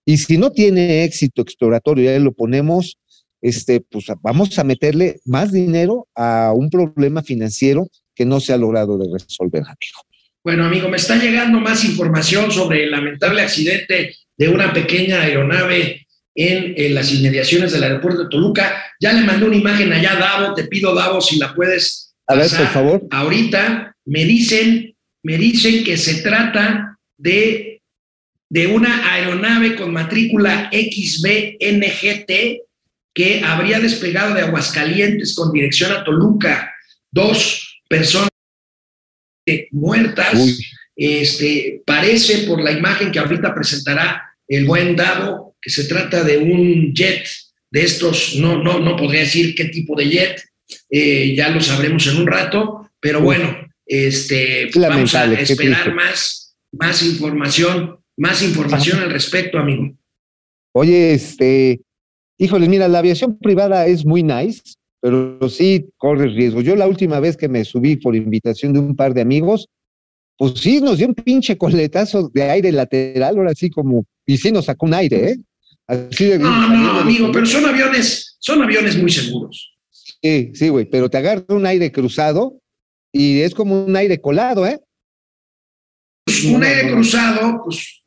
y 0.05 0.19
si 0.19 0.37
no 0.37 0.51
tiene 0.51 1.05
éxito 1.05 1.43
exploratorio, 1.43 2.11
ya 2.11 2.19
lo 2.19 2.33
ponemos, 2.33 2.99
este, 3.41 3.81
pues 3.81 4.07
vamos 4.21 4.59
a 4.59 4.65
meterle 4.65 5.21
más 5.25 5.53
dinero 5.53 6.09
a 6.15 6.53
un 6.55 6.71
problema 6.71 7.23
financiero 7.23 7.89
que 8.15 8.25
no 8.25 8.41
se 8.41 8.53
ha 8.53 8.57
logrado 8.57 8.99
de 8.99 9.07
resolver, 9.11 9.63
amigo. 9.63 10.12
Bueno, 10.45 10.65
amigo, 10.65 10.89
me 10.89 10.97
está 10.97 11.17
llegando 11.17 11.61
más 11.61 11.85
información 11.85 12.51
sobre 12.51 12.85
el 12.85 12.91
lamentable 12.91 13.43
accidente 13.43 14.17
de 14.37 14.49
una 14.49 14.73
pequeña 14.73 15.23
aeronave 15.23 16.07
en, 16.35 16.75
eh, 16.77 16.89
las 16.89 17.13
inmediaciones 17.13 17.73
del 17.73 17.85
aeropuerto 17.85 18.25
de 18.25 18.29
Toluca. 18.29 18.83
Ya 19.01 19.13
le 19.13 19.23
mandé 19.23 19.47
una 19.47 19.57
imagen 19.57 19.93
allá, 19.93 20.17
Davo. 20.17 20.55
Te 20.55 20.65
pido, 20.65 20.95
Davo, 20.95 21.21
si 21.21 21.39
la 21.39 21.55
puedes 21.55 22.15
A 22.27 22.35
ver, 22.35 22.45
pasar 22.45 22.65
por 22.65 22.73
favor. 22.73 23.03
Ahorita 23.11 23.95
me 24.07 24.25
dicen, 24.25 24.97
me 25.23 25.39
dicen 25.39 25.85
que 25.85 25.97
se 25.97 26.23
trata 26.23 26.99
de, 27.17 27.81
de 28.49 28.67
una 28.67 29.13
aeronave 29.13 29.77
con 29.77 29.93
matrícula 29.93 30.71
XBNGT 30.73 32.33
que 33.15 33.43
habría 33.45 33.79
despegado 33.79 34.35
de 34.35 34.41
Aguascalientes 34.41 35.37
con 35.37 35.53
dirección 35.53 35.93
a 35.93 36.03
Toluca. 36.03 36.75
Dos 37.13 37.81
personas 37.89 38.32
muertas. 39.71 40.35
Uy. 40.35 40.65
Este, 40.95 41.83
parece 41.87 42.47
por 42.47 42.63
la 42.63 42.73
imagen 42.73 43.11
que 43.11 43.19
ahorita 43.19 43.55
presentará 43.55 44.31
el 44.47 44.67
buen 44.67 44.95
Davo 44.95 45.57
que 45.61 45.71
se 45.71 45.85
trata 45.85 46.25
de 46.25 46.39
un 46.39 46.93
jet 46.93 47.25
de 47.71 47.85
estos, 47.85 48.37
no, 48.37 48.63
no, 48.63 48.81
no 48.81 48.97
podría 48.97 49.21
decir 49.21 49.55
qué 49.55 49.67
tipo 49.67 49.97
de 49.97 50.11
jet, 50.11 50.43
eh, 50.91 51.35
ya 51.35 51.49
lo 51.49 51.61
sabremos 51.61 52.07
en 52.07 52.19
un 52.19 52.27
rato, 52.27 52.91
pero 53.01 53.23
bueno, 53.23 53.57
este, 53.87 54.69
vamos 54.75 55.15
a 55.15 55.33
esperar 55.33 55.95
más, 55.95 56.55
más 56.73 57.03
información, 57.03 57.99
más 58.17 58.43
información 58.43 58.99
al 58.99 59.11
respecto, 59.11 59.59
amigo. 59.59 59.97
Oye, 60.75 61.15
este, 61.15 61.81
híjole, 62.39 62.69
mira, 62.69 62.89
la 62.89 62.99
aviación 62.99 63.39
privada 63.39 63.87
es 63.87 64.05
muy 64.05 64.23
nice, 64.23 64.63
pero 65.03 65.49
sí 65.49 65.91
corre 65.97 66.29
riesgo. 66.29 66.61
Yo 66.61 66.77
la 66.77 66.87
última 66.87 67.19
vez 67.19 67.37
que 67.37 67.49
me 67.49 67.65
subí 67.65 67.97
por 67.97 68.15
invitación 68.15 68.73
de 68.73 68.79
un 68.79 68.95
par 68.95 69.13
de 69.13 69.21
amigos, 69.21 69.69
Pues 70.39 70.55
sí, 70.57 70.81
nos 70.81 70.99
dio 70.99 71.09
un 71.09 71.15
pinche 71.15 71.59
coletazo 71.59 72.31
de 72.33 72.45
aire 72.45 72.73
lateral, 72.73 73.37
ahora 73.37 73.53
sí 73.55 73.69
como, 73.69 74.07
y 74.25 74.39
sí 74.39 74.51
nos 74.51 74.65
sacó 74.65 74.87
un 74.87 74.95
aire, 74.95 75.31
¿eh? 75.31 75.37
Así 75.87 76.25
de 76.25 76.39
No, 76.39 76.69
no, 76.69 77.01
amigo, 77.01 77.31
pero 77.33 77.45
son 77.45 77.67
aviones, 77.67 78.37
son 78.41 78.63
aviones 78.63 78.97
muy 78.97 79.11
seguros. 79.11 79.75
Sí, 79.91 80.53
sí, 80.55 80.69
güey, 80.69 80.87
pero 80.87 81.11
te 81.11 81.19
agarra 81.19 81.45
un 81.49 81.67
aire 81.67 81.91
cruzado 81.91 82.61
y 83.13 83.41
es 83.41 83.55
como 83.55 83.85
un 83.85 83.95
aire 83.95 84.21
colado, 84.21 84.67
¿eh? 84.67 84.81
Pues, 86.25 86.45
un 86.45 86.63
aire 86.63 86.93
cruzado, 86.93 87.61
pues, 87.65 88.05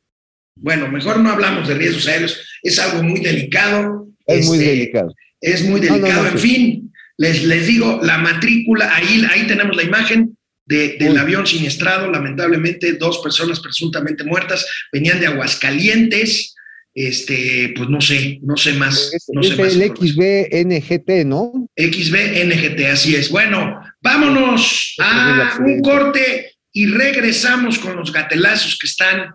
bueno, 0.56 0.88
mejor 0.88 1.20
no 1.20 1.30
hablamos 1.30 1.68
de 1.68 1.74
riesgos 1.74 2.08
aéreos, 2.08 2.42
es 2.62 2.78
algo 2.78 3.02
muy 3.02 3.20
delicado. 3.20 4.08
Es 4.26 4.46
muy 4.48 4.58
este, 4.58 4.70
delicado. 4.70 5.14
Es 5.40 5.62
muy 5.64 5.80
No, 5.80 5.88
no, 5.88 5.94
delicado. 5.98 6.22
no, 6.24 6.30
en 6.30 6.38
sí. 6.38 6.48
fin, 6.48 6.92
les, 7.18 7.44
les 7.44 7.66
digo, 7.66 8.00
la 8.02 8.18
matrícula, 8.18 8.94
ahí, 8.94 9.24
ahí 9.30 9.46
tenemos 9.46 9.76
la 9.76 9.82
imagen 9.82 10.36
de- 10.66 10.96
del 10.98 11.12
Uy. 11.12 11.18
avión 11.18 11.46
siniestrado. 11.46 12.10
Lamentablemente, 12.10 12.94
dos 12.94 13.18
personas 13.18 13.60
presuntamente 13.60 14.24
muertas 14.24 14.66
venían 14.92 15.20
de 15.20 15.26
Aguascalientes. 15.28 16.54
Este, 16.98 17.74
pues 17.76 17.90
no 17.90 18.00
sé, 18.00 18.38
no 18.42 18.56
sé 18.56 18.72
más. 18.72 19.10
Es, 19.12 19.26
no 19.32 19.42
es 19.42 19.48
sé 19.48 19.56
más 19.56 19.74
el. 19.74 19.82
XBNGT, 19.94 21.26
¿no? 21.26 21.68
XBNGT, 21.76 22.80
así 22.90 23.14
es. 23.14 23.28
Bueno, 23.30 23.78
vámonos 24.02 24.94
a 24.98 25.58
un 25.60 25.82
corte 25.82 26.52
y 26.72 26.86
regresamos 26.86 27.78
con 27.78 27.96
los 27.96 28.10
gatelazos 28.12 28.78
que 28.78 28.86
están 28.86 29.34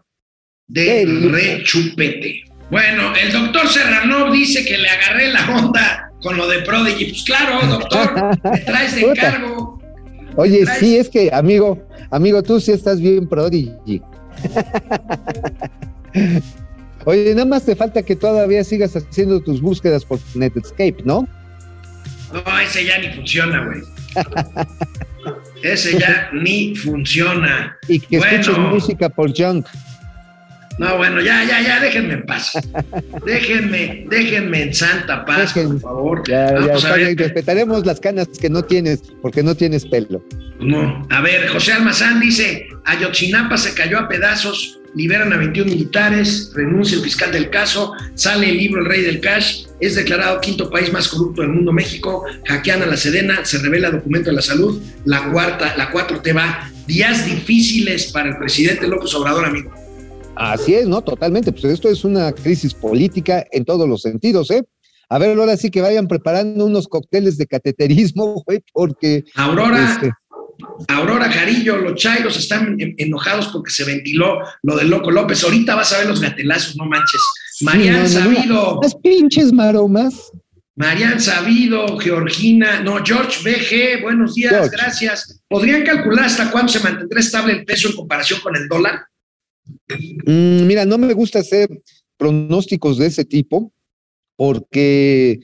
de 0.67 1.05
rechupete. 1.05 2.43
Bueno, 2.71 3.13
el 3.15 3.31
doctor 3.31 3.67
Serrano 3.67 4.31
dice 4.31 4.63
que 4.65 4.77
le 4.77 4.89
agarré 4.89 5.31
la 5.31 5.57
onda 5.57 6.11
con 6.21 6.37
lo 6.37 6.47
de 6.47 6.61
Prodigy. 6.61 7.05
Pues 7.11 7.23
claro, 7.23 7.65
doctor, 7.67 8.37
me 8.43 8.57
traes 8.59 8.95
de 8.95 9.01
encargo. 9.01 9.79
Oye, 10.37 10.63
Traes- 10.65 10.79
sí, 10.79 10.97
es 10.97 11.09
que, 11.09 11.29
amigo, 11.33 11.85
amigo, 12.09 12.41
tú 12.41 12.59
sí 12.61 12.71
estás 12.71 12.99
bien 13.01 13.27
prodigy. 13.27 14.01
Oye, 17.05 17.31
nada 17.33 17.45
más 17.45 17.65
te 17.65 17.75
falta 17.75 18.03
que 18.03 18.15
todavía 18.15 18.63
sigas 18.63 18.95
haciendo 18.95 19.41
tus 19.41 19.59
búsquedas 19.61 20.05
por 20.05 20.19
Netscape, 20.35 20.97
¿no? 21.03 21.27
No, 22.31 22.59
ese 22.59 22.85
ya 22.85 22.99
ni 22.99 23.09
funciona, 23.13 23.65
güey. 23.65 23.81
Ese 25.63 25.99
ya 25.99 26.29
ni 26.33 26.75
funciona. 26.75 27.77
Y 27.87 27.99
que 27.99 28.17
Bueno. 28.17 28.39
escuches 28.39 28.57
música 28.57 29.09
por 29.09 29.31
Junk. 29.37 29.67
No, 30.81 30.97
bueno, 30.97 31.21
ya, 31.21 31.43
ya, 31.43 31.61
ya, 31.61 31.79
déjenme 31.79 32.15
en 32.15 32.25
paz. 32.25 32.53
Déjenme, 33.25 34.07
déjenme 34.09 34.63
en 34.63 34.73
santa 34.73 35.23
paz, 35.25 35.53
por 35.53 35.79
favor. 35.79 36.23
Ya, 36.27 36.47
ya, 36.47 36.59
Vamos 36.59 36.85
a 36.85 36.95
ver. 36.95 37.15
respetaremos 37.15 37.85
las 37.85 37.99
canas 37.99 38.27
que 38.29 38.49
no 38.49 38.63
tienes, 38.63 39.03
porque 39.21 39.43
no 39.43 39.53
tienes 39.53 39.85
pelo. 39.85 40.23
No, 40.59 41.05
a 41.11 41.21
ver, 41.21 41.47
José 41.49 41.73
Almazán 41.73 42.19
dice, 42.19 42.67
Ayotzinapa 42.85 43.57
se 43.57 43.75
cayó 43.75 43.99
a 43.99 44.07
pedazos, 44.07 44.79
liberan 44.95 45.31
a 45.33 45.37
21 45.37 45.69
militares, 45.69 46.51
renuncia 46.55 46.97
el 46.97 47.03
fiscal 47.03 47.31
del 47.31 47.51
caso, 47.51 47.93
sale 48.15 48.49
el 48.49 48.57
libro 48.57 48.81
El 48.81 48.87
Rey 48.87 49.01
del 49.03 49.19
Cash, 49.19 49.65
es 49.79 49.93
declarado 49.93 50.41
quinto 50.41 50.71
país 50.71 50.91
más 50.91 51.07
corrupto 51.09 51.43
del 51.43 51.51
mundo 51.51 51.71
México, 51.71 52.25
hackean 52.47 52.81
a 52.81 52.87
la 52.87 52.97
Sedena, 52.97 53.45
se 53.45 53.59
revela 53.59 53.91
documento 53.91 54.31
de 54.31 54.35
la 54.35 54.41
salud, 54.41 54.81
la 55.05 55.31
cuarta, 55.31 55.75
la 55.77 55.91
4T 55.91 56.35
va, 56.35 56.71
días 56.87 57.27
difíciles 57.27 58.11
para 58.11 58.29
el 58.29 58.37
presidente 58.37 58.87
López 58.87 59.13
Obrador, 59.13 59.45
amigo. 59.45 59.71
Así 60.35 60.73
es, 60.73 60.87
¿no? 60.87 61.01
Totalmente. 61.01 61.51
Pues 61.51 61.65
esto 61.65 61.89
es 61.89 62.03
una 62.03 62.31
crisis 62.31 62.73
política 62.73 63.45
en 63.51 63.65
todos 63.65 63.87
los 63.87 64.01
sentidos, 64.01 64.49
¿eh? 64.51 64.63
A 65.09 65.17
ver, 65.19 65.37
ahora 65.37 65.57
sí 65.57 65.69
que 65.69 65.81
vayan 65.81 66.07
preparando 66.07 66.65
unos 66.65 66.87
cócteles 66.87 67.37
de 67.37 67.45
cateterismo, 67.47 68.43
güey, 68.47 68.63
porque. 68.73 69.23
Aurora, 69.35 69.91
este, 69.93 70.11
Aurora 70.87 71.29
Jarillo, 71.29 71.77
los 71.77 71.95
chairos 71.99 72.37
están 72.37 72.79
en- 72.79 72.95
enojados 72.97 73.47
porque 73.49 73.71
se 73.71 73.83
ventiló 73.83 74.39
lo 74.63 74.75
del 74.77 74.89
Loco 74.89 75.11
López. 75.11 75.43
Ahorita 75.43 75.75
vas 75.75 75.91
a 75.93 75.99
ver 75.99 76.07
los 76.07 76.21
gatelazos, 76.21 76.75
no 76.77 76.85
manches. 76.85 77.21
Marian 77.61 78.07
sí, 78.07 78.15
no, 78.17 78.25
no, 78.25 78.35
Sabido. 78.35 78.79
Las 78.81 78.95
pinches 78.95 79.51
maromas. 79.51 80.31
Marian 80.75 81.19
Sabido, 81.19 81.97
Georgina, 81.99 82.79
no, 82.81 83.03
George 83.03 83.39
BG, 83.43 84.01
buenos 84.01 84.35
días, 84.35 84.51
George. 84.53 84.69
gracias. 84.71 85.41
¿Podrían 85.49 85.83
calcular 85.83 86.25
hasta 86.25 86.49
cuándo 86.49 86.71
se 86.71 86.79
mantendrá 86.79 87.19
estable 87.19 87.53
el 87.53 87.65
peso 87.65 87.89
en 87.89 87.95
comparación 87.97 88.39
con 88.39 88.55
el 88.55 88.67
dólar? 88.67 89.01
Mm, 90.25 90.65
mira, 90.65 90.85
no 90.85 90.97
me 90.97 91.13
gusta 91.13 91.39
hacer 91.39 91.69
pronósticos 92.17 92.97
de 92.97 93.07
ese 93.07 93.25
tipo 93.25 93.71
porque 94.35 95.39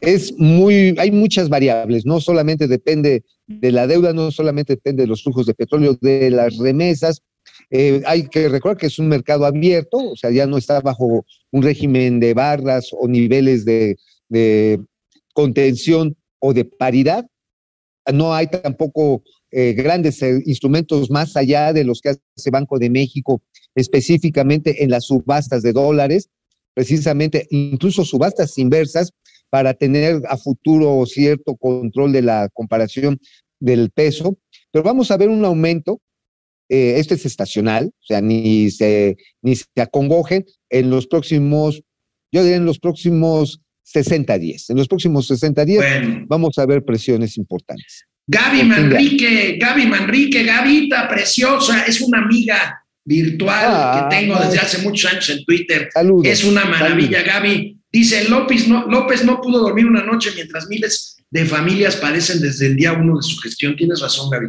es 0.00 0.34
muy, 0.36 0.94
hay 0.98 1.10
muchas 1.10 1.48
variables, 1.48 2.04
no 2.04 2.20
solamente 2.20 2.66
depende 2.66 3.24
de 3.46 3.72
la 3.72 3.86
deuda, 3.86 4.12
no 4.12 4.30
solamente 4.30 4.74
depende 4.74 5.04
de 5.04 5.06
los 5.06 5.22
flujos 5.22 5.46
de 5.46 5.54
petróleo, 5.54 5.96
de 6.00 6.30
las 6.30 6.58
remesas. 6.58 7.22
Eh, 7.70 8.02
hay 8.06 8.28
que 8.28 8.48
recordar 8.48 8.76
que 8.76 8.86
es 8.86 8.98
un 8.98 9.08
mercado 9.08 9.46
abierto, 9.46 9.98
o 9.98 10.16
sea, 10.16 10.30
ya 10.30 10.46
no 10.46 10.58
está 10.58 10.80
bajo 10.80 11.24
un 11.50 11.62
régimen 11.62 12.20
de 12.20 12.34
barras 12.34 12.90
o 12.92 13.08
niveles 13.08 13.64
de, 13.64 13.96
de 14.28 14.80
contención 15.32 16.16
o 16.40 16.52
de 16.52 16.64
paridad. 16.64 17.26
No 18.12 18.34
hay 18.34 18.48
tampoco 18.48 19.22
eh, 19.52 19.74
grandes 19.74 20.22
eh, 20.22 20.42
instrumentos 20.46 21.10
más 21.10 21.36
allá 21.36 21.72
de 21.72 21.84
los 21.84 22.00
que 22.00 22.08
hace 22.10 22.50
Banco 22.50 22.78
de 22.78 22.90
México 22.90 23.42
específicamente 23.74 24.82
en 24.82 24.90
las 24.90 25.04
subastas 25.04 25.62
de 25.62 25.72
dólares, 25.72 26.28
precisamente 26.74 27.46
incluso 27.50 28.04
subastas 28.04 28.58
inversas 28.58 29.12
para 29.50 29.74
tener 29.74 30.22
a 30.28 30.36
futuro 30.36 31.04
cierto 31.06 31.56
control 31.56 32.12
de 32.12 32.22
la 32.22 32.48
comparación 32.52 33.18
del 33.60 33.90
peso. 33.90 34.38
Pero 34.70 34.82
vamos 34.82 35.10
a 35.10 35.16
ver 35.16 35.28
un 35.28 35.44
aumento, 35.44 36.00
eh, 36.68 36.94
este 36.98 37.14
es 37.14 37.26
estacional, 37.26 37.92
o 37.94 38.04
sea, 38.06 38.20
ni 38.20 38.70
se, 38.70 39.16
ni 39.42 39.56
se 39.56 39.66
acongojen 39.76 40.46
en 40.70 40.90
los 40.90 41.06
próximos, 41.06 41.82
yo 42.32 42.42
diría 42.42 42.56
en 42.56 42.64
los 42.64 42.78
próximos 42.78 43.60
60 43.82 44.38
días. 44.38 44.70
En 44.70 44.76
los 44.76 44.88
próximos 44.88 45.26
60 45.26 45.64
días 45.64 45.84
Bueno, 45.84 46.24
vamos 46.28 46.56
a 46.58 46.64
ver 46.64 46.84
presiones 46.84 47.36
importantes. 47.36 48.06
Gaby 48.26 48.58
Por 48.64 48.76
fin, 48.76 48.88
Manrique, 48.88 49.58
Gaby 49.60 49.86
Manrique, 49.86 50.44
Gavita, 50.44 51.08
preciosa, 51.08 51.82
es 51.86 52.00
una 52.00 52.18
amiga 52.18 52.78
virtual 53.04 53.64
Ah, 53.66 54.08
que 54.08 54.16
tengo 54.16 54.38
desde 54.38 54.58
hace 54.60 54.78
muchos 54.78 55.10
años 55.10 55.28
en 55.30 55.44
Twitter. 55.44 55.88
Saludos. 55.92 56.26
Es 56.26 56.44
una 56.44 56.64
maravilla, 56.64 57.22
Gaby. 57.22 57.78
Dice, 57.92 58.28
López 58.28 58.68
no, 58.68 58.86
López 58.86 59.24
no 59.24 59.40
pudo 59.40 59.58
dormir 59.60 59.86
una 59.86 60.04
noche 60.04 60.30
mientras 60.34 60.66
miles 60.68 61.16
de 61.30 61.44
familias 61.46 61.96
padecen 61.96 62.40
desde 62.40 62.66
el 62.66 62.76
día 62.76 62.92
uno 62.92 63.16
de 63.16 63.22
su 63.22 63.36
gestión. 63.38 63.74
Tienes 63.76 64.00
razón, 64.00 64.30
Gaby. 64.30 64.46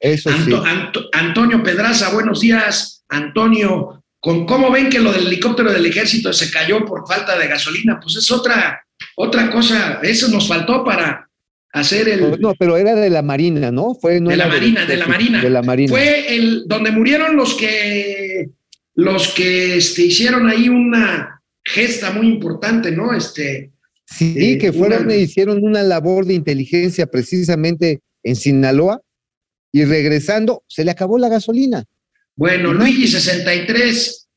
Eso 0.00 0.30
sí. 0.30 0.36
Anto- 0.38 0.64
Anto- 0.64 1.08
Antonio 1.12 1.62
Pedraza, 1.62 2.10
buenos 2.10 2.40
días. 2.40 3.02
Antonio, 3.08 4.04
¿con 4.20 4.46
¿cómo 4.46 4.70
ven 4.70 4.88
que 4.88 5.00
lo 5.00 5.12
del 5.12 5.26
helicóptero 5.26 5.72
del 5.72 5.84
ejército 5.86 6.32
se 6.32 6.50
cayó 6.50 6.84
por 6.86 7.06
falta 7.06 7.36
de 7.36 7.48
gasolina? 7.48 7.98
Pues 8.00 8.16
es 8.16 8.30
otra, 8.30 8.80
otra 9.16 9.50
cosa. 9.50 9.98
Eso 10.02 10.28
nos 10.28 10.46
faltó 10.46 10.84
para 10.84 11.27
hacer 11.72 12.08
el... 12.08 12.40
No, 12.40 12.54
pero 12.58 12.76
era 12.76 12.94
de 12.94 13.10
la 13.10 13.22
Marina, 13.22 13.70
¿no? 13.70 13.94
Fue, 13.94 14.20
no 14.20 14.30
De 14.30 14.36
la 14.36 14.48
Marina, 14.48 14.84
de 14.86 14.96
la 14.96 15.06
Marina. 15.06 15.42
De 15.42 15.50
la 15.50 15.62
Marina. 15.62 15.90
Fue 15.90 16.34
el 16.34 16.64
donde 16.66 16.90
murieron 16.90 17.36
los 17.36 17.54
que 17.54 18.50
los 18.94 19.28
que 19.28 19.76
este, 19.76 20.02
hicieron 20.02 20.48
ahí 20.48 20.68
una 20.68 21.40
gesta 21.64 22.10
muy 22.10 22.26
importante, 22.26 22.90
¿no? 22.90 23.14
Este, 23.14 23.70
sí, 24.06 24.34
eh, 24.36 24.58
que 24.58 24.72
fueron 24.72 25.04
una- 25.04 25.14
hicieron 25.14 25.62
una 25.62 25.82
labor 25.82 26.26
de 26.26 26.34
inteligencia 26.34 27.06
precisamente 27.06 28.00
en 28.24 28.34
Sinaloa 28.34 29.00
y 29.70 29.84
regresando 29.84 30.64
se 30.66 30.84
le 30.84 30.90
acabó 30.90 31.16
la 31.18 31.28
gasolina. 31.28 31.84
bueno, 32.34 32.72
Luigi 32.72 33.06
63. 33.06 34.28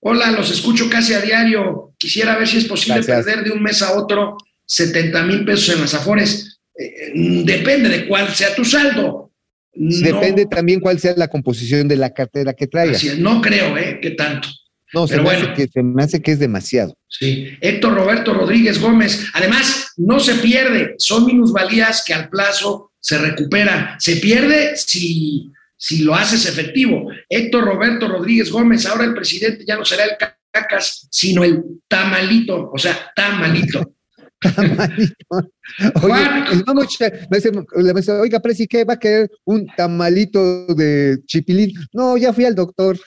Hola, 0.00 0.30
los 0.32 0.50
escucho 0.50 0.88
casi 0.88 1.12
a 1.14 1.20
diario. 1.20 1.92
Quisiera 1.98 2.36
ver 2.38 2.46
si 2.48 2.58
es 2.58 2.64
posible 2.64 3.02
Gracias. 3.02 3.24
perder 3.24 3.44
de 3.44 3.50
un 3.52 3.62
mes 3.62 3.82
a 3.82 3.96
otro 3.98 4.36
70 4.64 5.22
mil 5.24 5.44
pesos 5.44 5.74
en 5.74 5.80
las 5.82 5.94
afores. 5.94 6.47
Eh, 6.78 7.12
depende 7.44 7.88
de 7.88 8.06
cuál 8.06 8.28
sea 8.28 8.54
tu 8.54 8.64
saldo. 8.64 9.32
No- 9.74 10.02
Depende 10.06 10.46
también 10.46 10.80
cuál 10.80 10.98
sea 10.98 11.14
la 11.16 11.28
composición 11.28 11.86
de 11.88 11.96
la 11.96 12.12
cartera 12.12 12.52
que 12.52 12.66
traigas. 12.66 13.02
no 13.18 13.40
creo, 13.40 13.76
¿eh? 13.76 13.98
¿Qué 14.00 14.12
tanto? 14.12 14.48
No, 14.92 15.06
se 15.06 15.12
pero 15.14 15.22
me, 15.24 15.28
bueno. 15.28 15.52
hace 15.52 15.54
que, 15.66 15.68
se 15.72 15.82
me 15.82 16.02
hace 16.02 16.22
que 16.22 16.32
es 16.32 16.38
demasiado. 16.38 16.96
Sí, 17.08 17.48
Héctor 17.60 17.94
Roberto 17.94 18.32
Rodríguez 18.32 18.80
Gómez. 18.80 19.26
Además, 19.34 19.92
no 19.98 20.18
se 20.18 20.34
pierde, 20.36 20.94
son 20.98 21.26
minusvalías 21.26 22.02
que 22.06 22.14
al 22.14 22.28
plazo 22.30 22.92
se 22.98 23.18
recupera. 23.18 23.96
Se 24.00 24.16
pierde 24.16 24.76
si, 24.76 25.50
si 25.76 25.98
lo 26.02 26.14
haces 26.14 26.46
efectivo. 26.46 27.10
Héctor 27.28 27.64
Roberto 27.64 28.08
Rodríguez 28.08 28.50
Gómez, 28.50 28.86
ahora 28.86 29.04
el 29.04 29.14
presidente 29.14 29.64
ya 29.66 29.76
no 29.76 29.84
será 29.84 30.04
el 30.04 30.12
cacas, 30.50 31.06
sino 31.10 31.44
el 31.44 31.62
tamalito, 31.86 32.70
o 32.72 32.78
sea, 32.78 33.10
tamalito. 33.14 33.94
Oye, 36.02 36.24
el 36.52 36.64
Mamo 36.64 36.84
Cha- 36.84 37.12
me 37.30 37.38
dice, 37.38 38.12
oiga, 38.12 38.40
Presi, 38.40 38.66
¿qué 38.66 38.84
va 38.84 38.94
a 38.94 38.98
querer 38.98 39.30
un 39.44 39.66
tamalito 39.76 40.66
de 40.74 41.18
chipilín? 41.26 41.72
No, 41.92 42.16
ya 42.16 42.32
fui 42.32 42.44
al 42.44 42.54
doctor. 42.54 42.98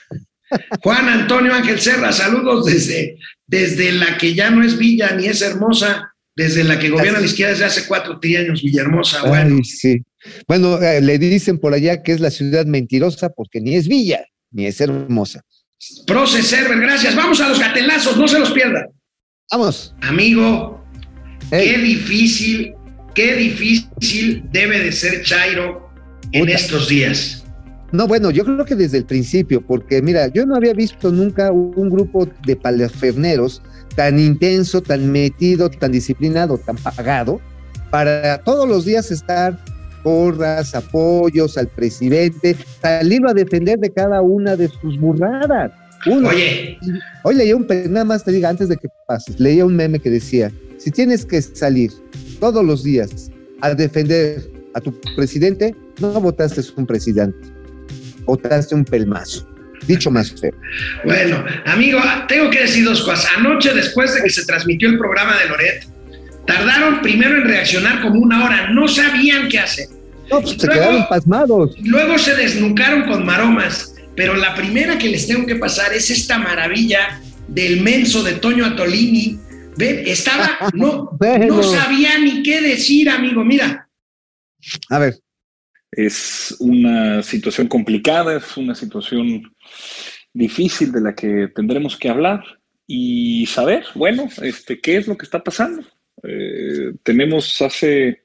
Juan 0.84 1.08
Antonio 1.08 1.54
Ángel 1.54 1.80
Serra, 1.80 2.12
saludos 2.12 2.66
desde, 2.66 3.18
desde 3.48 3.94
la 3.94 4.18
que 4.18 4.34
ya 4.34 4.50
no 4.50 4.64
es 4.64 4.78
villa 4.78 5.16
ni 5.16 5.28
es 5.28 5.42
hermosa, 5.42 6.14
desde 6.36 6.64
la 6.64 6.78
que 6.78 6.90
gobierna 6.90 7.20
la 7.20 7.26
izquierda 7.26 7.54
desde 7.54 7.66
hace 7.66 7.88
cuatro 7.88 8.20
años, 8.22 8.62
Villahermosa. 8.62 9.28
Bueno, 9.28 9.56
Ay, 9.58 9.64
sí. 9.64 10.04
Bueno, 10.48 10.82
eh, 10.82 11.02
le 11.02 11.18
dicen 11.18 11.58
por 11.58 11.74
allá 11.74 12.04
que 12.04 12.12
es 12.12 12.20
la 12.20 12.32
ciudad 12.32 12.66
mentirosa 12.66 13.30
porque 13.30 13.62
ni 13.62 13.76
es 13.76 13.88
villa, 13.88 14.26
ni 14.52 14.66
es 14.66 14.82
hermosa. 14.82 15.42
Proce 16.06 16.44
Server, 16.44 16.80
gracias. 16.80 17.16
Vamos 17.16 17.42
a 17.42 17.50
los 17.50 17.60
gatelazos, 17.60 18.18
no 18.18 18.28
se 18.28 18.40
los 18.40 18.52
pierdan. 18.52 18.88
Vamos. 19.52 19.96
Amigo, 20.02 20.81
Ey. 21.52 21.70
qué 21.70 21.78
difícil, 21.82 22.74
qué 23.14 23.36
difícil 23.36 24.44
debe 24.52 24.80
de 24.80 24.92
ser 24.92 25.22
Chairo 25.24 25.90
en 26.32 26.46
Puta. 26.46 26.54
estos 26.54 26.88
días. 26.90 27.44
No, 27.92 28.08
bueno, 28.08 28.32
yo 28.32 28.46
creo 28.46 28.64
que 28.64 28.76
desde 28.76 29.00
el 29.00 29.06
principio, 29.06 29.62
porque 29.62 30.02
mira, 30.02 30.28
yo 30.28 30.46
no 30.46 30.56
había 30.56 30.74
visto 30.74 31.12
nunca 31.12 31.52
un 31.52 31.90
grupo 31.90 32.26
de 32.46 32.56
palaferneros 32.56 33.62
tan 33.96 34.18
intenso, 34.18 34.82
tan 34.82 35.12
metido, 35.12 35.70
tan 35.70 35.92
disciplinado, 35.92 36.58
tan 36.58 36.78
pagado, 36.78 37.42
para 37.90 38.38
todos 38.44 38.68
los 38.68 38.86
días 38.86 39.12
estar 39.12 39.60
porras, 40.04 40.74
apoyos 40.74 41.58
al 41.58 41.68
presidente, 41.68 42.56
salirlo 42.82 43.30
a 43.30 43.34
defender 43.34 43.78
de 43.80 43.92
cada 43.92 44.22
una 44.22 44.56
de 44.56 44.70
sus 44.70 44.98
burradas. 44.98 45.72
Uno, 46.06 46.30
Oye, 46.30 46.80
Hoy 47.24 47.36
leía 47.36 47.56
un, 47.56 47.68
nada 47.90 48.06
más 48.06 48.24
te 48.24 48.32
diga 48.32 48.50
antes 48.50 48.70
de 48.70 48.78
que 48.78 48.88
pases, 49.06 49.40
leía 49.40 49.66
un 49.66 49.76
meme 49.76 50.00
que 50.00 50.10
decía, 50.10 50.52
si 50.82 50.90
tienes 50.90 51.26
que 51.26 51.40
salir 51.42 51.92
todos 52.40 52.66
los 52.66 52.84
días 52.84 53.30
a 53.62 53.74
defender 53.76 54.50
a 54.74 54.82
tu 54.82 55.00
presidente, 55.16 55.76
no 56.00 56.20
votaste 56.20 56.62
un 56.76 56.88
presidente, 56.88 57.38
votaste 58.26 58.74
un 58.74 58.84
pelmazo. 58.84 59.48
Dicho 59.88 60.10
más 60.12 60.32
feo. 60.40 60.54
bueno, 61.06 61.44
amigo, 61.66 62.00
tengo 62.28 62.50
que 62.50 62.62
decir 62.62 62.86
dos 62.86 63.02
cosas. 63.02 63.28
Anoche, 63.38 63.74
después 63.74 64.14
de 64.14 64.22
que 64.24 64.30
se 64.30 64.46
transmitió 64.46 64.90
el 64.90 64.98
programa 64.98 65.36
de 65.38 65.50
Loret, 65.50 65.88
tardaron 66.46 67.02
primero 67.02 67.38
en 67.38 67.44
reaccionar 67.46 68.02
como 68.02 68.20
una 68.20 68.46
hora, 68.46 68.70
no 68.72 68.88
sabían 68.88 69.50
qué 69.50 69.60
hacer. 69.60 69.88
No, 70.32 70.42
pues 70.42 70.56
se 70.58 70.68
Luego- 70.68 70.82
quedaron 70.82 71.08
pasmados. 71.10 71.76
Luego 71.84 72.18
se 72.18 72.36
desnucaron 72.36 73.08
con 73.08 73.26
maromas, 73.26 73.96
pero 74.16 74.36
la 74.36 74.56
primera 74.56 74.98
que 74.98 75.10
les 75.10 75.28
tengo 75.28 75.46
que 75.46 75.56
pasar 75.56 75.94
es 75.94 76.10
esta 76.10 76.38
maravilla 76.38 77.20
del 77.48 77.82
menso 77.82 78.24
de 78.24 78.34
Toño 78.34 78.66
Atolini. 78.66 79.40
Ven, 79.78 80.04
estaba, 80.06 80.70
no, 80.74 81.18
no 81.48 81.64
sabía 81.64 82.20
ni 82.20 82.44
qué 82.44 82.62
decir, 82.62 83.10
amigo. 83.10 83.44
Mira, 83.44 83.90
A 84.90 85.00
ver, 85.00 85.16
Es 85.92 86.56
una 86.60 87.24
situación 87.24 87.68
complicada, 87.68 88.38
es 88.38 88.58
una 88.58 88.76
situación 88.76 89.54
difícil 90.34 90.92
de 90.92 91.02
la 91.02 91.16
que 91.16 91.50
tendremos 91.54 91.98
que 91.98 92.10
hablar 92.10 92.44
y 92.88 93.46
saber, 93.46 93.86
bueno, 93.96 94.28
este, 94.42 94.80
qué 94.80 94.98
es 94.98 95.08
lo 95.08 95.18
que 95.18 95.26
está 95.26 95.44
pasando. 95.44 95.84
Eh, 96.24 96.94
tenemos 97.04 97.62
hace, 97.62 98.24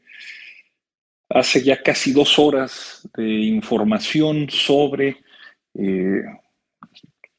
hace 1.28 1.62
ya 1.62 1.82
casi 1.82 2.12
dos 2.12 2.38
horas 2.38 3.08
de 3.16 3.28
información 3.28 4.48
sobre 4.50 5.18
eh, 5.74 6.22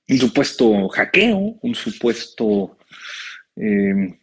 un 0.09 0.17
supuesto 0.17 0.87
hackeo, 0.89 1.57
un 1.61 1.75
supuesto 1.75 2.76
eh, 3.57 4.19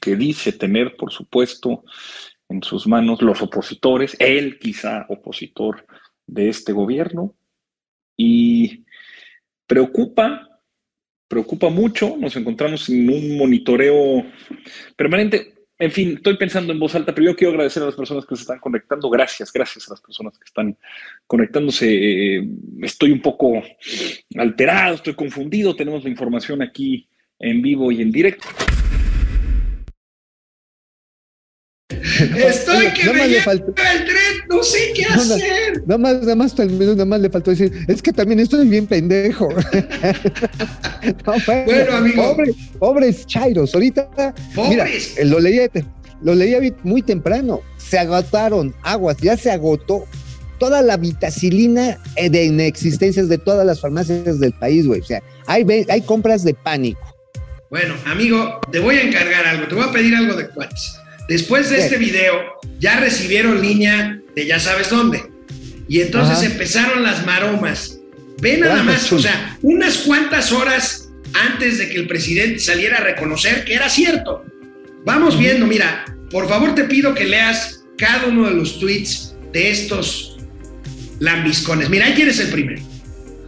que 0.00 0.16
dice 0.16 0.52
tener, 0.52 0.96
por 0.96 1.12
supuesto, 1.12 1.84
en 2.48 2.62
sus 2.62 2.86
manos 2.86 3.22
los 3.22 3.42
opositores, 3.42 4.16
él 4.18 4.58
quizá 4.58 5.06
opositor 5.08 5.86
de 6.26 6.48
este 6.48 6.72
gobierno, 6.72 7.34
y 8.16 8.84
preocupa, 9.66 10.60
preocupa 11.28 11.70
mucho, 11.70 12.16
nos 12.18 12.36
encontramos 12.36 12.88
en 12.88 13.08
un 13.08 13.38
monitoreo 13.38 14.24
permanente. 14.96 15.59
En 15.80 15.90
fin, 15.90 16.12
estoy 16.16 16.36
pensando 16.36 16.74
en 16.74 16.78
voz 16.78 16.94
alta, 16.94 17.14
pero 17.14 17.30
yo 17.30 17.34
quiero 17.34 17.52
agradecer 17.52 17.82
a 17.82 17.86
las 17.86 17.94
personas 17.94 18.26
que 18.26 18.36
se 18.36 18.42
están 18.42 18.58
conectando. 18.58 19.08
Gracias, 19.08 19.50
gracias 19.50 19.88
a 19.88 19.92
las 19.92 20.00
personas 20.02 20.36
que 20.36 20.44
están 20.44 20.76
conectándose. 21.26 22.36
Eh, 22.36 22.48
Estoy 22.82 23.12
un 23.12 23.22
poco 23.22 23.62
alterado, 24.36 24.96
estoy 24.96 25.14
confundido. 25.14 25.74
Tenemos 25.74 26.04
la 26.04 26.10
información 26.10 26.60
aquí 26.60 27.08
en 27.38 27.62
vivo 27.62 27.90
y 27.90 28.02
en 28.02 28.10
directo. 28.10 28.46
Estoy 31.90 32.86
que 32.92 33.04
nada 33.04 33.12
me 33.12 33.18
más 33.18 33.28
le 33.28 33.32
lleva 33.34 33.44
faltó- 33.44 33.68
el 33.68 34.04
tren, 34.04 34.16
no 34.48 34.62
sé 34.62 34.78
qué 34.94 35.04
hacer. 35.04 35.82
nada 35.86 35.98
más, 35.98 36.14
nada 36.20 36.36
más 36.36 36.58
nada 36.58 37.04
más 37.04 37.20
le 37.20 37.30
faltó 37.30 37.50
decir, 37.50 37.72
es 37.88 38.00
que 38.02 38.12
también 38.12 38.40
estoy 38.40 38.66
bien 38.68 38.86
pendejo. 38.86 39.48
No, 41.26 41.32
Bueno, 41.64 41.96
amigo. 41.96 42.22
Pobre, 42.34 42.54
pobres 42.78 43.26
chairos, 43.26 43.74
ahorita 43.74 44.10
Mira, 44.14 44.84
Pobres. 44.84 45.16
eh, 45.16 45.24
lo 45.24 45.40
leía, 45.40 45.68
lo 46.22 46.34
leía 46.34 46.58
muy 46.82 47.00
temprano. 47.02 47.62
Se 47.78 47.98
agotaron 47.98 48.74
aguas, 48.82 49.16
ya 49.22 49.36
se 49.36 49.50
agotó 49.50 50.04
toda 50.58 50.82
la 50.82 50.98
vitacilina 50.98 51.98
eh, 52.16 52.28
de 52.28 52.44
inexistencias 52.44 53.28
de 53.30 53.38
todas 53.38 53.64
las 53.66 53.80
farmacias 53.80 54.38
del 54.40 54.52
país, 54.52 54.86
güey. 54.86 55.00
O 55.00 55.04
sea, 55.04 55.22
hay, 55.46 55.64
hay 55.88 56.02
compras 56.02 56.44
de 56.44 56.52
pánico. 56.52 57.00
Bueno, 57.70 57.94
amigo, 58.04 58.60
te 58.70 58.78
voy 58.78 58.96
a 58.96 59.02
encargar 59.02 59.46
algo, 59.46 59.68
te 59.68 59.74
voy 59.74 59.84
a 59.84 59.92
pedir 59.92 60.14
algo 60.14 60.34
de 60.36 60.48
cuates. 60.50 60.96
Después 61.30 61.70
de 61.70 61.76
¿Qué? 61.76 61.82
este 61.84 61.96
video, 61.96 62.34
ya 62.80 62.98
recibieron 62.98 63.62
línea 63.62 64.20
de 64.34 64.46
ya 64.46 64.58
sabes 64.58 64.90
dónde. 64.90 65.22
Y 65.88 66.00
entonces 66.00 66.38
Ajá. 66.38 66.46
empezaron 66.46 67.04
las 67.04 67.24
maromas. 67.24 67.98
Ve 68.42 68.58
nada 68.58 68.82
más, 68.82 69.12
o 69.12 69.18
sea, 69.20 69.56
unas 69.62 69.98
cuantas 69.98 70.50
horas 70.50 71.08
antes 71.32 71.78
de 71.78 71.88
que 71.88 71.98
el 71.98 72.08
presidente 72.08 72.58
saliera 72.58 72.98
a 72.98 73.00
reconocer 73.02 73.64
que 73.64 73.74
era 73.74 73.88
cierto. 73.88 74.44
Vamos 75.04 75.38
viendo, 75.38 75.68
mira, 75.68 76.04
por 76.32 76.48
favor 76.48 76.74
te 76.74 76.82
pido 76.84 77.14
que 77.14 77.24
leas 77.26 77.84
cada 77.96 78.26
uno 78.26 78.48
de 78.48 78.54
los 78.56 78.80
tweets 78.80 79.34
de 79.52 79.70
estos 79.70 80.36
lambiscones. 81.20 81.88
Mira, 81.90 82.06
ahí 82.06 82.14
quién 82.14 82.28
es 82.28 82.40
el 82.40 82.48
primero. 82.48 82.82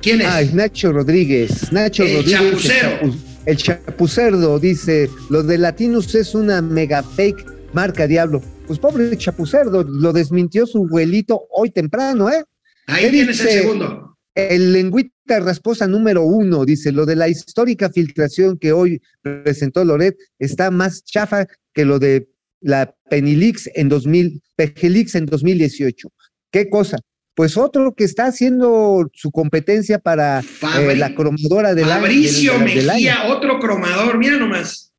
¿Quién 0.01 0.20
es? 0.20 0.26
Ay, 0.28 0.51
Nacho 0.53 0.93
Rodríguez, 0.93 1.72
Nacho 1.72 2.05
El 2.05 2.16
Rodríguez. 2.16 2.41
chapucero. 2.41 2.99
El, 3.01 3.09
chapu- 3.11 3.16
el 3.47 3.57
chapucerdo 3.57 4.59
dice, 4.61 5.11
lo 5.30 5.43
de 5.43 5.59
Latinus 5.59 6.14
es 6.14 6.35
una 6.35 6.62
mega 6.62 7.03
fake 7.03 7.45
marca 7.73 8.07
diablo. 8.07 8.43
Pues 8.66 8.79
pobre 8.79 9.16
chapucerdo, 9.16 9.83
lo 9.85 10.12
desmintió 10.12 10.66
su 10.66 10.85
abuelito 10.85 11.47
hoy 11.51 11.70
temprano, 11.70 12.31
¿eh? 12.31 12.45
ahí 12.87 13.05
¿qué 13.05 13.11
tienes 13.11 13.41
el 13.41 13.49
segundo. 13.49 14.16
El 14.35 14.73
lengüita 14.73 15.41
rasposa 15.41 15.87
número 15.87 16.23
uno 16.23 16.64
dice, 16.64 16.91
lo 16.91 17.05
de 17.05 17.16
la 17.16 17.29
histórica 17.29 17.91
filtración 17.91 18.57
que 18.59 18.73
hoy 18.73 19.03
presentó 19.20 19.85
Loret 19.85 20.16
está 20.39 20.70
más 20.70 21.05
chafa 21.05 21.47
que 21.75 21.85
lo 21.85 21.99
de 21.99 22.29
la 22.61 22.95
Penilix 23.11 23.68
en 23.75 23.89
2000, 23.91 24.41
Pegelix 24.57 25.14
en 25.16 25.27
2018. 25.27 26.09
¿Qué 26.51 26.70
cosa? 26.70 26.99
Pues 27.35 27.57
otro 27.57 27.95
que 27.95 28.05
está 28.05 28.27
haciendo 28.27 29.11
su 29.14 29.31
competencia 29.31 29.99
para 29.99 30.41
eh, 30.41 30.97
la 30.97 31.14
cromadora 31.14 31.75
del 31.75 31.85
año. 31.91 32.01
Fabricio 32.03 32.53
del- 32.59 32.75
del 32.75 32.87
Mejía, 32.87 33.23
año. 33.23 33.35
otro 33.35 33.59
cromador, 33.59 34.16
mira 34.18 34.37
nomás. 34.39 34.91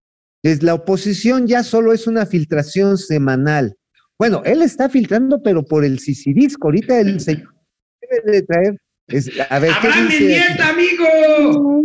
Es 0.43 0.61
la 0.61 0.73
oposición 0.73 1.47
ya 1.47 1.63
solo 1.63 1.93
es 1.93 2.05
una 2.05 2.25
filtración 2.25 2.97
semanal. 2.97 3.75
Bueno, 4.19 4.41
él 4.45 4.61
está 4.61 4.89
filtrando, 4.89 5.41
pero 5.41 5.63
por 5.63 5.83
el 5.85 5.99
Sisirisco. 5.99 6.67
Ahorita 6.67 6.99
el 6.99 7.19
señor 7.19 7.53
debe 8.01 8.31
de 8.33 8.41
traer. 8.43 8.77
es- 9.07 9.29
a 9.49 9.59
ver, 9.59 9.71
¿qué 9.81 9.87
Abraham 9.87 10.07
dice? 10.09 10.19
Mendieta, 10.19 10.69
amigo. 10.69 11.83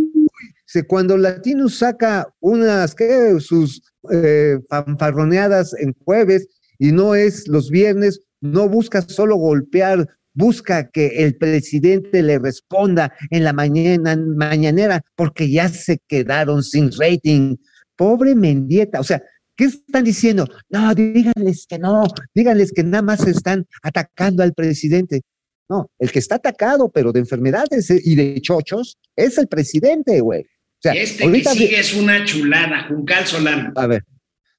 Cuando 0.87 1.17
Latinus 1.17 1.77
saca 1.79 2.27
unas, 2.39 2.93
¿qué? 2.95 3.37
Sus 3.39 3.81
eh, 4.11 4.57
fanfarroneadas 4.69 5.73
en 5.79 5.93
jueves 6.05 6.47
y 6.77 6.91
no 6.91 7.15
es 7.15 7.47
los 7.47 7.69
viernes, 7.69 8.21
no 8.39 8.69
busca 8.69 9.01
solo 9.01 9.35
golpear, 9.35 10.07
busca 10.33 10.89
que 10.89 11.07
el 11.25 11.35
presidente 11.35 12.21
le 12.23 12.39
responda 12.39 13.11
en 13.31 13.43
la 13.43 13.51
mañana, 13.51 14.15
mañanera, 14.15 15.01
porque 15.15 15.49
ya 15.51 15.67
se 15.69 15.99
quedaron 16.07 16.63
sin 16.63 16.91
rating. 16.97 17.57
Pobre 17.99 18.33
Mendieta, 18.33 19.01
o 19.01 19.03
sea, 19.03 19.21
¿qué 19.57 19.65
están 19.65 20.05
diciendo? 20.05 20.47
No, 20.69 20.95
díganles 20.95 21.65
que 21.67 21.77
no, 21.77 22.07
díganles 22.33 22.71
que 22.71 22.81
nada 22.81 23.01
más 23.01 23.27
están 23.27 23.67
atacando 23.83 24.41
al 24.41 24.53
presidente. 24.53 25.23
No, 25.67 25.91
el 25.99 26.09
que 26.09 26.19
está 26.19 26.35
atacado, 26.35 26.89
pero 26.89 27.11
de 27.11 27.19
enfermedades 27.19 27.89
eh, 27.91 27.99
y 28.01 28.15
de 28.15 28.39
chochos, 28.39 28.97
es 29.17 29.37
el 29.37 29.49
presidente, 29.49 30.21
güey. 30.21 30.43
O 30.43 30.81
sea, 30.81 30.93
Este 30.93 31.17
que 31.17 31.23
ahorita 31.25 31.51
sigue 31.51 31.77
es 31.77 31.93
una 31.93 32.23
chulada, 32.23 32.87
Juncal 32.87 33.25
Solano. 33.27 33.73
a 33.75 33.85
ver, 33.85 34.05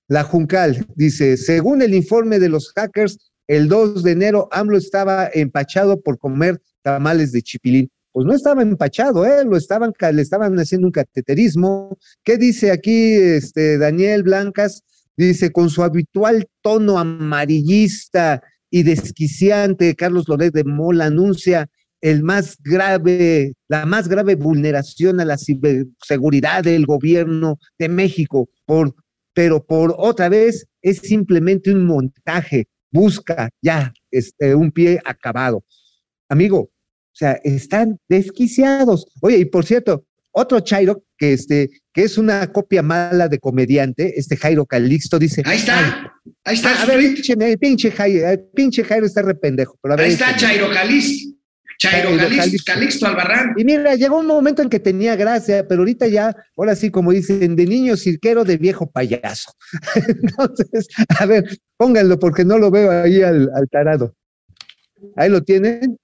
la 0.06 0.22
Juncal 0.22 0.86
dice, 0.94 1.38
según 1.38 1.80
el 1.80 1.94
informe 1.94 2.38
de 2.38 2.50
los 2.50 2.70
hackers, 2.74 3.32
el 3.48 3.68
2 3.68 4.02
de 4.02 4.12
enero 4.12 4.50
AMLO 4.52 4.76
estaba 4.76 5.30
empachado 5.32 5.98
por 6.02 6.18
comer 6.18 6.60
tamales 6.82 7.32
de 7.32 7.40
chipilín. 7.40 7.90
Pues 8.12 8.26
no 8.26 8.34
estaba 8.34 8.62
empachado, 8.62 9.24
¿eh? 9.24 9.44
Lo 9.44 9.56
estaban, 9.56 9.92
le 10.12 10.22
estaban 10.22 10.58
haciendo 10.58 10.88
un 10.88 10.92
cateterismo. 10.92 11.96
¿Qué 12.24 12.36
dice 12.36 12.72
aquí 12.72 13.14
este 13.14 13.78
Daniel 13.78 14.22
Blancas? 14.22 14.82
Dice, 15.16 15.52
con 15.52 15.70
su 15.70 15.82
habitual 15.82 16.46
tono 16.62 16.98
amarillista 16.98 18.42
y 18.70 18.82
desquiciante, 18.82 19.94
Carlos 19.94 20.28
Loret 20.28 20.52
de 20.52 20.64
Mola 20.64 21.06
anuncia 21.06 21.68
el 22.00 22.22
más 22.22 22.56
grave, 22.62 23.54
la 23.68 23.84
más 23.84 24.08
grave 24.08 24.34
vulneración 24.34 25.20
a 25.20 25.24
la 25.24 25.36
ciberseguridad 25.36 26.64
del 26.64 26.86
gobierno 26.86 27.58
de 27.78 27.88
México 27.88 28.48
por 28.64 28.94
pero 29.32 29.64
por 29.64 29.94
otra 29.96 30.28
vez 30.28 30.66
es 30.82 30.98
simplemente 30.98 31.72
un 31.72 31.86
montaje, 31.86 32.66
busca 32.90 33.50
ya 33.62 33.92
este, 34.10 34.54
un 34.54 34.72
pie 34.72 35.00
acabado. 35.04 35.64
Amigo, 36.28 36.70
sea, 37.20 37.40
están 37.44 37.98
desquiciados. 38.08 39.06
Oye, 39.20 39.38
y 39.38 39.44
por 39.44 39.64
cierto, 39.64 40.04
otro 40.32 40.60
Chairo 40.60 41.04
que, 41.18 41.34
este, 41.34 41.70
que 41.92 42.04
es 42.04 42.18
una 42.18 42.46
copia 42.52 42.82
mala 42.82 43.28
de 43.28 43.38
comediante, 43.38 44.18
este 44.18 44.36
Jairo 44.36 44.64
Calixto, 44.64 45.18
dice. 45.18 45.42
Ahí 45.44 45.58
está, 45.58 46.14
ahí 46.44 46.54
está. 46.56 46.82
A 46.82 46.86
ver, 46.86 46.98
pinche, 46.98 47.36
pinche 47.58 47.90
Jairo, 47.90 48.26
pinche 48.54 48.84
Jairo 48.84 49.06
está 49.06 49.22
rependejo. 49.22 49.76
Pero 49.82 49.94
a 49.94 49.96
ver, 49.96 50.06
ahí 50.06 50.12
está. 50.12 50.36
Chairo 50.36 50.70
Calix, 50.70 51.34
Chairo 51.78 52.10
Chairo 52.10 52.28
Calix, 52.28 52.36
Calixto. 52.38 52.72
Calixto 52.72 53.06
Albarrán. 53.06 53.54
Y 53.56 53.64
mira, 53.64 53.94
llegó 53.96 54.18
un 54.18 54.26
momento 54.26 54.62
en 54.62 54.70
que 54.70 54.80
tenía 54.80 55.16
gracia, 55.16 55.66
pero 55.68 55.80
ahorita 55.80 56.06
ya, 56.06 56.34
ahora 56.56 56.76
sí, 56.76 56.90
como 56.90 57.12
dicen, 57.12 57.56
de 57.56 57.66
niño 57.66 57.96
cirquero, 57.96 58.44
de 58.44 58.56
viejo 58.56 58.90
payaso. 58.90 59.52
Entonces, 60.06 60.86
a 61.18 61.26
ver, 61.26 61.44
pónganlo 61.76 62.18
porque 62.18 62.44
no 62.44 62.56
lo 62.56 62.70
veo 62.70 62.90
ahí 62.90 63.22
al, 63.22 63.50
al 63.54 63.68
tarado. 63.68 64.14
Ahí 65.16 65.28
lo 65.28 65.42
tienen. 65.42 65.98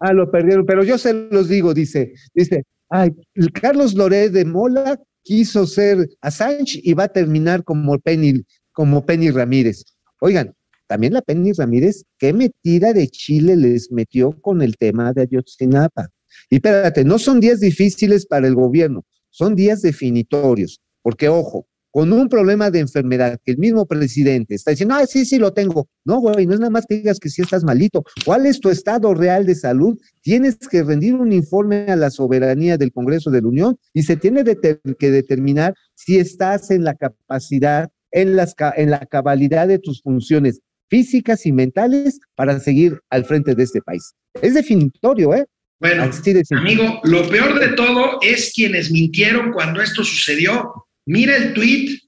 Ah, 0.00 0.12
lo 0.12 0.30
perdieron, 0.30 0.64
pero 0.64 0.84
yo 0.84 0.96
se 0.96 1.12
los 1.12 1.48
digo, 1.48 1.74
dice, 1.74 2.12
dice, 2.34 2.64
ay, 2.88 3.10
Carlos 3.52 3.94
Loré 3.94 4.30
de 4.30 4.44
Mola 4.44 5.00
quiso 5.22 5.66
ser 5.66 6.08
Assange 6.20 6.80
y 6.82 6.94
va 6.94 7.04
a 7.04 7.08
terminar 7.08 7.64
como 7.64 7.98
Penny, 7.98 8.44
como 8.72 9.04
Penny 9.04 9.30
Ramírez. 9.30 9.84
Oigan, 10.20 10.54
también 10.86 11.12
la 11.12 11.22
Penny 11.22 11.52
Ramírez, 11.52 12.04
qué 12.18 12.32
metida 12.32 12.92
de 12.92 13.08
Chile 13.08 13.56
les 13.56 13.92
metió 13.92 14.32
con 14.40 14.62
el 14.62 14.76
tema 14.76 15.12
de 15.12 15.22
Ayotzinapa. 15.22 16.08
Y 16.48 16.56
espérate, 16.56 17.04
no 17.04 17.18
son 17.18 17.40
días 17.40 17.60
difíciles 17.60 18.26
para 18.26 18.46
el 18.46 18.54
gobierno, 18.54 19.04
son 19.30 19.54
días 19.54 19.82
definitorios, 19.82 20.80
porque 21.02 21.28
ojo, 21.28 21.66
con 21.90 22.12
un 22.12 22.28
problema 22.28 22.70
de 22.70 22.80
enfermedad 22.80 23.38
que 23.44 23.52
el 23.52 23.58
mismo 23.58 23.86
presidente 23.86 24.54
está 24.54 24.72
diciendo, 24.72 24.94
ah, 24.94 25.06
sí, 25.06 25.24
sí, 25.24 25.38
lo 25.38 25.52
tengo. 25.52 25.88
No, 26.04 26.20
güey, 26.20 26.46
no 26.46 26.54
es 26.54 26.60
nada 26.60 26.70
más 26.70 26.84
que 26.86 26.96
digas 26.96 27.18
que 27.18 27.30
sí 27.30 27.42
estás 27.42 27.64
malito. 27.64 28.04
¿Cuál 28.24 28.46
es 28.46 28.60
tu 28.60 28.70
estado 28.70 29.14
real 29.14 29.46
de 29.46 29.54
salud? 29.54 29.98
Tienes 30.22 30.56
que 30.56 30.82
rendir 30.82 31.14
un 31.14 31.32
informe 31.32 31.86
a 31.88 31.96
la 31.96 32.10
soberanía 32.10 32.76
del 32.76 32.92
Congreso 32.92 33.30
de 33.30 33.42
la 33.42 33.48
Unión 33.48 33.78
y 33.94 34.02
se 34.02 34.16
tiene 34.16 34.44
que 34.44 35.10
determinar 35.10 35.74
si 35.94 36.18
estás 36.18 36.70
en 36.70 36.84
la 36.84 36.94
capacidad, 36.94 37.88
en, 38.10 38.36
las, 38.36 38.54
en 38.76 38.90
la 38.90 39.06
cabalidad 39.06 39.68
de 39.68 39.78
tus 39.78 40.02
funciones 40.02 40.60
físicas 40.88 41.46
y 41.46 41.52
mentales 41.52 42.20
para 42.34 42.58
seguir 42.60 43.00
al 43.10 43.24
frente 43.24 43.54
de 43.54 43.62
este 43.62 43.82
país. 43.82 44.14
Es 44.40 44.54
definitorio, 44.54 45.34
¿eh? 45.34 45.46
Bueno, 45.80 46.10
de 46.10 46.42
amigo, 46.56 47.00
lo 47.04 47.28
peor 47.28 47.60
de 47.60 47.68
todo 47.76 48.18
es 48.20 48.52
quienes 48.52 48.90
mintieron 48.90 49.52
cuando 49.52 49.80
esto 49.80 50.02
sucedió. 50.02 50.87
Mira 51.08 51.36
el 51.36 51.54
tuit, 51.54 52.00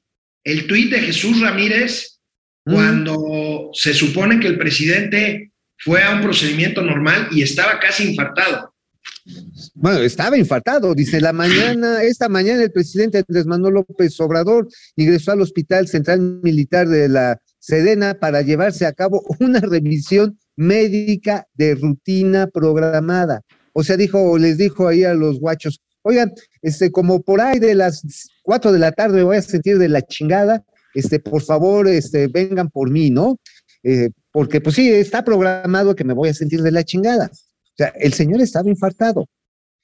el 0.45 0.67
tuit 0.67 0.91
de 0.91 1.01
Jesús 1.01 1.41
Ramírez, 1.41 2.21
Mm. 2.67 2.73
cuando 2.75 3.71
se 3.73 3.95
supone 3.95 4.39
que 4.39 4.47
el 4.47 4.59
presidente 4.59 5.53
fue 5.79 6.03
a 6.03 6.15
un 6.15 6.21
procedimiento 6.21 6.83
normal 6.83 7.29
y 7.31 7.43
estaba 7.43 7.79
casi 7.81 8.11
infartado. 8.11 8.75
Bueno, 9.75 10.01
estaba 10.01 10.37
infartado, 10.37 10.95
dice 10.95 11.21
la 11.21 11.33
mañana, 11.33 12.03
esta 12.03 12.29
mañana 12.29 12.63
el 12.63 12.73
presidente 12.73 13.19
Andrés 13.27 13.47
Manuel 13.47 13.75
López 13.75 14.19
Obrador 14.21 14.69
ingresó 14.97 15.33
al 15.33 15.41
Hospital 15.41 15.89
Central 15.89 16.21
Militar 16.43 16.89
de 16.89 17.09
la 17.09 17.41
Sedena 17.59 18.15
para 18.15 18.43
llevarse 18.43 18.85
a 18.87 18.93
cabo 18.93 19.25
una 19.41 19.61
revisión 19.61 20.39
médica 20.57 21.47
de 21.55 21.75
rutina 21.75 22.47
programada. 22.47 23.41
O 23.73 23.83
sea, 23.83 23.97
dijo, 23.97 24.37
les 24.37 24.59
dijo 24.59 24.87
ahí 24.87 25.05
a 25.05 25.15
los 25.15 25.41
guachos, 25.41 25.81
oigan, 26.03 26.33
este, 26.61 26.91
como 26.91 27.23
por 27.23 27.41
ahí 27.41 27.59
de 27.59 27.75
las 27.75 28.03
cuatro 28.51 28.73
de 28.73 28.81
la 28.81 28.91
tarde 28.91 29.19
me 29.19 29.23
voy 29.23 29.37
a 29.37 29.43
sentir 29.43 29.79
de 29.79 29.89
la 29.89 30.03
chingada, 30.03 30.65
este, 30.93 31.21
por 31.21 31.41
favor, 31.41 31.87
este, 31.87 32.27
vengan 32.27 32.69
por 32.69 32.91
mí, 32.91 33.09
¿no? 33.09 33.39
Eh, 33.85 34.11
porque 34.33 34.61
pues 34.61 34.75
sí, 34.75 34.91
está 34.91 35.25
programado 35.25 35.95
que 35.95 36.03
me 36.03 36.15
voy 36.15 36.31
a 36.31 36.35
sentir 36.35 36.61
de 36.61 36.73
la 36.73 36.83
chingada. 36.83 37.31
O 37.33 37.77
sea, 37.77 37.93
el 38.01 38.13
señor 38.13 38.41
estaba 38.41 38.69
infartado. 38.69 39.29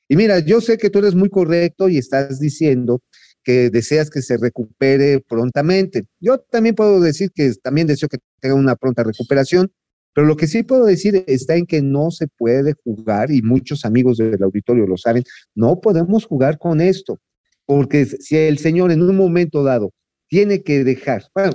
Y 0.08 0.16
mira, 0.16 0.40
yo 0.40 0.60
sé 0.60 0.78
que 0.78 0.90
tú 0.90 0.98
eres 0.98 1.14
muy 1.14 1.28
correcto 1.28 1.88
y 1.88 1.96
estás 1.96 2.40
diciendo 2.40 2.98
que 3.44 3.70
deseas 3.70 4.10
que 4.10 4.20
se 4.20 4.36
recupere 4.36 5.20
prontamente. 5.20 6.02
Yo 6.18 6.38
también 6.38 6.74
puedo 6.74 7.00
decir 7.00 7.30
que 7.32 7.52
también 7.62 7.86
deseo 7.86 8.08
que 8.08 8.18
tenga 8.40 8.56
una 8.56 8.74
pronta 8.74 9.04
recuperación, 9.04 9.70
pero 10.12 10.26
lo 10.26 10.36
que 10.36 10.48
sí 10.48 10.64
puedo 10.64 10.86
decir 10.86 11.22
está 11.28 11.54
en 11.54 11.66
que 11.66 11.82
no 11.82 12.10
se 12.10 12.26
puede 12.26 12.74
jugar, 12.82 13.30
y 13.30 13.42
muchos 13.42 13.84
amigos 13.84 14.16
del 14.16 14.42
auditorio 14.42 14.88
lo 14.88 14.96
saben, 14.96 15.22
no 15.54 15.80
podemos 15.80 16.24
jugar 16.24 16.58
con 16.58 16.80
esto, 16.80 17.20
porque 17.66 18.06
si 18.06 18.36
el 18.36 18.58
señor 18.58 18.92
en 18.92 19.02
un 19.02 19.16
momento 19.16 19.62
dado 19.62 19.92
tiene 20.28 20.62
que 20.62 20.84
dejar, 20.84 21.24
bueno, 21.34 21.52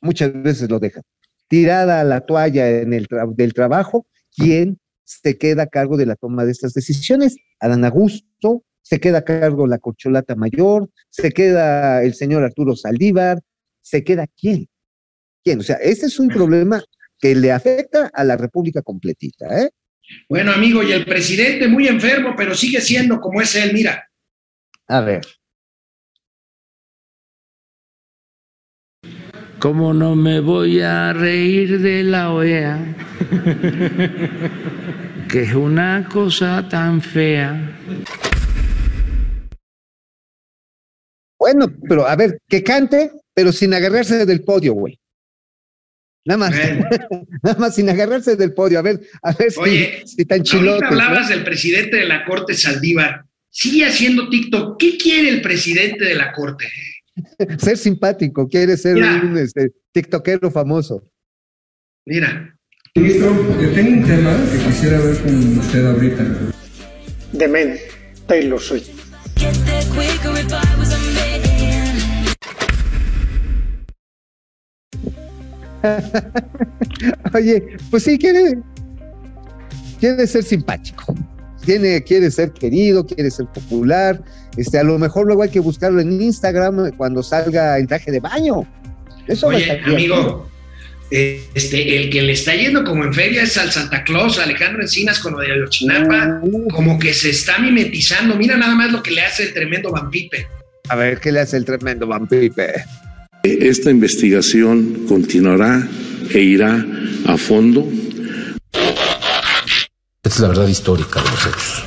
muchas 0.00 0.32
veces 0.42 0.70
lo 0.70 0.78
deja, 0.78 1.02
tirada 1.48 2.02
la 2.04 2.20
toalla 2.22 2.68
en 2.80 2.94
el 2.94 3.08
tra- 3.08 3.32
del 3.34 3.52
trabajo, 3.52 4.06
¿quién 4.34 4.78
se 5.04 5.36
queda 5.36 5.64
a 5.64 5.66
cargo 5.66 5.96
de 5.96 6.06
la 6.06 6.16
toma 6.16 6.44
de 6.44 6.52
estas 6.52 6.72
decisiones? 6.72 7.36
Adán 7.60 7.84
Augusto, 7.84 8.64
se 8.80 8.98
queda 8.98 9.18
a 9.18 9.24
cargo 9.24 9.66
la 9.66 9.78
corcholata 9.78 10.34
mayor, 10.34 10.88
se 11.10 11.30
queda 11.30 12.02
el 12.02 12.14
señor 12.14 12.42
Arturo 12.42 12.74
Saldívar, 12.74 13.40
se 13.80 14.02
queda 14.02 14.26
quién? 14.40 14.68
¿Quién? 15.44 15.60
O 15.60 15.62
sea, 15.62 15.76
este 15.76 16.06
es 16.06 16.18
un 16.18 16.28
problema 16.28 16.82
que 17.18 17.34
le 17.34 17.52
afecta 17.52 18.10
a 18.12 18.24
la 18.24 18.36
República 18.36 18.82
completita, 18.82 19.62
¿eh? 19.62 19.70
Bueno, 20.28 20.52
amigo, 20.52 20.82
y 20.82 20.92
el 20.92 21.04
presidente 21.04 21.68
muy 21.68 21.86
enfermo, 21.86 22.34
pero 22.36 22.54
sigue 22.54 22.80
siendo 22.80 23.20
como 23.20 23.40
es 23.40 23.54
él, 23.54 23.72
mira. 23.72 24.08
A 24.92 25.00
ver. 25.00 25.22
¿Cómo 29.58 29.94
no 29.94 30.14
me 30.14 30.40
voy 30.40 30.82
a 30.82 31.14
reír 31.14 31.80
de 31.80 32.02
la 32.02 32.30
OEA? 32.30 32.94
que 35.30 35.44
es 35.44 35.54
una 35.54 36.06
cosa 36.12 36.68
tan 36.68 37.00
fea. 37.00 37.74
Bueno, 41.38 41.72
pero 41.88 42.06
a 42.06 42.14
ver, 42.14 42.38
que 42.46 42.62
cante, 42.62 43.12
pero 43.32 43.50
sin 43.50 43.72
agarrarse 43.72 44.26
del 44.26 44.44
podio, 44.44 44.74
güey. 44.74 45.00
Nada 46.26 46.36
más, 46.36 46.54
nada 47.42 47.58
más 47.58 47.74
sin 47.74 47.88
agarrarse 47.88 48.36
del 48.36 48.52
podio. 48.52 48.78
A 48.78 48.82
ver, 48.82 49.00
a 49.22 49.32
ver 49.32 49.50
si, 49.50 49.60
Oye, 49.60 50.02
si 50.04 50.26
tan 50.26 50.40
ahorita 50.40 50.50
chilotes. 50.58 50.82
¿no? 50.82 50.88
hablabas 50.88 51.30
del 51.30 51.44
presidente 51.44 51.96
de 51.96 52.04
la 52.04 52.26
Corte, 52.26 52.52
Saldívar. 52.52 53.24
Sigue 53.54 53.84
haciendo 53.84 54.30
TikTok. 54.30 54.78
¿Qué 54.78 54.96
quiere 54.96 55.28
el 55.28 55.42
presidente 55.42 56.06
de 56.06 56.14
la 56.14 56.32
Corte? 56.32 56.66
Ser 57.58 57.76
simpático, 57.76 58.48
quiere 58.48 58.78
ser 58.78 58.94
Mira. 58.94 59.20
un 59.22 59.36
este, 59.36 59.70
tiktokero 59.92 60.50
famoso. 60.50 61.06
Mira, 62.06 62.58
Ministro, 62.94 63.30
tengo 63.74 63.90
un 63.90 64.04
tema 64.04 64.34
que 64.50 64.58
quisiera 64.66 64.98
ver 64.98 65.18
con 65.18 65.58
usted 65.58 65.86
ahorita. 65.86 66.24
de 67.32 67.48
men, 67.48 67.78
Taylor 68.26 68.58
Swift. 68.58 68.88
Oye, 77.34 77.76
pues 77.90 78.02
sí, 78.04 78.18
quiere, 78.18 78.58
quiere 80.00 80.26
ser 80.26 80.42
simpático. 80.42 81.14
Tiene, 81.64 82.02
quiere 82.02 82.30
ser 82.30 82.52
querido, 82.52 83.06
quiere 83.06 83.30
ser 83.30 83.46
popular. 83.46 84.22
Este, 84.56 84.78
a 84.78 84.82
lo 84.82 84.98
mejor 84.98 85.26
luego 85.26 85.42
hay 85.42 85.50
que 85.50 85.60
buscarlo 85.60 86.00
en 86.00 86.20
Instagram 86.20 86.90
cuando 86.96 87.22
salga 87.22 87.78
en 87.78 87.86
traje 87.86 88.10
de 88.10 88.20
baño. 88.20 88.66
Eso 89.26 89.46
va 89.46 89.54
a 89.54 89.56
oye, 89.56 89.80
amigo, 89.84 90.48
eh, 91.10 91.42
este, 91.54 91.96
el 91.96 92.10
que 92.10 92.22
le 92.22 92.32
está 92.32 92.54
yendo 92.54 92.84
como 92.84 93.04
en 93.04 93.12
feria 93.14 93.42
es 93.42 93.56
al 93.56 93.70
Santa 93.70 94.02
Claus, 94.02 94.38
Alejandro 94.38 94.82
Encinas 94.82 95.18
con 95.20 95.34
lo 95.34 95.40
de 95.40 95.52
Ayotzinapa, 95.52 96.40
Uh, 96.42 96.68
como 96.68 96.98
que 96.98 97.12
se 97.14 97.30
está 97.30 97.58
mimetizando. 97.58 98.34
Mira 98.36 98.56
nada 98.56 98.74
más 98.74 98.90
lo 98.90 99.02
que 99.02 99.10
le 99.12 99.20
hace 99.22 99.44
el 99.44 99.54
tremendo 99.54 99.90
Van 99.90 100.10
Pipe. 100.10 100.46
a 100.88 100.96
ver 100.96 101.20
qué 101.20 101.30
le 101.32 101.40
hace 101.40 101.56
el 101.56 101.64
tremendo 101.64 102.06
vampipe. 102.06 102.72
Esta 103.44 103.90
investigación 103.90 105.04
continuará 105.08 105.86
e 106.32 106.40
irá 106.40 106.84
a 107.26 107.36
fondo. 107.36 107.88
Esta 110.24 110.36
es 110.36 110.40
la 110.40 110.48
verdad 110.48 110.68
histórica 110.68 111.20
de 111.20 111.30
los 111.30 111.46
hechos. 111.46 111.84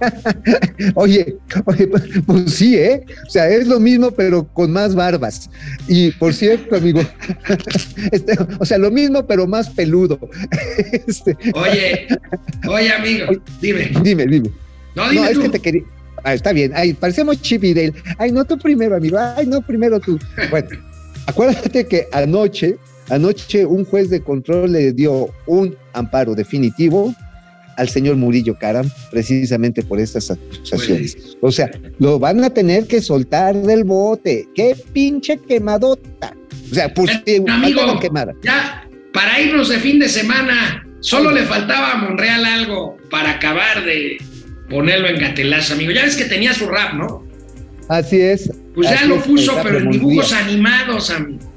Oye, 0.94 1.36
oye, 1.66 1.86
pues, 1.88 2.54
sí, 2.54 2.76
¿eh? 2.76 3.04
O 3.26 3.30
sea, 3.30 3.48
es 3.50 3.66
lo 3.66 3.78
mismo, 3.78 4.10
pero 4.10 4.46
con 4.54 4.72
más 4.72 4.94
barbas. 4.94 5.50
Y 5.86 6.12
por 6.12 6.32
cierto, 6.32 6.76
amigo, 6.76 7.00
este, 8.12 8.38
o 8.58 8.64
sea, 8.64 8.78
lo 8.78 8.90
mismo, 8.90 9.26
pero 9.26 9.46
más 9.46 9.68
peludo. 9.68 10.18
Este, 11.06 11.36
Oye, 11.54 12.08
oye, 12.66 12.92
amigo, 12.92 13.26
dime. 13.60 13.90
dime, 14.02 14.26
dime. 14.26 14.50
No, 14.94 15.04
No, 15.06 15.10
dime 15.10 15.26
es 15.30 15.34
tú. 15.34 15.42
que 15.42 15.48
te 15.50 15.60
quería. 15.60 15.82
Ah, 16.24 16.32
está 16.34 16.52
bien. 16.52 16.72
Ay, 16.74 16.94
parecemos 16.94 17.40
Chip 17.42 17.64
y 17.64 17.74
Dale. 17.74 17.92
Ay, 18.18 18.32
no, 18.32 18.44
tú 18.46 18.58
primero, 18.58 18.96
amigo. 18.96 19.18
Ay, 19.18 19.46
no, 19.46 19.60
primero 19.60 20.00
tú. 20.00 20.18
Bueno, 20.50 20.68
acuérdate 21.26 21.86
que 21.86 22.08
anoche, 22.12 22.78
anoche 23.10 23.64
un 23.64 23.84
juez 23.84 24.10
de 24.10 24.20
control 24.20 24.72
le 24.72 24.92
dio 24.92 25.28
un 25.46 25.76
amparo 25.92 26.34
definitivo 26.34 27.14
al 27.76 27.88
señor 27.88 28.16
Murillo 28.16 28.58
Caram 28.58 28.90
precisamente 29.10 29.82
por 29.82 30.00
estas 30.00 30.30
acusaciones. 30.30 31.36
O 31.40 31.52
sea, 31.52 31.70
lo 31.98 32.18
van 32.18 32.42
a 32.42 32.50
tener 32.50 32.86
que 32.86 33.00
soltar 33.00 33.54
del 33.54 33.84
bote. 33.84 34.48
¡Qué 34.54 34.76
pinche 34.92 35.38
quemadota! 35.38 36.34
O 36.70 36.74
sea, 36.74 36.92
pues 36.92 37.10
eh, 37.24 37.42
amigo, 37.48 38.00
ya 38.42 38.84
para 39.12 39.40
irnos 39.40 39.68
de 39.68 39.78
fin 39.78 40.00
de 40.00 40.08
semana, 40.08 40.86
solo 41.00 41.30
le 41.30 41.42
faltaba 41.44 41.92
a 41.92 41.96
Monreal 41.98 42.44
algo 42.44 42.96
para 43.10 43.32
acabar 43.32 43.84
de 43.84 44.18
ponerlo 44.68 45.08
en 45.08 45.18
gatelazo, 45.18 45.74
amigo. 45.74 45.92
Ya 45.92 46.02
ves 46.02 46.16
que 46.16 46.24
tenía 46.24 46.52
su 46.52 46.66
rap, 46.66 46.94
¿no? 46.94 47.24
Así 47.88 48.20
es. 48.20 48.50
Pues 48.74 48.90
ya 48.90 49.06
lo 49.06 49.22
puso, 49.22 49.56
pero 49.62 49.78
en 49.78 49.90
dibujos 49.90 50.32
animados, 50.32 51.10
amigo. 51.10 51.47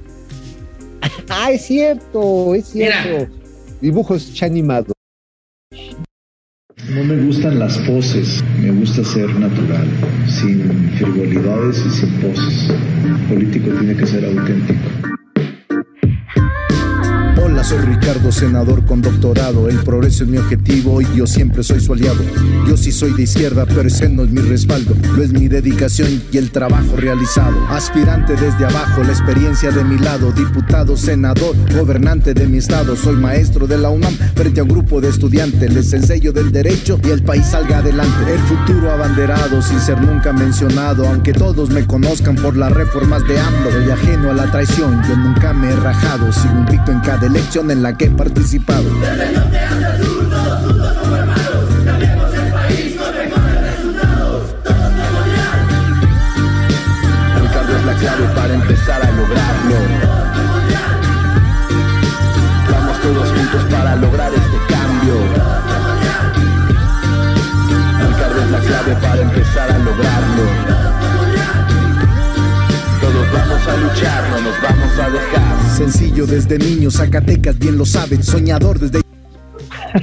Ah, 1.30 1.52
es 1.52 1.66
cierto, 1.66 2.54
es 2.56 2.68
cierto. 2.68 3.32
Dibujos 3.80 4.42
animados. 4.44 4.94
No 6.90 7.04
me 7.06 7.16
gustan 7.26 7.58
las 7.58 7.78
poses, 7.80 8.44
me 8.60 8.72
gusta 8.72 9.04
ser 9.04 9.34
natural, 9.36 9.88
sin 10.28 10.92
frivolidades 10.98 11.86
y 11.86 11.90
sin 11.90 12.12
poses. 12.20 12.70
El 13.06 13.28
político 13.28 13.70
tiene 13.80 13.96
que 13.96 14.06
ser 14.06 14.26
auténtico. 14.26 14.90
Soy 17.64 17.78
Ricardo, 17.78 18.32
senador 18.32 18.84
con 18.86 19.02
doctorado. 19.02 19.70
El 19.70 19.78
progreso 19.84 20.24
es 20.24 20.30
mi 20.30 20.38
objetivo 20.40 21.00
y 21.00 21.06
yo 21.16 21.28
siempre 21.28 21.62
soy 21.62 21.80
su 21.80 21.94
aliado. 21.94 22.22
Yo 22.68 22.76
sí 22.76 22.92
soy 22.92 23.14
de 23.14 23.24
izquierda, 23.24 23.66
pero 23.68 23.84
ese 23.84 24.10
no 24.10 24.24
es 24.24 24.32
mi 24.32 24.42
respaldo. 24.42 24.96
Lo 25.16 25.22
es 25.22 25.32
mi 25.32 25.48
dedicación 25.48 26.22
y 26.32 26.38
el 26.38 26.50
trabajo 26.50 26.96
realizado. 26.98 27.56
Aspirante 27.70 28.36
desde 28.36 28.66
abajo, 28.66 29.04
la 29.04 29.12
experiencia 29.12 29.72
de 29.72 29.84
mi 29.84 30.00
lado. 30.00 30.32
Diputado, 30.32 30.98
senador, 30.98 31.56
gobernante 31.74 32.34
de 32.34 32.48
mi 32.48 32.58
estado. 32.58 32.96
Soy 32.96 33.16
maestro 33.16 33.68
de 33.68 33.78
la 33.78 33.90
UNAM 33.90 34.16
frente 34.36 34.60
a 34.60 34.64
un 34.64 34.70
grupo 34.70 35.00
de 35.00 35.10
estudiantes. 35.10 35.72
Les 35.72 35.94
enseño 35.94 36.32
del 36.32 36.52
derecho 36.52 37.00
y 37.04 37.10
el 37.10 37.22
país 37.22 37.46
salga 37.46 37.78
adelante. 37.78 38.34
El 38.34 38.40
futuro 38.40 38.92
abanderado, 38.92 39.62
sin 39.62 39.80
ser 39.80 40.02
nunca 40.02 40.34
mencionado. 40.34 41.08
Aunque 41.08 41.32
todos 41.32 41.70
me 41.70 41.86
conozcan 41.86 42.36
por 42.36 42.58
las 42.58 42.72
reformas 42.72 43.26
de 43.28 43.40
AMLO. 43.40 43.72
Soy 43.72 43.92
ajeno 43.92 44.32
a 44.32 44.34
la 44.34 44.52
traición, 44.52 45.02
yo 45.08 45.16
nunca 45.16 45.54
me 45.54 45.70
he 45.70 45.76
rajado. 45.76 46.32
Sigo 46.34 46.58
invicto 46.58 46.92
en 46.92 47.00
cada 47.02 47.28
elección 47.28 47.51
en 47.60 47.84
la 47.84 47.98
que 47.98 48.06
he 48.06 48.12
participado. 48.12 48.84
Desde 49.02 49.34
norte 49.34 49.60
hasta 49.60 49.96
el 49.96 50.04
sur, 50.04 50.30
todos 50.30 50.60
juntos 50.64 50.94
como 51.02 51.16
hermanos. 51.18 51.66
Cambiemos 51.86 52.34
el 52.34 52.54
país 52.54 52.96
con 52.96 53.14
mejores 53.18 53.62
resultados. 53.76 54.56
Todos 54.64 54.78
somos 54.80 55.26
real. 55.28 55.60
El 57.36 57.48
cambio 57.52 57.76
es 57.76 57.86
la 57.86 57.96
clave 57.96 58.26
para 58.36 58.54
empezar 58.54 59.04
a 59.04 59.12
lograrlo. 59.12 59.76
Vamos 62.72 63.02
todos 63.02 63.30
juntos 63.30 63.64
para 63.70 63.96
lograr 63.98 64.32
este 64.34 64.58
cambio. 64.74 65.16
El 68.00 68.16
cambio 68.16 68.44
es 68.44 68.52
la 68.52 68.60
clave 68.60 68.96
para 68.96 69.22
empezar 69.24 69.72
a 69.72 69.78
lograrlo. 69.78 70.44
Todos 73.02 73.28
vamos 73.34 73.68
a 73.68 73.76
luchar, 73.76 74.30
no 74.30 74.40
nos. 74.40 74.61
Sencillo 75.82 76.28
desde 76.28 76.60
niño, 76.60 76.92
Zacatecas 76.92 77.58
bien 77.58 77.76
lo 77.76 77.88
saben, 77.88 78.22
soñador 78.22 78.78
desde... 78.78 79.02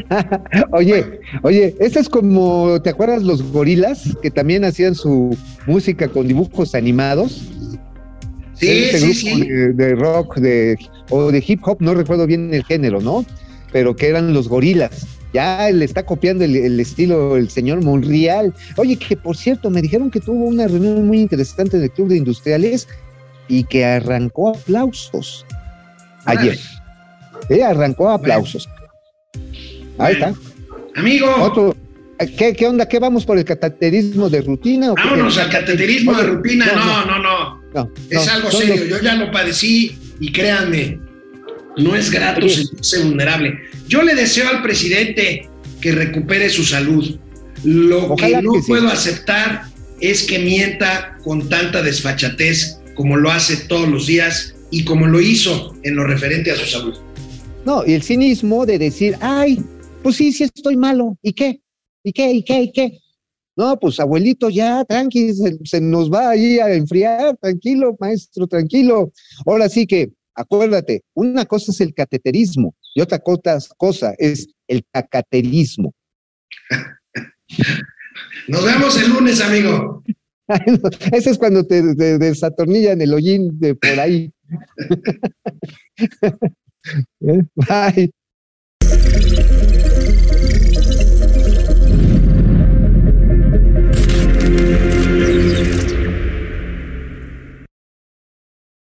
oye, 0.72 1.20
oye, 1.42 1.76
este 1.78 2.00
es 2.00 2.08
como, 2.08 2.82
¿te 2.82 2.90
acuerdas 2.90 3.22
los 3.22 3.44
gorilas 3.52 4.02
que 4.20 4.32
también 4.32 4.64
hacían 4.64 4.96
su 4.96 5.38
música 5.68 6.08
con 6.08 6.26
dibujos 6.26 6.74
animados? 6.74 7.48
Sí, 8.54 8.66
este 8.66 8.98
sí, 8.98 9.14
sí. 9.14 9.40
De, 9.46 9.94
rock 9.94 10.38
de, 10.38 10.76
o 11.10 11.30
de 11.30 11.44
hip 11.46 11.60
hop, 11.62 11.76
no 11.78 11.94
recuerdo 11.94 12.26
bien 12.26 12.52
el 12.52 12.64
género, 12.64 13.00
¿no? 13.00 13.24
Pero 13.72 13.94
que 13.94 14.08
eran 14.08 14.34
los 14.34 14.48
gorilas. 14.48 15.06
Ya 15.32 15.70
le 15.70 15.84
está 15.84 16.04
copiando 16.04 16.42
el, 16.42 16.56
el, 16.56 16.80
estilo 16.80 17.36
el 17.36 17.50
señor 17.50 17.84
Monreal. 17.84 18.52
Oye, 18.78 18.96
que 18.96 19.16
por 19.16 19.36
cierto, 19.36 19.70
me 19.70 19.80
dijeron 19.80 20.10
que 20.10 20.18
tuvo 20.18 20.44
una 20.44 20.66
reunión 20.66 21.06
muy 21.06 21.20
interesante 21.20 21.76
en 21.76 21.84
el 21.84 21.92
Club 21.92 22.08
de 22.08 22.16
Industriales 22.16 22.88
y 23.46 23.62
que 23.62 23.84
arrancó 23.84 24.48
aplausos 24.48 25.46
ayer. 26.28 26.58
Eh, 27.48 27.62
arrancó 27.62 28.10
aplausos. 28.10 28.68
Ahí 29.98 30.14
está. 30.14 30.34
Amigo. 30.94 31.74
¿qué, 32.36 32.54
¿qué, 32.54 32.66
onda? 32.66 32.86
¿Qué 32.86 32.98
vamos 32.98 33.24
por 33.24 33.38
el 33.38 33.44
cateterismo 33.44 34.28
de 34.28 34.42
rutina? 34.42 34.92
Vámonos 34.92 35.38
al 35.38 35.50
cateterismo 35.50 36.14
de 36.14 36.22
rutina. 36.24 36.66
No 36.74 37.04
no 37.06 37.58
no, 37.74 37.92
Es 38.10 38.28
algo 38.28 38.50
serio. 38.50 38.84
Yo 38.84 39.00
ya 39.00 39.14
lo 39.14 39.30
padecí 39.30 39.96
y 40.20 40.32
créanme, 40.32 41.00
no 41.76 41.94
es 41.94 42.10
grato 42.10 42.48
sentirse 42.48 43.04
vulnerable. 43.04 43.58
Yo 43.86 44.02
le 44.02 44.14
deseo 44.14 44.48
al 44.48 44.62
presidente 44.62 45.48
que 45.80 45.92
recupere 45.92 46.50
su 46.50 46.64
salud. 46.64 47.18
Lo 47.64 48.14
que 48.16 48.40
no 48.42 48.52
puedo 48.66 48.88
aceptar 48.88 49.64
es 50.00 50.24
que 50.24 50.38
mienta 50.38 51.16
con 51.24 51.48
tanta 51.48 51.82
desfachatez 51.82 52.80
como 52.94 53.16
lo 53.16 53.30
hace 53.30 53.56
todos 53.56 53.88
los 53.88 54.06
días 54.06 54.54
y 54.70 54.84
como 54.84 55.06
lo 55.06 55.20
hizo 55.20 55.74
en 55.82 55.96
lo 55.96 56.04
referente 56.04 56.50
a 56.50 56.56
su 56.56 56.66
salud. 56.66 56.96
No, 57.64 57.84
y 57.86 57.92
el 57.92 58.02
cinismo 58.02 58.66
de 58.66 58.78
decir, 58.78 59.16
ay, 59.20 59.62
pues 60.02 60.16
sí, 60.16 60.32
sí 60.32 60.44
estoy 60.44 60.76
malo, 60.76 61.18
¿y 61.22 61.32
qué? 61.32 61.60
¿Y 62.02 62.12
qué? 62.12 62.32
¿Y 62.32 62.42
qué? 62.42 62.62
¿Y 62.62 62.72
qué? 62.72 62.98
No, 63.56 63.78
pues 63.78 63.98
abuelito, 63.98 64.50
ya, 64.50 64.84
tranqui, 64.84 65.34
se, 65.64 65.80
nos 65.80 66.12
va 66.12 66.30
ahí 66.30 66.60
a 66.60 66.72
enfriar, 66.72 67.36
tranquilo, 67.38 67.96
maestro, 67.98 68.46
tranquilo. 68.46 69.12
Ahora 69.44 69.68
sí 69.68 69.84
que, 69.86 70.12
acuérdate, 70.34 71.02
una 71.14 71.44
cosa 71.44 71.72
es 71.72 71.80
el 71.80 71.92
cateterismo 71.92 72.76
y 72.94 73.00
otra 73.00 73.18
cosa 73.18 74.14
es 74.18 74.48
el 74.68 74.84
cacaterismo. 74.92 75.92
Nos 78.48 78.64
vemos 78.64 79.02
el 79.02 79.10
lunes, 79.10 79.40
amigo. 79.40 80.04
Ese 81.12 81.30
es 81.30 81.38
cuando 81.38 81.66
te, 81.66 81.96
te 81.96 82.18
desatornillan 82.18 83.00
el 83.02 83.12
hollín 83.12 83.58
de 83.58 83.74
por 83.74 83.98
ahí. 83.98 84.32
Bye. 87.68 88.10